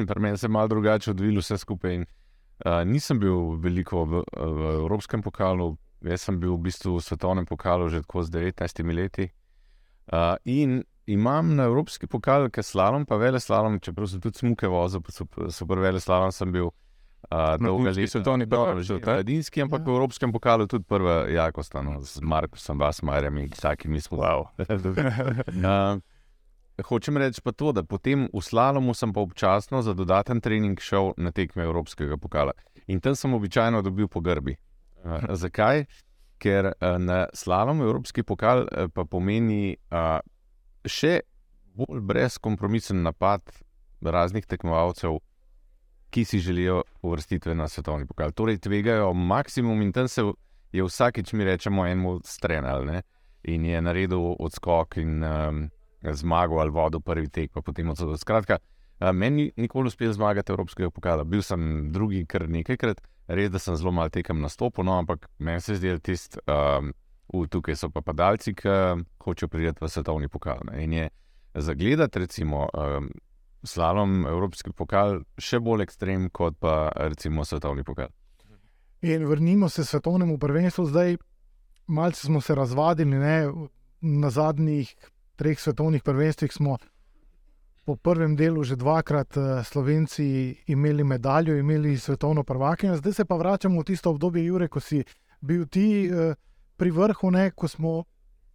pri 0.07 0.21
meni 0.21 0.39
se 0.39 0.49
malo 0.49 0.69
drugače 0.69 1.11
odvilo 1.11 1.43
vse 1.43 1.59
skupaj. 1.59 1.95
In, 1.95 2.07
uh, 2.67 2.85
nisem 2.87 3.19
bil 3.19 3.57
veliko 3.59 4.05
v, 4.05 4.23
v 4.37 4.75
Evropskem 4.85 5.23
pokalu, 5.23 5.75
jaz 6.07 6.29
sem 6.29 6.39
bil 6.39 6.55
v 6.55 6.69
bistvu 6.69 6.97
v 6.99 7.03
svetovnem 7.03 7.47
pokalu 7.47 7.89
že 7.89 8.05
tako 8.07 8.23
z 8.23 8.31
19 8.55 8.95
leti. 8.95 9.31
Uh, 10.13 10.37
in 10.45 10.85
imam 11.07 11.57
na 11.57 11.65
Evropski 11.65 12.07
pokal, 12.07 12.47
je 12.47 12.63
slalom, 12.63 13.07
pa 13.07 13.17
vele 13.17 13.41
slalom, 13.41 13.81
čeprav 13.81 14.07
sem 14.07 14.21
tudi 14.21 14.39
smuke 14.39 14.69
vozil, 14.69 15.03
pa 15.03 15.11
super, 15.11 15.51
super 15.51 15.79
vele 15.79 16.01
slalom 16.01 16.31
sem 16.31 16.53
bil. 16.53 16.71
Uh, 17.31 17.57
dolga 17.61 17.83
Mladinski 17.83 18.07
svetovni 18.07 18.47
Dobro, 18.47 18.73
prvak, 18.73 18.83
že 18.83 18.95
ne? 18.95 19.01
Mladinski, 19.07 19.63
ampak 19.63 19.81
Ja. 19.81 19.87
v 19.87 19.89
Evropskem 19.89 20.33
pokalu 20.33 20.67
tudi 20.67 20.85
prva 20.85 21.29
jakost, 21.31 21.75
no, 21.75 22.01
z 22.03 22.21
Markusom 22.21 22.79
Basmajerjem 22.79 23.39
in 23.39 23.49
takimi 23.51 24.01
smo. 24.01 24.19
wow. 24.19 24.47
Uh, 26.79 26.85
hočem 26.85 27.17
reči 27.17 27.41
pa 27.45 27.53
to, 27.53 27.73
da 27.73 27.83
potem 27.85 28.29
v 28.33 28.41
slalomu 28.43 28.95
sem 28.95 29.13
pa 29.13 29.21
občasno 29.21 29.83
za 29.83 29.95
dodaten 29.95 30.41
trening 30.41 30.81
šel 30.81 31.13
na 31.17 31.31
tekme 31.31 31.63
Evropskega 31.63 32.17
pokala. 32.17 32.53
In 32.87 33.01
tam 33.01 33.15
sem 33.15 33.35
običajno 33.35 33.83
dobil 33.83 34.09
po 34.09 34.21
grbi. 34.21 34.57
Uh, 35.05 35.23
zakaj? 35.31 35.85
Ker 36.39 36.75
uh, 36.75 36.99
na 36.99 37.27
slalomu 37.35 37.85
Evropski 37.85 38.23
pokal 38.23 38.67
uh, 38.67 38.91
pa 38.91 39.05
pomeni 39.05 39.77
uh, 39.95 40.19
še 40.85 41.21
bolj 41.75 42.01
brezkompromisen 42.03 43.03
napad 43.03 43.41
raznih 44.03 44.47
tekmovalcev, 44.47 45.21
ki 46.13 46.25
si 46.29 46.39
želijo 46.45 46.83
uvrstitve 47.03 47.55
na 47.57 47.69
svetovni 47.69 48.07
pokal. 48.07 48.35
Torej, 48.37 48.61
tvegajo 48.61 49.15
maksimum 49.17 49.81
in 49.83 49.93
tam 49.93 50.09
se 50.09 50.23
je 50.73 50.85
vsakič, 50.85 51.33
mi 51.33 51.45
rečemo, 51.45 51.87
enemu 51.87 52.21
strenal. 52.25 52.85
Ne? 52.85 53.03
in 53.45 53.65
je 53.65 53.81
naredil 53.81 54.35
odskok 54.39 54.97
in 54.97 55.25
um, 55.25 55.63
zmagal 56.03 56.61
ali 56.61 56.71
vodil 56.71 57.01
prvi 57.01 57.29
tek, 57.29 57.51
pa 57.53 57.63
potem 57.63 57.91
odsotno. 57.91 58.17
Skratka, 58.19 58.59
meni 59.13 59.43
ni 59.43 59.65
nikoli 59.65 59.91
uspel 59.91 60.13
zmagati 60.13 60.53
Evropskega 60.53 60.91
pokala. 60.91 61.25
Bil 61.25 61.43
sem 61.43 61.91
drugi 61.93 62.25
kar 62.27 62.47
nekajkrat, 62.49 63.03
res 63.29 63.51
da 63.51 63.59
sem 63.59 63.77
zelo 63.77 63.93
malo 63.93 64.11
tekem 64.11 64.41
nastopil, 64.43 64.87
no, 64.87 64.99
ampak 65.03 65.29
meni 65.39 65.61
se 65.61 65.79
zdi, 65.79 65.95
da 65.95 65.99
tisti, 65.99 66.43
um, 66.47 66.93
tukaj 67.51 67.79
so 67.79 67.91
pa 67.91 68.03
padalci, 68.05 68.55
ki 68.55 68.79
hočejo 69.25 69.51
priti 69.51 69.83
v 69.83 69.91
svetovni 69.91 70.29
pokal. 70.29 70.63
Ne. 70.71 70.85
In 70.85 70.93
je 70.93 71.11
zagledati, 71.55 72.27
recimo, 72.27 72.69
um, 72.75 73.11
slalom 73.65 74.27
Evropski 74.27 74.73
pokal 74.73 75.23
še 75.39 75.61
bolj 75.61 75.87
ekstrem 75.87 76.29
kot 76.31 76.59
pa 76.61 76.91
recimo 76.97 77.45
svetovni 77.45 77.85
pokal. 77.85 78.11
In 79.03 79.27
vrnimo 79.27 79.69
se 79.69 79.85
svetovnemu 79.85 80.39
prvenstvu. 80.39 80.87
Zdaj, 80.87 81.17
malce 81.87 82.27
smo 82.27 82.41
se 82.41 82.55
razvadili, 82.55 83.19
ne? 83.19 83.53
na 84.01 84.31
zadnjih 84.31 84.95
treh 85.37 85.61
svetovnih 85.61 86.03
prvenstvih 86.03 86.53
smo 86.53 86.77
po 87.85 87.97
prvem 87.97 88.37
delu 88.37 88.65
že 88.65 88.77
dvakrat 88.77 89.35
Slovenci 89.65 90.55
imeli 90.67 91.05
medaljo, 91.05 91.57
imeli 91.59 91.99
svetovno 91.99 92.43
prvakinjo, 92.43 92.97
zdaj 92.97 93.13
se 93.13 93.25
pa 93.25 93.37
vračamo 93.37 93.81
v 93.81 93.85
tisto 93.85 94.11
obdobje, 94.11 94.45
Jure, 94.45 94.69
ko 94.69 94.81
si 94.81 95.05
bil 95.41 95.67
ti 95.67 96.11
pri 96.77 96.91
vrhu, 96.91 97.31
ne? 97.31 97.51
ko 97.51 97.69
smo 97.69 98.05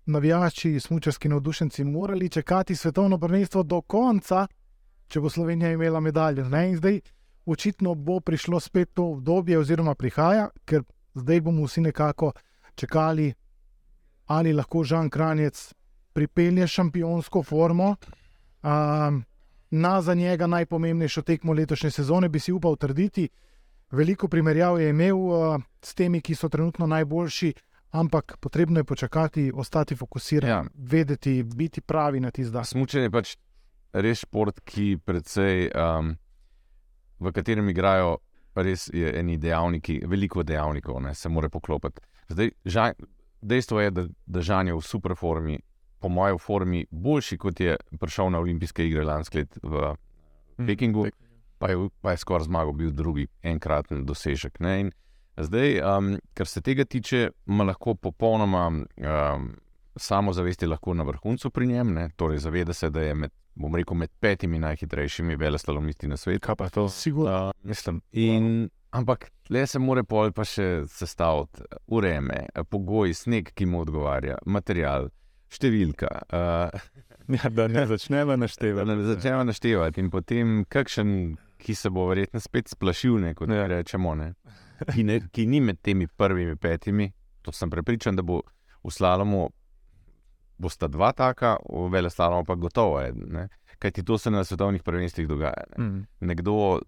navijači, 0.05 0.79
smučarski 0.79 1.29
navdušenci 1.29 1.83
morali 1.83 2.29
čakati 2.29 2.75
svetovno 2.75 3.19
prvenstvo 3.19 3.63
do 3.63 3.81
konca, 3.81 4.47
če 5.07 5.19
bo 5.19 5.29
Slovenija 5.29 5.71
imela 5.71 5.99
medaljo. 5.99 6.49
Ne? 6.49 6.69
In 6.69 6.77
zdaj 6.77 6.99
očitno 7.45 7.95
bo 7.95 8.19
prišlo 8.19 8.59
spet 8.59 8.93
to 8.93 9.05
obdobje, 9.11 9.59
oziroma 9.59 9.95
prihaja, 9.95 10.49
ker 10.65 10.83
zdaj 11.15 11.41
bomo 11.41 11.65
vsi 11.65 11.81
nekako 11.81 12.31
čakali, 12.75 13.33
ali 14.25 14.53
lahko 14.53 14.83
Žan 14.83 15.09
Kranjec 15.09 15.73
pripelje 16.13 16.67
šampionsko 16.67 17.43
formo. 17.43 17.95
Um, 18.63 19.23
na 19.71 20.01
za 20.01 20.13
njega 20.13 20.47
najpomembnejšo 20.47 21.21
tekmo 21.21 21.53
letošnje 21.53 21.91
sezone 21.91 22.29
bi 22.29 22.39
si 22.39 22.51
upal 22.51 22.75
trditi. 22.75 23.29
Veliko 23.91 24.27
primerjav 24.27 24.81
je 24.81 24.89
imel 24.89 25.17
uh, 25.17 25.61
s 25.81 25.93
temi, 25.93 26.21
ki 26.21 26.35
so 26.35 26.49
trenutno 26.49 26.87
najboljši, 26.87 27.53
ampak 27.91 28.37
potrebno 28.39 28.79
je 28.79 28.83
počakati, 28.83 29.51
ostati 29.55 29.95
fokusiran, 29.95 30.49
Ja. 30.49 30.63
vedeti, 30.75 31.43
biti 31.43 31.81
pravi 31.81 32.19
na 32.19 32.31
tisti 32.31 32.51
dan. 32.51 32.65
Smučanje 32.65 33.03
je 33.05 33.11
pač 33.11 33.37
res 33.93 34.23
šport, 34.25 34.61
ki 34.65 34.97
predvsej, 35.05 35.69
um, 35.75 36.15
v 37.19 37.33
katerem 37.33 37.69
igrajo 37.69 38.17
res 38.63 38.87
je 38.93 39.11
eni 39.19 39.37
dejavniki, 39.37 40.01
veliko 40.09 40.43
dejavnikov, 40.43 41.01
ne, 41.03 41.13
se 41.15 41.29
mora 41.29 41.49
poklopiti. 41.49 42.01
Zdaj, 42.29 42.51
žan, 42.65 42.93
dejstvo 43.41 43.81
je, 43.81 43.91
da, 43.91 44.05
da 44.25 44.41
Žan 44.41 44.71
je 44.71 44.77
v 44.77 44.81
super 44.83 45.15
formi, 45.15 45.59
po 46.01 46.09
mojem, 46.09 46.37
v 46.37 46.43
formi 46.43 46.83
boljši, 46.91 47.37
kot 47.37 47.59
je 47.61 47.77
prišel 47.99 48.31
na 48.33 48.41
olimpijske 48.41 48.85
igre 48.85 49.05
lansko 49.05 49.37
let 49.37 49.59
v 49.63 49.93
Pekingu. 50.65 51.07
pa 51.57 51.69
je, 51.69 51.89
pa 52.01 52.11
je 52.11 52.17
skoraj 52.17 52.45
zmagal, 52.45 52.73
bil 52.73 52.91
drugi, 52.91 53.27
enkraten 53.41 54.05
dosežek. 54.05 54.59
Ne? 54.59 54.79
In 54.79 54.91
zdaj, 55.37 55.79
um, 55.81 56.11
kar 56.33 56.47
se 56.47 56.61
tega 56.61 56.85
tiče, 56.85 57.29
ima 57.47 57.63
lahko 57.63 57.95
popolnoma 57.95 58.67
um, 58.67 59.47
samozavesti 59.99 60.67
lahko 60.67 60.93
na 60.93 61.03
vrhuncu 61.03 61.49
pri 61.49 61.67
njem, 61.67 61.93
ne? 61.93 62.09
torej 62.15 62.37
zaveda 62.37 62.73
se, 62.73 62.89
da 62.89 63.01
je 63.01 63.15
med, 63.15 63.31
bom 63.55 63.75
rekel, 63.75 63.97
med 63.97 64.09
petimi 64.19 64.59
najhitrejšimi 64.59 65.35
velesalomisti 65.35 66.07
na 66.07 66.17
svetu. 66.17 66.45
Kaj 66.45 66.55
pa 66.55 66.69
to? 66.69 66.89
Sigurno. 66.89 67.51
Mislim, 67.63 68.01
In, 68.11 68.69
ampak 68.91 69.31
le 69.49 69.67
se 69.67 69.79
more 69.79 70.03
pol 70.03 70.31
pa 70.31 70.45
še 70.47 70.85
sestaviti 70.91 71.63
ureme, 71.87 72.45
pogoji, 72.69 73.13
sneg, 73.13 73.51
ki 73.55 73.65
mu 73.65 73.81
odgovarja, 73.85 74.37
material, 74.45 75.09
številka. 75.53 76.09
Uh, 76.27 76.87
ja, 77.37 77.49
da 77.49 77.67
ne 77.71 77.85
začnemo 77.87 78.31
Da 78.35 78.41
naštevati. 78.45 78.89
ne 78.89 79.03
začnemo 79.13 79.43
naštevati, 79.47 80.01
in 80.03 80.11
potem 80.11 80.63
kakšen, 80.69 81.37
ki 81.57 81.75
se 81.75 81.89
bo 81.89 82.07
verjetno 82.11 82.39
spet 82.43 82.69
splašil, 82.69 83.17
ne, 83.23 83.33
kot 83.35 83.49
ja. 83.49 83.67
rečemo, 83.71 84.15
ne, 84.15 84.33
ki, 84.93 85.03
ne, 85.07 85.21
ki 85.33 85.47
ni 85.47 85.61
med 85.63 85.81
temi 85.81 86.07
prvimi 86.07 86.55
petimi. 86.55 87.11
To 87.47 87.53
sem 87.55 87.71
prepričan, 87.71 88.17
da 88.19 88.25
bo 88.27 88.41
v 88.83 88.91
slalomu 88.91 89.47
bosta 90.57 90.87
dva 90.87 91.11
taka, 91.11 91.57
v 91.69 91.89
veleslalomu 91.91 92.45
pa 92.45 92.55
gotovo 92.55 93.01
eden. 93.01 93.47
Kaj 93.79 93.91
ti 93.91 94.03
to 94.03 94.17
se 94.17 94.31
na 94.31 94.43
svetovnih 94.43 94.83
prvenstvih 94.83 95.27
dogaja. 95.27 95.67
Ne. 95.77 95.83
Mm. 95.83 96.05
Nekdo, 96.19 96.79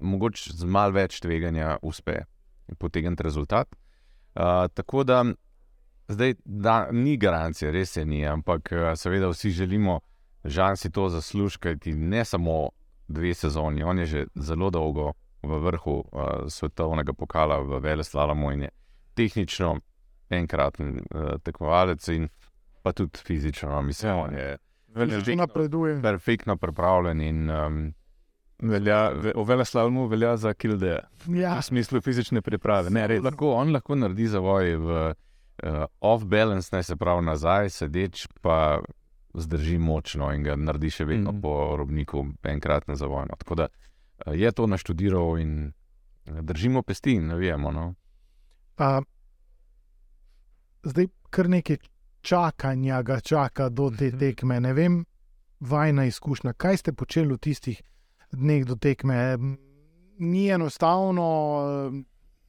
mogoče 0.00 0.52
z 0.56 0.64
malo 0.64 0.96
več 0.96 1.20
tveganja, 1.20 1.76
uspe 1.82 2.22
potegniti 2.78 3.22
rezultat. 3.22 3.68
Uh, 4.34 4.68
tako 4.74 5.04
da 5.04 5.24
zdaj 6.08 6.34
da, 6.44 6.88
ni 6.92 7.16
garancije, 7.16 7.72
res 7.72 7.96
je 7.96 8.04
ni, 8.04 8.26
ampak 8.26 8.72
uh, 8.72 8.92
seveda 8.96 9.28
vsi 9.28 9.50
želimo, 9.50 10.00
žal 10.44 10.76
si 10.76 10.90
to 10.90 11.08
zasluži, 11.08 11.58
kajti 11.58 11.94
ne 11.94 12.24
samo 12.24 12.68
dve 13.08 13.34
sezoni, 13.34 13.82
on 13.82 13.98
je 13.98 14.06
že 14.06 14.26
zelo 14.34 14.70
dolgo 14.70 15.12
v 15.42 15.58
vrhu 15.64 15.96
uh, 15.98 16.48
svetovnega 16.48 17.12
pokala 17.12 17.60
v 17.60 17.80
Veleslalomu 17.80 18.52
in 18.52 18.62
je 18.62 18.70
tehnično 19.14 19.78
enkraten 20.30 20.98
uh, 20.98 21.36
tekmovalec 21.42 22.08
in 22.08 22.28
pa 22.82 22.92
tudi 22.92 23.18
fizično, 23.18 23.70
no, 23.70 23.82
mislim, 23.82 24.10
Ja. 24.10 24.16
on 24.16 24.34
je 24.34 24.56
Velja, 24.88 25.20
Že 25.20 25.36
napreduje. 25.36 26.02
perfektno 26.02 26.56
pripravljen 26.56 27.20
in 27.20 27.50
um, 27.50 27.94
velja, 28.58 29.10
ve, 29.10 29.32
v 29.36 29.44
Veleslavu 29.44 30.06
velja 30.06 30.36
za 30.36 30.54
kilde, 30.54 31.00
Ja, 31.28 31.58
v 31.58 31.62
smislu 31.62 32.00
fizične 32.00 32.42
priprave. 32.42 32.90
Ne, 32.90 33.06
res. 33.06 33.22
lahko, 33.22 33.52
on 33.52 33.72
lahko 33.72 33.94
naredi 33.94 34.26
zavoj 34.26 34.76
v 34.76 34.88
uh, 35.62 35.84
off-balance, 36.00 36.68
naj 36.72 36.82
se 36.82 36.96
pravi 36.96 37.22
nazaj, 37.22 37.70
sedeč 37.70 38.26
pa 38.40 38.80
zdrži 39.34 39.78
močno 39.78 40.32
in 40.32 40.42
ga 40.42 40.56
naredi 40.56 40.90
še 40.90 41.04
vedno 41.04 41.32
mm. 41.32 41.40
po 41.40 41.76
robniku, 41.76 42.24
enkrat 42.42 42.88
na 42.88 42.96
zavojno. 42.96 43.36
Tako 43.38 43.54
da 43.54 43.68
uh, 43.68 44.34
je 44.34 44.52
to 44.52 44.66
naštudiral 44.66 45.38
in 45.38 45.72
eh, 46.26 46.42
držimo 46.42 46.82
pesti 46.82 47.12
in 47.12 47.26
navijemo. 47.26 47.70
No. 47.70 47.94
pa 48.74 49.02
zdaj 50.82 51.06
kar 51.30 51.48
nekaj 51.48 51.76
čakanja 52.28 53.02
ga 53.02 53.20
čaka 53.20 53.68
do 53.68 53.90
te 53.90 54.10
tekme. 54.10 54.60
Ne 54.60 54.72
vem, 54.72 55.04
vajna 55.60 56.04
izkušnja. 56.04 56.52
Kaj 56.52 56.76
ste 56.76 56.92
počeli 56.92 57.34
v 57.34 57.38
tistih 57.38 57.82
dneh 58.32 58.66
do 58.68 58.76
tekme? 58.76 59.38
Ni 60.18 60.48
enostavno, 60.50 61.26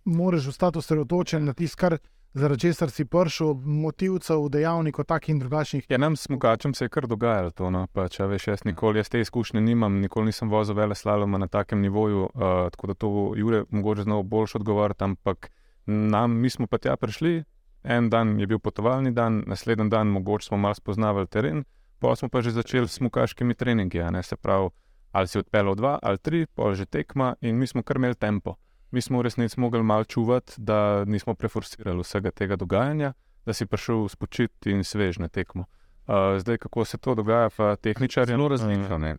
moraš 0.05 0.47
ostati 0.47 0.77
osredotočen 0.77 1.45
na 1.45 1.53
tisto, 1.53 1.77
kar 1.77 1.97
zaradi 2.33 2.61
česar 2.61 2.91
si 2.91 3.05
prišel, 3.05 3.53
motivcev, 3.53 4.49
dejavnikov, 4.49 5.05
takih 5.05 5.35
in 5.35 5.39
drugačnih. 5.39 5.85
Ja, 5.89 5.97
nam 5.97 6.15
smukačem 6.15 6.73
se 6.73 6.85
je 6.85 6.89
kar 6.89 7.07
dogajalo 7.07 7.51
to. 7.51 7.69
No. 7.69 7.85
Pa, 7.93 8.09
če 8.09 8.27
veš, 8.27 8.47
jaz 8.47 8.65
nikoli 8.65 8.99
jaz 8.99 9.09
te 9.09 9.21
izkušnje 9.21 9.61
nimam, 9.61 10.01
nikoli 10.01 10.33
nisem 10.33 10.49
vozil 10.49 10.75
vele 10.75 10.95
slaloma 10.95 11.37
na 11.37 11.47
takem 11.47 11.81
nivoju, 11.81 12.25
uh, 12.33 12.67
tako 12.73 12.91
da 12.91 12.93
to 12.93 13.13
Jure 13.37 13.63
mogoče 13.69 14.03
znal 14.09 14.23
boljš 14.23 14.55
odgovoriti, 14.59 15.03
ampak 15.03 15.51
nam, 15.85 16.35
mi 16.41 16.49
smo 16.49 16.67
pa 16.67 16.77
tja 16.77 16.97
prišli, 16.97 17.43
en 17.83 18.09
dan 18.09 18.39
je 18.39 18.47
bil 18.47 18.59
potovalni 18.59 19.11
dan, 19.11 19.43
naslednji 19.47 19.89
dan 19.89 20.07
mogoče 20.07 20.47
smo 20.47 20.57
malo 20.57 20.73
spoznavali 20.73 21.27
teren, 21.27 21.63
pa 21.99 22.15
smo 22.15 22.29
pa 22.29 22.41
že 22.41 22.51
začeli 22.51 22.87
s 22.87 22.99
smukaškimi 22.99 23.55
treningi, 23.55 24.01
se 24.23 24.35
pravi, 24.35 24.69
ali 25.11 25.27
si 25.27 25.39
odpeljal 25.39 25.75
dva 25.75 25.99
ali 26.01 26.17
tri, 26.17 26.45
pa 26.55 26.73
že 26.73 26.85
tekma 26.85 27.35
in 27.41 27.57
mi 27.57 27.67
smo 27.67 27.83
kar 27.83 27.97
imeli 27.97 28.15
tempo. 28.15 28.55
Mi 28.91 29.01
smo 29.01 29.19
v 29.19 29.21
resnici 29.21 29.59
mogli 29.59 29.83
malo 29.83 30.03
čuvati, 30.03 30.53
da 30.57 31.05
nismo 31.05 31.35
preforsirali 31.35 32.01
vsega 32.01 32.31
tega 32.31 32.55
dogajanja, 32.55 33.13
da 33.45 33.53
si 33.53 33.65
prišel 33.65 34.07
spočiti 34.07 34.71
in 34.71 34.83
svež 34.83 35.19
na 35.19 35.27
tekmo. 35.27 35.65
Uh, 36.07 36.39
zdaj, 36.39 36.57
kako 36.57 36.85
se 36.85 36.97
to 36.97 37.15
dogaja, 37.15 37.49
pa 37.57 37.75
tehničarjem. 37.75 38.37
Zelo 38.37 38.47
različno. 38.47 38.97
Ne? 38.97 39.17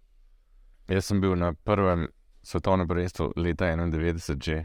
Jaz 0.88 1.04
sem 1.04 1.20
bil 1.20 1.36
na 1.38 1.52
prvem 1.52 2.08
svetovnem 2.42 2.88
prvenstvu 2.88 3.32
leta 3.36 3.64
91, 3.66 4.42
že 4.42 4.56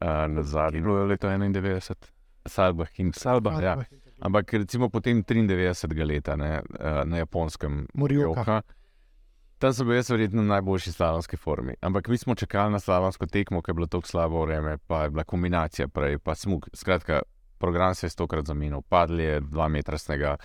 uh, 0.00 0.28
na 0.28 0.40
Je 0.40 0.42
zadnjem, 0.42 0.82
bilo 0.84 0.98
je 0.98 1.04
leto 1.04 1.28
91. 1.28 2.15
Salbah 2.48 2.88
in 2.98 3.12
Salba, 3.12 3.62
Ja. 3.62 3.76
Ampak 4.20 4.52
recimo 4.52 4.88
potem 4.88 5.22
93. 5.24 6.04
leta 6.04 6.36
ne, 6.36 6.62
eh, 6.80 7.04
na 7.04 7.16
japonskem 7.18 7.86
Morioka. 7.94 8.62
Tam 9.58 9.72
sem 9.72 9.86
bil 9.86 9.96
jaz 9.96 10.10
verjetno 10.10 10.42
v 10.42 10.46
najboljši 10.46 10.92
slalomski 10.92 11.36
formi. 11.36 11.74
Ampak 11.80 12.08
mi 12.08 12.18
smo 12.18 12.34
čakali 12.34 12.72
na 12.72 12.78
slalomsko 12.78 13.26
tekmo, 13.26 13.62
ker 13.62 13.72
je 13.72 13.74
bilo 13.74 13.86
tako 13.86 14.06
slabo 14.08 14.44
vreme, 14.44 14.78
pa 14.86 15.02
je 15.02 15.10
bila 15.10 15.24
kombinacija 15.24 15.88
prej, 15.88 16.18
pa 16.18 16.34
smuk. 16.34 16.68
Skratka, 16.74 17.22
program 17.58 17.94
se 17.94 18.06
je 18.06 18.10
stokrat 18.10 18.46
zamenil, 18.46 18.82
padli 18.88 19.22
je 19.22 19.40
dva 19.40 19.68
metra 19.68 19.98
snega. 19.98 20.36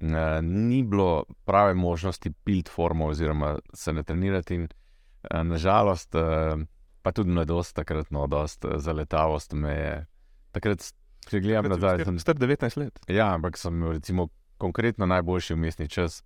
Eh, 0.00 0.42
Ni 0.42 0.82
bilo 0.82 1.24
prave 1.44 1.74
možnosti 1.74 2.30
pilt 2.44 2.68
formo 2.68 3.06
oziroma 3.06 3.58
se 3.74 3.92
ne 3.92 4.02
trenirati 4.02 4.54
in 4.54 4.68
eh, 5.30 5.44
nažalost, 5.44 6.14
pa 7.02 7.12
tudi 7.12 7.30
mladost 7.30 7.76
takrat, 7.76 8.10
no, 8.10 8.26
dost 8.26 8.64
zaletavost 8.76 9.52
me 9.52 9.72
je. 9.72 10.06
Takrat, 10.52 10.92
če 11.22 11.40
gledam 11.40 11.68
nazaj, 11.68 12.04
sem 12.04 12.18
Star 12.18 12.34
19 12.34 12.76
let. 12.76 12.98
Ja, 13.08 13.34
ampak 13.34 13.56
sem 13.56 13.82
recimo, 13.84 14.28
konkretno 14.58 15.06
najboljši 15.06 15.54
umestni 15.54 15.88
čas, 15.88 16.22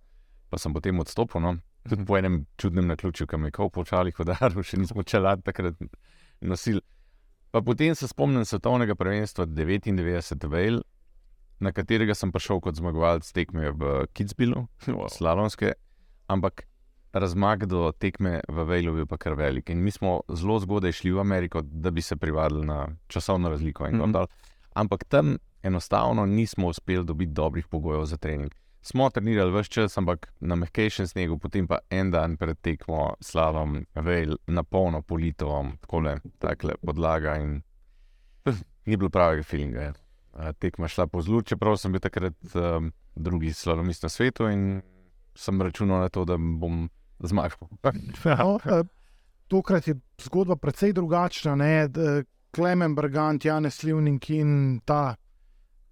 pa 0.49 0.57
sem 0.57 0.73
potem 0.73 0.99
odstopil. 0.99 1.41
No? 1.41 1.55
Tudi 1.83 2.05
po 2.05 2.17
enem 2.17 2.45
čudnem 2.57 2.87
naključju, 2.87 3.27
ki 3.27 3.37
me 3.37 3.47
je 3.47 3.51
kot 3.51 3.73
počalih 3.73 4.19
udaril, 4.19 4.63
še 4.63 4.77
nismo 4.77 5.03
čelad 5.03 5.43
takrat 5.43 5.75
nosili. 6.41 6.81
Pa 7.49 7.61
potem 7.61 7.95
se 7.95 8.07
spomnim 8.07 8.45
svetovnega 8.45 8.95
prvenstva 8.95 9.45
99 9.47 10.47
Vejl, 10.47 10.81
na 11.59 11.71
katerega 11.71 12.13
sem 12.13 12.29
prišel 12.29 12.59
kot 12.59 12.75
zmagovalec 12.75 13.25
tekme 13.31 13.71
v 13.71 13.83
Kitzbilu, 14.13 14.67
slalomske, 15.07 15.73
ampak 16.27 16.67
razmak 17.13 17.65
do 17.65 17.89
tekme 17.91 18.41
v 18.45 18.65
Vejlu 18.65 18.91
je 18.91 18.95
bil 18.95 19.07
pa 19.07 19.17
kar 19.17 19.33
velik. 19.33 19.69
In 19.69 19.79
mi 19.79 19.89
smo 19.89 20.21
zelo 20.29 20.59
zgodaj 20.59 20.91
šli 20.91 21.11
v 21.11 21.19
Ameriko, 21.19 21.61
da 21.63 21.89
bi 21.89 22.01
se 22.01 22.15
privadili 22.15 22.65
na 22.65 22.83
časovno 23.07 23.49
razliko. 23.49 23.87
in 23.87 23.97
gor 23.97 24.07
Mhm. 24.07 24.13
dol. 24.13 24.27
Ampak 24.77 25.03
tam 25.09 25.37
enostavno 25.63 26.25
nismo 26.25 26.67
uspeli 26.67 27.05
dobiti 27.05 27.31
dobrih 27.33 27.67
pogojev 27.67 28.05
za 28.05 28.17
trening. 28.17 28.53
Smo 28.81 29.09
trenirali 29.09 29.51
vse 29.51 29.69
čas, 29.69 29.97
ampak 29.97 30.29
na 30.39 30.55
mehkejšem 30.55 31.07
snegu, 31.07 31.37
potem 31.41 31.67
pa 31.67 31.79
en 31.89 32.11
dan 32.11 32.37
pred 32.37 32.59
tekmo 32.61 33.15
slalom, 33.19 33.81
vejl, 33.95 34.37
na 34.47 34.63
polno 34.63 35.01
polito, 35.01 35.49
tako 35.81 36.67
le 36.69 36.75
podlaga 36.85 37.35
in 37.41 37.61
ni 38.85 38.97
bilo 38.97 39.09
pravega 39.09 39.43
feelinga. 39.43 39.81
Ja. 39.81 39.93
A, 40.33 40.53
Tekma 40.53 40.85
je 40.85 40.93
šla 40.93 41.07
po 41.07 41.21
zlu, 41.21 41.41
čeprav 41.41 41.79
sem 41.81 41.91
bil 41.91 42.03
takrat 42.03 42.37
um, 42.53 42.91
drugi 43.15 43.53
slalomist 43.53 44.05
na 44.05 44.09
svetu 44.09 44.47
in 44.53 44.81
sem 45.35 45.61
računal 45.61 46.05
na 46.05 46.09
to, 46.09 46.25
da 46.25 46.37
bom 46.37 46.85
zmagal. 47.19 47.67
No, 48.25 48.57
tokrat 49.47 49.87
je 49.87 49.95
zgodba 50.21 50.55
precej 50.55 50.93
drugačna. 50.93 51.55
ne, 51.55 51.89
Klemen 52.57 52.95
Brgant, 52.95 53.45
Janez 53.45 53.75
Slivnik 53.75 54.29
in 54.29 54.79
ta 54.81 55.15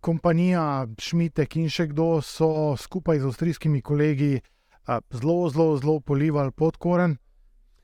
kompanija 0.02 0.64
Šmitek 0.98 1.56
in 1.56 1.70
še 1.70 1.88
kdo 1.88 2.22
so 2.22 2.48
skupaj 2.76 3.20
z 3.20 3.26
avstrijskimi 3.26 3.82
kolegi 3.82 4.40
zelo, 5.12 5.36
zelo, 5.50 5.78
zelo 5.78 6.00
polivali 6.02 6.50
podkoren. 6.52 7.14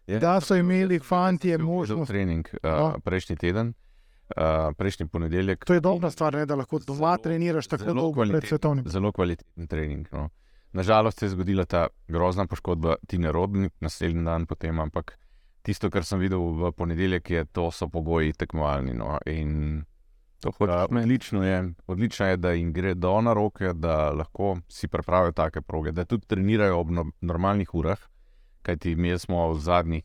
Da 0.07 0.39
so 0.41 0.57
imeli 0.57 0.97
fantje 0.99 1.57
možnost. 1.57 2.09
Trening 2.09 2.49
uh, 2.55 2.57
No. 2.63 2.88
prejšnji 2.99 3.36
teden, 3.38 3.73
uh, 4.32 4.73
prejšnji 4.73 5.07
ponedeljek. 5.07 5.65
To 5.65 5.73
je 5.73 5.79
dobra 5.79 6.09
stvar, 6.09 6.34
ne, 6.34 6.45
da 6.45 6.55
lahko 6.55 6.79
doma 6.79 6.97
Zelo- 7.11 7.21
treniraš 7.21 7.67
tako 7.67 7.84
zelo 7.84 8.01
dolgo 8.01 8.25
pred 8.25 8.43
svetovnim. 8.43 8.88
Zelo 8.88 9.11
kvaliteten 9.11 9.67
trening. 9.67 10.07
No. 10.11 10.29
Nažalost 10.73 11.19
se 11.19 11.25
je 11.25 11.29
zgodila 11.29 11.65
ta 11.65 11.88
grozna 12.07 12.47
poškodba 12.47 12.95
Tine 13.07 13.32
Rodnik, 13.32 13.73
naslednji 13.79 14.25
dan 14.25 14.45
potem, 14.45 14.79
ampak 14.79 15.19
tisto, 15.62 15.89
kar 15.89 16.05
sem 16.05 16.20
videl 16.20 16.41
v 16.57 16.72
ponedeljek, 16.78 17.30
je, 17.30 17.45
to 17.45 17.70
so 17.72 17.88
pogoji 17.89 18.34
tekmovalni. 18.34 18.93
No. 18.97 19.18
In 19.26 19.84
To 20.41 20.49
uh, 20.49 20.55
hočeš 20.57 20.89
meni. 20.89 21.03
odlično, 21.03 21.43
je, 21.43 21.74
odlično 21.88 22.26
je, 22.26 22.38
da 22.38 22.51
jim 22.51 22.74
gre 22.74 22.93
do 22.93 23.22
na 23.22 23.34
roke, 23.34 23.74
da 23.74 24.12
lahko 24.12 24.57
si 24.70 24.88
pripravijo 24.88 25.32
take 25.32 25.62
proge, 25.62 25.91
da 25.91 26.05
tudi 26.05 26.26
trenirajo 26.28 26.80
ob 26.80 26.91
no, 26.91 27.05
normalnih 27.22 27.76
urah, 27.76 27.99
kajti 28.62 28.95
mi 28.95 29.20
smo 29.20 29.51
v 29.53 29.59
zadnjih 29.59 30.03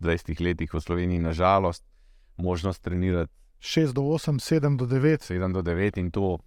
20 0.00 0.44
letih 0.44 0.74
v 0.74 0.80
Sloveniji, 0.80 1.18
nažalost, 1.18 1.84
možnost 2.36 2.82
trenirati 2.82 3.32
6 3.60 3.92
do 3.92 4.02
8, 4.02 4.60
7 4.60 4.76
do 4.76 4.86
9. 4.86 5.24
7 5.32 5.52
do 5.52 5.62
9 5.62 5.98
in 6.00 6.10
to, 6.10 6.38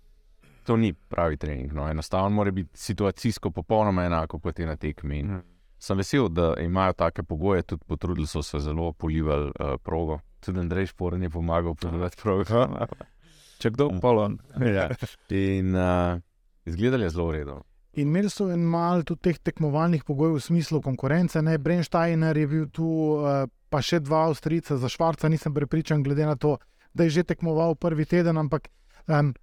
to 0.63 0.77
ni 0.77 0.93
pravi 0.93 1.38
trening. 1.38 1.73
No. 1.73 1.89
Enostavno 1.89 2.29
mora 2.29 2.51
biti 2.51 2.69
situacijsko 2.77 3.51
popolnoma 3.51 4.05
enako 4.05 4.39
kot 4.39 4.59
je 4.59 4.65
na 4.65 4.75
tekmi. 4.75 5.19
In, 5.19 5.41
sem 5.80 5.97
vesel, 5.97 6.30
da 6.30 6.53
imajo 6.59 6.93
take 6.93 7.23
pogoje, 7.23 7.61
tudi 7.61 7.84
potrudili 7.88 8.28
so 8.28 8.43
se 8.43 8.59
zelo 8.59 8.91
polivali 8.93 9.51
uh, 9.59 9.75
progo. 9.84 10.19
Tudi 10.39 10.59
Andrej 10.59 10.86
Šporen 10.86 11.23
je 11.23 11.30
pomagal 11.30 11.75
polivati 11.75 12.17
progo. 12.21 12.67
Če 13.61 13.71
kdo 13.73 13.89
polon. 14.01 14.38
ja. 14.78 14.89
In 15.30 15.75
uh, 15.75 16.19
izgledali 16.65 17.03
je 17.03 17.09
zelo 17.09 17.28
uredo. 17.28 17.61
In 17.97 18.07
imeli 18.07 18.30
so 18.30 18.51
en 18.53 18.61
mal 18.61 19.01
tudi 19.01 19.30
teh 19.30 19.39
tekmovalnih 19.41 20.03
pogojev 20.05 20.38
v 20.38 20.45
smislu 20.45 20.82
konkurence. 20.86 21.41
Ne? 21.41 21.57
Brensteiner 21.57 22.38
je 22.38 22.47
bil 22.47 22.67
tu, 22.69 22.88
uh, 23.17 23.45
pa 23.69 23.82
še 23.82 23.99
dva 24.05 24.28
Avstrijca, 24.30 24.78
za 24.78 24.89
Švarca 24.89 25.30
nisem 25.30 25.53
prepričan, 25.53 26.03
glede 26.05 26.25
na 26.25 26.36
to, 26.36 26.57
da 26.93 27.07
je 27.07 27.17
že 27.17 27.23
tekmoval 27.34 27.75
prvi 27.75 28.05
teden. 28.05 28.38
Ampak 28.38 28.69
um, 29.07 29.34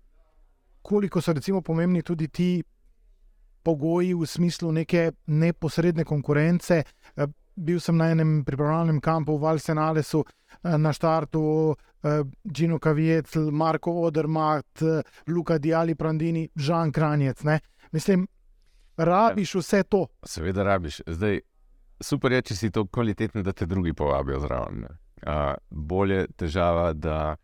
koliko 0.83 1.21
so 1.21 1.33
recimo 1.33 1.63
pomembni 1.63 2.03
tudi 2.03 2.29
ti 2.29 2.63
pogoji 3.65 4.15
v 4.15 4.27
smislu 4.29 4.73
neke 4.73 5.11
neposredne 5.27 6.05
konkurence. 6.05 6.83
Uh, 7.17 7.31
bil 7.57 7.81
sem 7.81 7.97
na 7.97 8.11
enem 8.13 8.43
pripravljalnem 8.45 9.01
kampu 9.01 9.39
v 9.39 9.47
Valsenalesu, 9.47 10.25
uh, 10.25 10.77
na 10.79 10.93
štartu. 10.93 11.75
Džino 12.45 12.77
Kavijec, 12.79 13.33
Marko 13.49 13.93
Odermatt, 14.05 14.83
Luka 15.33 15.57
Diali, 15.59 15.95
Prandini, 15.95 16.43
Žan 16.53 16.93
Kranjec. 16.93 17.41
Ne? 17.49 17.61
Mislim, 17.93 18.27
rabiš 18.97 19.55
vse 19.55 19.83
to. 19.89 20.07
Seveda, 20.27 20.63
rabiš. 20.63 21.01
Zdaj, 21.07 21.41
super 22.01 22.33
je, 22.33 22.43
če 22.43 22.57
si 22.57 22.71
to 22.71 22.85
kvalitetno, 22.87 23.43
da 23.43 23.53
te 23.53 23.67
drugi 23.67 23.95
povabijo 23.97 24.41
zraven. 24.45 24.85
Uh, 24.85 25.55
bolje 25.71 26.27
težava, 26.37 26.93
da 26.93 27.37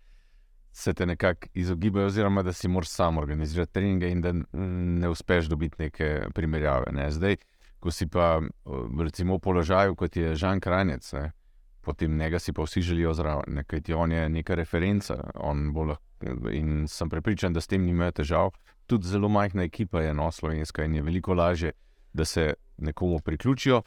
se 0.73 0.95
te 0.95 1.07
nekako 1.07 1.49
izogibajo, 1.55 2.07
oziroma 2.07 2.43
da 2.43 2.53
si 2.53 2.69
moraš 2.69 2.89
sam 2.89 3.19
organizirati 3.19 3.73
treninge 3.73 4.11
in 4.11 4.21
da 4.21 4.33
ne 4.53 5.09
uspeš 5.09 5.47
dobiti 5.47 5.83
neke 5.83 6.21
primerjave. 6.35 6.93
Ne? 6.93 7.11
Zdaj, 7.11 7.37
ko 7.81 7.91
si 7.91 8.07
pa 8.07 8.41
recimo 9.05 9.37
v 9.37 9.39
položaju, 9.39 9.95
kot 9.97 10.17
je 10.17 10.35
Žan 10.35 10.61
Kranjec. 10.61 11.13
Ne? 11.13 11.31
potem 11.81 12.17
njega 12.17 12.39
si 12.39 12.53
pa 12.53 12.63
vsi 12.63 12.81
želijo 12.81 13.15
zraven, 13.15 13.65
kajti 13.67 13.95
on 13.95 14.13
je 14.13 14.29
neka 14.29 14.55
referenca. 14.55 15.15
In 16.53 16.89
sem 16.89 17.09
prepričan, 17.09 17.53
da 17.53 17.61
s 17.61 17.67
tem 17.67 17.85
nimajo 17.85 18.13
težav. 18.13 18.51
Tudi 18.87 19.09
zelo 19.09 19.29
majhna 19.29 19.63
ekipa 19.63 20.01
je 20.01 20.15
no, 20.15 20.31
slovenska 20.31 20.85
in 20.85 20.95
je 20.95 21.03
veliko 21.03 21.35
lažje, 21.35 21.73
da 22.13 22.25
se 22.25 22.55
nekomu 22.79 23.21
priključijo. 23.21 23.83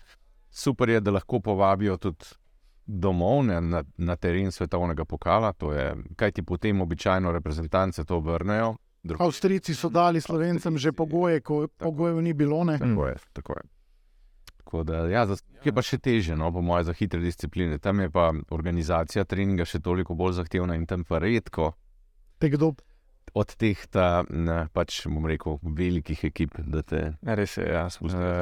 Super 0.49 0.89
je, 0.89 0.99
da 1.01 1.11
lahko 1.11 1.39
povabijo 1.39 1.97
tudi 1.97 2.25
domov 2.85 3.43
ne, 3.45 3.61
na, 3.61 3.83
na 3.97 4.15
teren 4.15 4.51
svetovnega 4.51 5.05
pokala, 5.05 5.53
to 5.53 5.73
je, 5.73 5.93
kaj 6.15 6.31
ti 6.31 6.43
potem 6.43 6.81
običajno 6.81 7.31
reprezentance 7.31 8.03
to 8.05 8.19
vrnejo. 8.19 8.75
Avstrijci 9.19 9.75
so 9.75 9.89
dali 9.89 10.21
slovencem 10.21 10.77
že 10.77 10.91
pogoje, 10.91 11.41
ko 11.41 11.67
pogojev 11.67 12.21
ni 12.21 12.33
bilo. 12.33 12.63
Ne? 12.63 12.79
Tako 12.79 13.07
je. 13.07 13.15
Tako 13.33 13.53
je. 13.53 13.63
Da, 14.83 15.05
ja, 15.07 15.25
za, 15.29 15.35
je 15.63 15.69
pa 15.69 15.83
še 15.85 15.99
teže, 16.01 16.33
no, 16.33 16.47
po 16.49 16.61
mojem, 16.65 16.87
za 16.87 16.93
hitre 16.97 17.19
discipline. 17.21 17.77
Tam 17.77 17.99
je 17.99 18.09
pa 18.09 18.31
organizacija 18.49 19.21
treninga 19.29 19.67
še 19.69 19.83
toliko 19.85 20.15
bolj 20.17 20.39
zahtevna 20.39 20.73
in 20.79 20.87
tam 20.89 21.03
pa 21.05 21.19
redko. 21.21 21.75
Te 22.41 22.49
kdo? 22.49 22.71
Od 23.33 23.55
teh, 23.57 23.79
ta, 23.89 24.21
ne, 24.29 24.67
pač 24.77 24.99
bom 25.09 25.25
rekel, 25.25 25.57
velikih 25.65 26.19
ekip. 26.29 26.53
Te... 26.85 27.01
Res 27.25 27.57
je, 27.57 27.65
ja, 27.65 27.87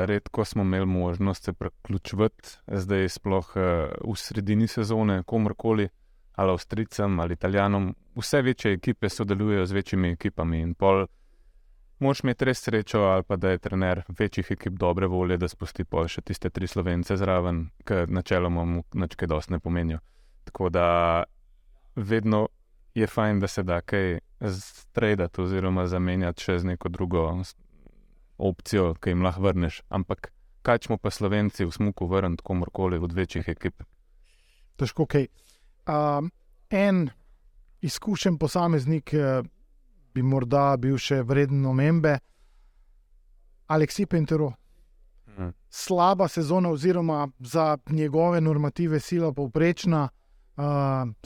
redko 0.09 0.43
smo 0.45 0.65
imeli 0.67 0.85
možnost 0.85 1.47
se 1.47 1.53
priključiti, 1.53 2.57
zdaj 2.67 3.09
sploh 3.09 3.53
uh, 3.55 3.63
v 4.03 4.17
sredini 4.19 4.67
sezone, 4.67 5.21
komorkoli, 5.23 5.87
ali 6.35 6.51
Avstrijcem 6.51 7.19
ali 7.19 7.33
Italijanom. 7.39 7.95
Vse 8.15 8.41
večje 8.41 8.73
ekipe 8.73 9.09
sodelujejo 9.09 9.65
z 9.65 9.71
večjimi 9.71 10.11
ekipami 10.11 10.59
in 10.59 10.73
pol. 10.75 11.05
Moš 11.99 12.23
imeti 12.25 12.45
res 12.45 12.59
srečo, 12.65 13.05
ali 13.13 13.23
pa 13.23 13.35
da 13.35 13.49
je 13.49 13.63
trener 13.63 14.03
večjih 14.19 14.51
ekip 14.51 14.73
dobre 14.73 15.07
volje, 15.07 15.37
da 15.37 15.47
spusti 15.47 15.85
pa 15.85 16.07
še 16.07 16.21
tiste 16.21 16.49
tri 16.49 16.67
slovence 16.67 17.15
zraven, 17.15 17.69
ki 17.87 18.07
načeloma 18.11 18.65
mu 18.65 18.83
nekaj 18.93 19.29
dosti 19.29 19.53
ne 19.53 19.59
pomenijo. 19.59 19.99
Tako 20.43 20.69
da 20.69 20.87
vedno 21.95 22.47
je 22.93 23.07
fajn, 23.07 23.39
da 23.39 23.47
se 23.47 23.63
da 23.63 23.81
kaj 23.81 24.19
stredati 24.59 25.41
oziroma 25.41 25.87
zamenjati 25.87 26.43
še 26.43 26.59
z 26.59 26.71
neko 26.73 26.89
drugo 26.89 27.23
opcijo, 28.37 28.93
ki 28.99 29.13
jim 29.13 29.23
lahko 29.23 29.41
vrneš. 29.41 29.81
Ampak 29.89 30.31
kaj 30.61 30.85
smo 30.87 30.97
pa 30.97 31.11
slovenci 31.11 31.65
v 31.65 31.71
smuku 31.71 32.07
vrniti 32.07 32.43
komorkoli 32.43 32.97
od 32.97 33.13
večjih 33.13 33.47
ekip? 33.47 33.83
Težko 34.75 35.05
kaj. 35.05 35.27
Um, 35.87 36.31
en 36.69 37.09
izkušen 37.81 38.37
posameznik. 38.37 39.13
Uh, 39.13 39.45
bi 40.13 40.23
morda 40.23 40.75
bil 40.77 40.97
še 40.99 41.21
vreden 41.23 41.65
omembe. 41.65 42.17
Aleksij 43.71 44.09
Pentero. 44.11 44.51
Hmm. 45.31 45.53
Slaba 45.69 46.27
sezona, 46.27 46.69
oziroma 46.69 47.29
za 47.39 47.77
njegove 47.89 48.41
normative, 48.41 48.99
sila 48.99 49.31
povprečna, 49.31 50.03
uh, 50.03 50.20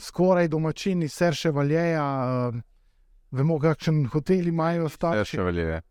skoraj 0.00 0.48
domačini, 0.48 1.08
srše 1.08 1.50
valjeja. 1.50 2.04
Uh, 2.48 2.60
vemo, 3.30 3.58
kakšen 3.58 4.06
hotel 4.12 4.48
imajo 4.48 4.88
starši. 4.88 5.30
Srše 5.30 5.42
valjeje. 5.42 5.82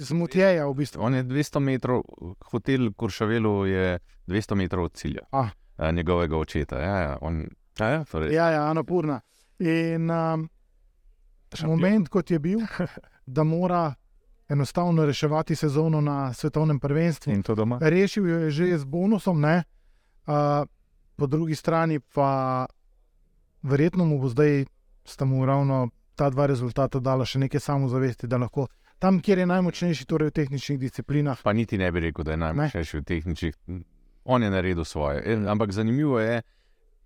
Zmotjeja, 0.00 0.66
v 0.66 0.74
bistvu. 0.74 1.02
On 1.02 1.14
je 1.14 1.24
200 1.24 1.58
metrov, 1.58 2.02
hotel 2.50 2.92
Kuršavelu 2.92 3.66
je 3.66 3.98
200 4.26 4.54
metrov 4.54 4.84
od 4.84 4.94
cilja. 4.94 5.22
Ah. 5.32 5.50
Njegovega 5.92 6.36
očeta. 6.36 6.78
Ja, 6.80 6.96
ja, 7.00 7.18
on, 7.20 7.46
ja, 7.80 7.88
ja, 7.88 8.04
torej. 8.04 8.34
ja, 8.34 8.50
ja 8.50 8.70
Anapurna. 8.70 9.20
In 9.58 10.10
um, 10.10 10.48
moment, 11.66 12.08
kot 12.08 12.30
je 12.30 12.38
bil, 12.38 12.60
da 13.26 13.44
mora 13.44 13.94
enostavno 14.48 15.06
reševati 15.06 15.56
sezono 15.56 16.00
na 16.00 16.32
svetovnem 16.32 16.80
prvenstvu. 16.80 17.32
In 17.32 17.42
to 17.42 17.54
doma. 17.54 17.78
Rešil 17.82 18.28
jo 18.28 18.38
je 18.38 18.50
že 18.50 18.78
z 18.78 18.84
bonusom, 18.84 19.44
uh, 19.44 19.52
po 21.18 21.26
drugi 21.26 21.54
strani 21.54 22.00
pa 22.00 22.66
verjetno 23.62 24.04
mu 24.04 24.20
bo 24.22 24.28
zdaj, 24.28 24.64
sta 25.04 25.24
mu 25.24 25.46
ravno 25.46 25.88
ta 26.14 26.30
dva 26.30 26.46
rezultata 26.46 27.00
dala 27.00 27.26
še 27.26 27.42
nekaj 27.42 27.60
samozavesti, 27.60 28.30
da 28.30 28.38
lahko. 28.38 28.68
Tam, 28.98 29.20
kjer 29.22 29.42
je 29.42 29.46
najmočnejši, 29.46 30.06
torej 30.10 30.30
v 30.30 30.36
tehničnih 30.40 30.78
disciplinah. 30.78 31.42
Pa 31.42 31.54
niti 31.54 31.78
ne 31.78 31.90
bi 31.94 32.02
rekel, 32.08 32.26
da 32.26 32.34
je 32.34 32.42
najmočnejši 32.42 32.96
ne. 32.96 33.02
v 33.02 33.06
tehničnih. 33.10 33.58
On 34.30 34.42
je 34.42 34.50
naredil 34.50 34.84
svoje. 34.84 35.22
E, 35.22 35.36
ampak 35.46 35.72
zanimivo 35.74 36.18
je, 36.20 36.42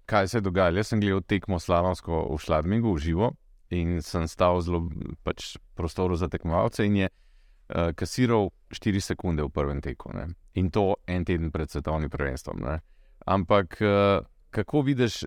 kaj 0.09 0.29
se 0.29 0.41
je 0.41 0.47
dogajalo. 0.49 0.81
Jaz 0.81 0.93
sem 0.93 1.01
gledal 1.01 1.21
tekmo 1.29 1.61
Slavonsko 1.61 2.25
v 2.33 2.39
Šladmigu, 2.41 2.95
v 2.97 3.03
živo, 3.05 3.33
in 3.73 4.01
sem 4.05 4.29
stal 4.29 4.61
zelo 4.61 4.87
pač, 5.25 5.57
prostoru 5.77 6.17
za 6.17 6.29
tekmovalce 6.29 6.85
in 6.87 6.97
je 7.05 7.09
uh, 7.09 7.93
kasiral 7.97 8.51
4 8.73 9.01
sekunde 9.01 9.45
v 9.45 9.53
prvem 9.53 9.81
teku. 9.85 10.13
Ne? 10.17 10.33
In 10.61 10.71
to 10.71 10.97
en 11.07 11.25
teden 11.25 11.53
pred 11.53 11.71
svetovnim 11.71 12.13
prvenstvom. 12.13 12.61
Ne? 12.61 12.81
Ampak 13.27 13.79
uh, 13.81 14.27
kako 14.51 14.81
vidiš 14.81 15.25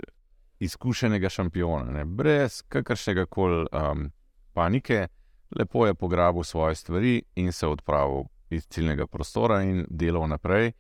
izkušenega 0.60 1.30
šampiona, 1.30 1.91
ne? 1.91 2.06
brez 2.06 2.62
kakršnega 2.70 3.26
koli 3.26 3.66
um, 3.72 4.12
panike, 4.54 5.08
lepo 5.60 5.88
je 5.88 5.93
pograbil 5.93 6.43
svoje 6.43 6.76
stvari 6.76 7.22
in 7.36 7.52
se 7.52 7.68
odpravil 7.68 8.24
iz 8.50 8.68
ciljnega 8.68 9.08
prostora 9.08 9.62
in 9.64 9.86
delal 9.89 10.28
naprej. 10.28 10.72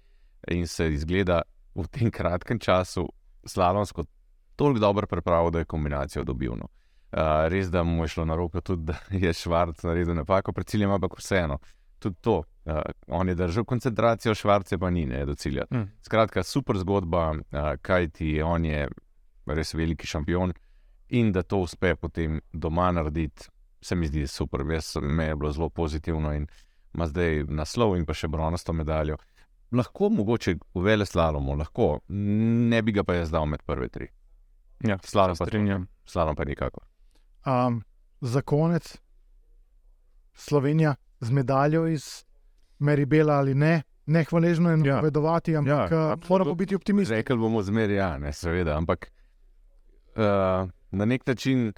In 0.51 0.67
se 0.67 0.93
izgleda 0.93 1.41
v 1.75 1.87
tem 1.87 2.11
kratkem 2.11 2.59
času 2.59 3.09
slalomsko 3.45 4.03
toliko 4.55 4.79
dobro 4.79 5.07
pripravil, 5.07 5.51
da 5.51 5.59
je 5.59 5.65
kombinacijo 5.65 6.23
dobil. 6.23 6.51
No. 6.51 6.67
Uh, 7.11 7.47
res, 7.47 7.69
da 7.71 7.83
mu 7.83 8.03
je 8.03 8.07
šlo 8.07 8.25
na 8.25 8.35
roko, 8.35 8.61
tudi 8.61 8.83
da 8.83 8.95
je 9.09 9.33
Švarc 9.33 9.83
naredil 9.83 10.15
napako 10.15 10.53
pred 10.53 10.67
ciljem, 10.67 10.91
ampak 10.91 11.17
vseeno, 11.17 11.57
tudi 11.99 12.15
to. 12.21 12.43
Uh, 12.65 12.81
on 13.07 13.29
je 13.29 13.35
držal 13.35 13.65
koncentracijo, 13.65 14.33
Švarc 14.35 14.73
pa 14.79 14.89
ni, 14.89 15.05
ne 15.05 15.25
do 15.25 15.35
cilja. 15.35 15.67
Mm. 15.69 15.83
Skratka, 16.01 16.43
super 16.43 16.77
zgodba, 16.81 17.31
uh, 17.31 17.75
kaj 17.81 18.09
ti 18.09 18.29
je, 18.37 18.43
on 18.43 18.65
je 18.65 18.87
res 19.45 19.73
veliki 19.73 20.07
šampion 20.07 20.53
in 21.09 21.31
da 21.31 21.43
to 21.43 21.59
uspe 21.61 21.95
potem 21.95 22.39
doma 22.53 22.91
narediti, 22.91 23.45
se 23.81 23.95
mi 23.95 24.07
zdi 24.07 24.27
super. 24.27 24.65
Jaz 24.71 24.95
me 25.01 25.25
je 25.25 25.35
bilo 25.35 25.51
zelo 25.51 25.69
pozitivno 25.69 26.33
in 26.33 26.47
ima 26.93 27.07
zdaj 27.07 27.43
naslov 27.47 27.95
in 27.97 28.05
pa 28.05 28.13
še 28.13 28.27
bronasto 28.27 28.73
medaljo. 28.73 29.17
Lahko, 29.75 30.09
mogoče 30.09 30.55
v 30.73 30.83
vele 30.85 31.05
slalomu, 31.05 31.55
lahko, 31.57 31.99
ne 32.09 32.81
bi 32.81 32.93
ga 32.95 33.03
pa 33.03 33.19
jaz 33.19 33.33
dal 33.33 33.45
med 33.45 33.61
prve 33.65 33.89
tri. 33.89 34.09
Ja, 34.85 34.97
slalom 35.03 35.37
pa 35.37 35.45
strinjam. 35.45 35.87
Slalom 36.05 36.35
pa 36.35 36.45
nikakor. 36.45 36.85
Um, 37.45 37.83
za 38.21 38.41
konec, 38.41 38.95
Slovenija 40.33 40.95
z 41.19 41.31
medaljo 41.31 41.87
iz 41.87 42.25
Meribela 42.79 43.39
ali 43.39 43.55
ne, 43.55 43.83
ne 44.05 44.23
hvaležno 44.23 44.71
je 44.71 44.77
ja. 44.77 44.95
napovedovati, 44.95 45.51
ja. 45.51 45.59
ampak 45.59 45.91
ja, 45.91 46.17
moramo 46.29 46.55
biti 46.55 46.75
optimistični. 46.75 47.15
Rekli 47.15 47.37
bomo 47.37 47.63
zmeraj, 47.63 47.95
ja, 47.95 48.17
ne, 48.17 48.33
seveda. 48.33 48.77
Ampak 48.77 49.07
uh, 50.15 50.69
na 50.91 51.05
nek 51.05 51.27
način 51.27 51.73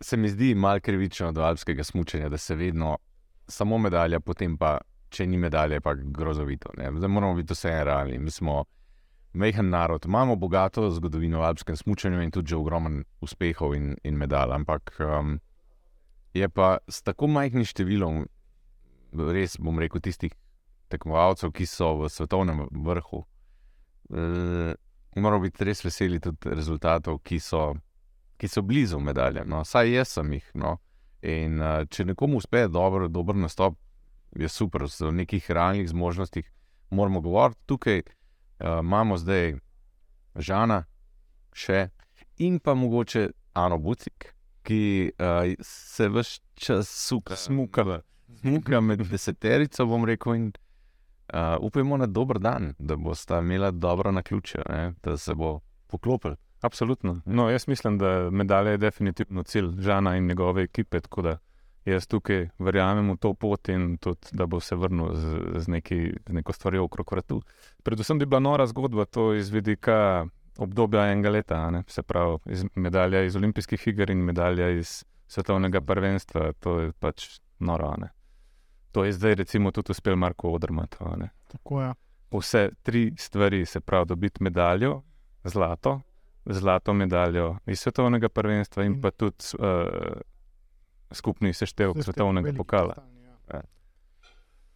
se 0.00 0.16
mi 0.16 0.28
zdi 0.28 0.54
malo 0.54 0.80
krivično 0.80 1.32
do 1.32 1.42
alpskega 1.42 1.84
smutanja, 1.84 2.28
da 2.28 2.38
se 2.38 2.54
vedno 2.54 2.98
samo 3.48 3.78
medalja, 3.78 4.20
potem 4.20 4.56
pa, 4.56 4.78
če 5.08 5.26
ni 5.26 5.38
medalje, 5.38 5.80
pa 5.80 5.94
grozovito. 5.94 6.70
Ne. 6.76 6.92
Zdaj 6.96 7.08
moramo 7.08 7.34
biti 7.34 7.52
vse 7.52 7.84
realni. 7.84 8.18
Mi 8.18 8.30
smo 8.30 8.64
mehen 9.32 9.70
narod, 9.70 10.04
imamo 10.04 10.36
bogato 10.36 10.90
zgodovino 10.90 11.40
v 11.40 11.44
alpskem 11.44 11.76
smutku 11.76 12.08
in 12.08 12.30
tudi 12.30 12.54
ogromen 12.54 13.04
uspehov 13.20 13.74
in, 13.74 13.96
in 14.04 14.16
medalj. 14.16 14.52
Ampak 14.52 14.92
um, 15.00 15.38
je 16.34 16.48
pa 16.48 16.78
s 16.88 17.02
tako 17.02 17.26
majhnim 17.26 17.64
številom, 17.64 18.26
res 19.12 19.56
bom 19.60 19.78
rekel, 19.78 20.02
tistih 20.04 20.34
tekmovalcev, 20.88 21.52
ki 21.52 21.66
so 21.68 21.94
v 22.02 22.10
svetovnem 22.12 22.66
vrhu. 22.84 23.22
E, 24.08 24.74
moramo 25.20 25.44
biti 25.44 25.64
res 25.64 25.84
veseli 25.84 26.20
tudi 26.20 26.54
rezultatov, 26.54 27.20
ki 27.24 27.40
so, 27.40 27.72
ki 28.38 28.48
so 28.48 28.62
blizu 28.62 29.00
medalje. 29.00 29.44
No, 29.46 29.64
saj 29.64 29.92
jaz 29.92 30.14
sem 30.18 30.32
jih. 30.38 30.50
No. 30.54 30.78
In 31.26 31.58
uh, 31.58 31.82
če 31.90 32.04
nekomu 32.12 32.38
uspe 32.38 32.68
dober, 32.70 33.08
dober 33.10 33.34
nastop, 33.34 33.74
je 34.38 34.48
super, 34.48 34.84
v 34.86 35.10
nekih 35.24 35.50
realnih 35.50 35.88
zmožnostih 35.90 36.46
moramo 36.94 37.20
govoriti. 37.20 37.60
Tukaj 37.66 38.02
uh, 38.04 38.78
imamo 38.84 39.18
zdaj 39.18 39.56
Žana, 40.38 40.84
še 41.52 41.88
in 42.38 42.60
pa 42.62 42.76
mogoče 42.78 43.28
Ano 43.58 43.80
Bucik, 43.82 44.30
ki 44.62 45.10
uh, 45.18 45.50
se 45.64 46.08
vse 46.08 46.38
čas 46.54 46.86
suka, 46.86 47.36
smuka, 47.36 48.02
smuka 48.40 48.80
med 48.80 49.02
deseterico, 49.10 49.86
bom 49.86 50.04
rekel. 50.04 50.34
In, 50.34 50.52
uh, 51.34 51.56
upajmo 51.60 51.96
na 51.96 52.06
dober 52.06 52.38
dan, 52.38 52.74
da 52.78 52.96
bosta 52.96 53.38
imela 53.38 53.70
dobro 53.70 54.12
na 54.12 54.22
ključe, 54.22 54.62
ne? 54.68 54.94
da 55.02 55.16
se 55.16 55.34
bo 55.34 55.60
poklopil. 55.86 56.36
Absolutno. 56.60 57.20
No, 57.26 57.50
jaz 57.50 57.68
mislim, 57.68 57.98
da 57.98 58.30
medalja 58.30 58.70
je 58.70 58.78
definitivno 58.78 59.42
cilj 59.42 59.80
Žana 59.80 60.16
in 60.16 60.26
njegove 60.26 60.62
ekipe. 60.62 61.00
Tako 61.00 61.22
da 61.22 61.38
jaz 61.84 62.06
tukaj 62.06 62.48
verjamem 62.58 63.10
v 63.12 63.16
to 63.16 63.34
pot 63.34 63.68
in 63.68 63.96
tudi, 63.98 64.32
da 64.32 64.46
bo 64.46 64.60
se 64.60 64.76
vrnil 64.76 65.14
z, 65.14 65.38
z, 65.56 65.68
neki, 65.68 66.00
z 66.26 66.32
neko 66.32 66.52
stvarjo 66.52 66.84
okrog 66.84 67.12
vrtu. 67.12 67.42
Predvsem 67.82 68.18
bi 68.18 68.26
bila 68.26 68.40
nora 68.40 68.66
zgodba 68.66 69.04
to 69.04 69.34
iz 69.34 69.50
vidika 69.50 70.26
obdobja 70.58 71.06
enega 71.12 71.30
leta, 71.30 71.70
ne? 71.70 71.84
se 71.86 72.02
pravi 72.02 72.38
iz 72.46 72.64
medalja 72.74 73.22
iz 73.22 73.36
olimpijskih 73.36 73.88
iger 73.88 74.10
in 74.10 74.18
medalja 74.18 74.70
iz 74.70 75.04
svetovnega 75.26 75.80
prvenstva. 75.80 76.52
To 76.60 76.80
je 76.80 76.92
pač 76.92 77.40
noro. 77.58 77.94
Ne? 77.98 78.10
To 78.92 79.04
je 79.04 79.12
zdaj, 79.12 79.34
recimo, 79.34 79.70
tudi 79.70 79.92
uspel 79.92 80.16
Marko 80.16 80.52
Odrmat. 80.52 80.96
Vse 82.30 82.70
tri 82.82 83.12
stvari, 83.16 83.66
se 83.66 83.80
pravi, 83.80 84.06
dobiti 84.06 84.42
medaljo, 84.42 85.02
zlato, 85.44 86.00
zlato 86.44 86.92
medaljo 86.92 87.56
iz 87.66 87.80
svetovnega 87.80 88.28
prvenstva 88.28 88.84
in 88.84 89.00
pa 89.00 89.10
tudi 89.10 89.44
uh, 89.58 90.20
skupni 91.12 91.52
seštevek 91.52 92.04
svetovnega 92.04 92.52
pokala. 92.56 92.94
Ja. 93.24 93.36
Ja. 93.54 93.62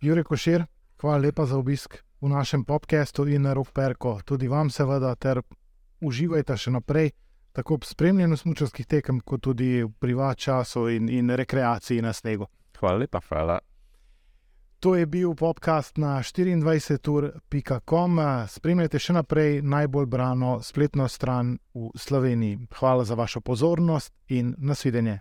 Jurek 0.00 0.26
Košir, 0.26 0.64
hvala 1.00 1.18
lepa 1.18 1.46
za 1.46 1.58
obisk 1.58 1.96
v 2.20 2.28
našem 2.28 2.64
podkastu 2.64 3.26
in 3.26 3.46
rok 3.52 3.72
perko. 3.72 4.20
Tudi 4.24 4.48
vam, 4.48 4.70
seveda, 4.70 5.14
ter 5.14 5.42
uživajte 6.00 6.56
še 6.56 6.70
naprej, 6.70 7.10
tako 7.52 7.76
v 7.82 7.88
spremljanju 7.90 8.36
smočarskih 8.36 8.86
tekem, 8.86 9.20
kot 9.20 9.42
tudi 9.42 9.82
v 9.82 9.90
privat 10.00 10.38
času 10.38 10.88
in, 10.88 11.08
in 11.08 11.30
rekreaciji 11.30 12.02
na 12.02 12.12
snegu. 12.12 12.48
Hvala 12.78 13.04
lepa, 13.04 13.20
hvala. 13.28 13.60
To 14.82 14.94
je 14.94 15.06
bil 15.06 15.34
podcast 15.34 15.96
na 15.96 16.18
24.com. 16.18 18.18
Spremljajte 18.48 18.98
še 18.98 19.12
naprej 19.14 19.62
najbolj 19.62 20.06
brano 20.10 20.58
spletno 20.62 21.06
stran 21.08 21.58
v 21.74 21.90
Sloveniji. 21.94 22.58
Hvala 22.80 23.04
za 23.06 23.14
vašo 23.14 23.40
pozornost 23.40 24.12
in 24.28 24.54
nasvidenje. 24.58 25.20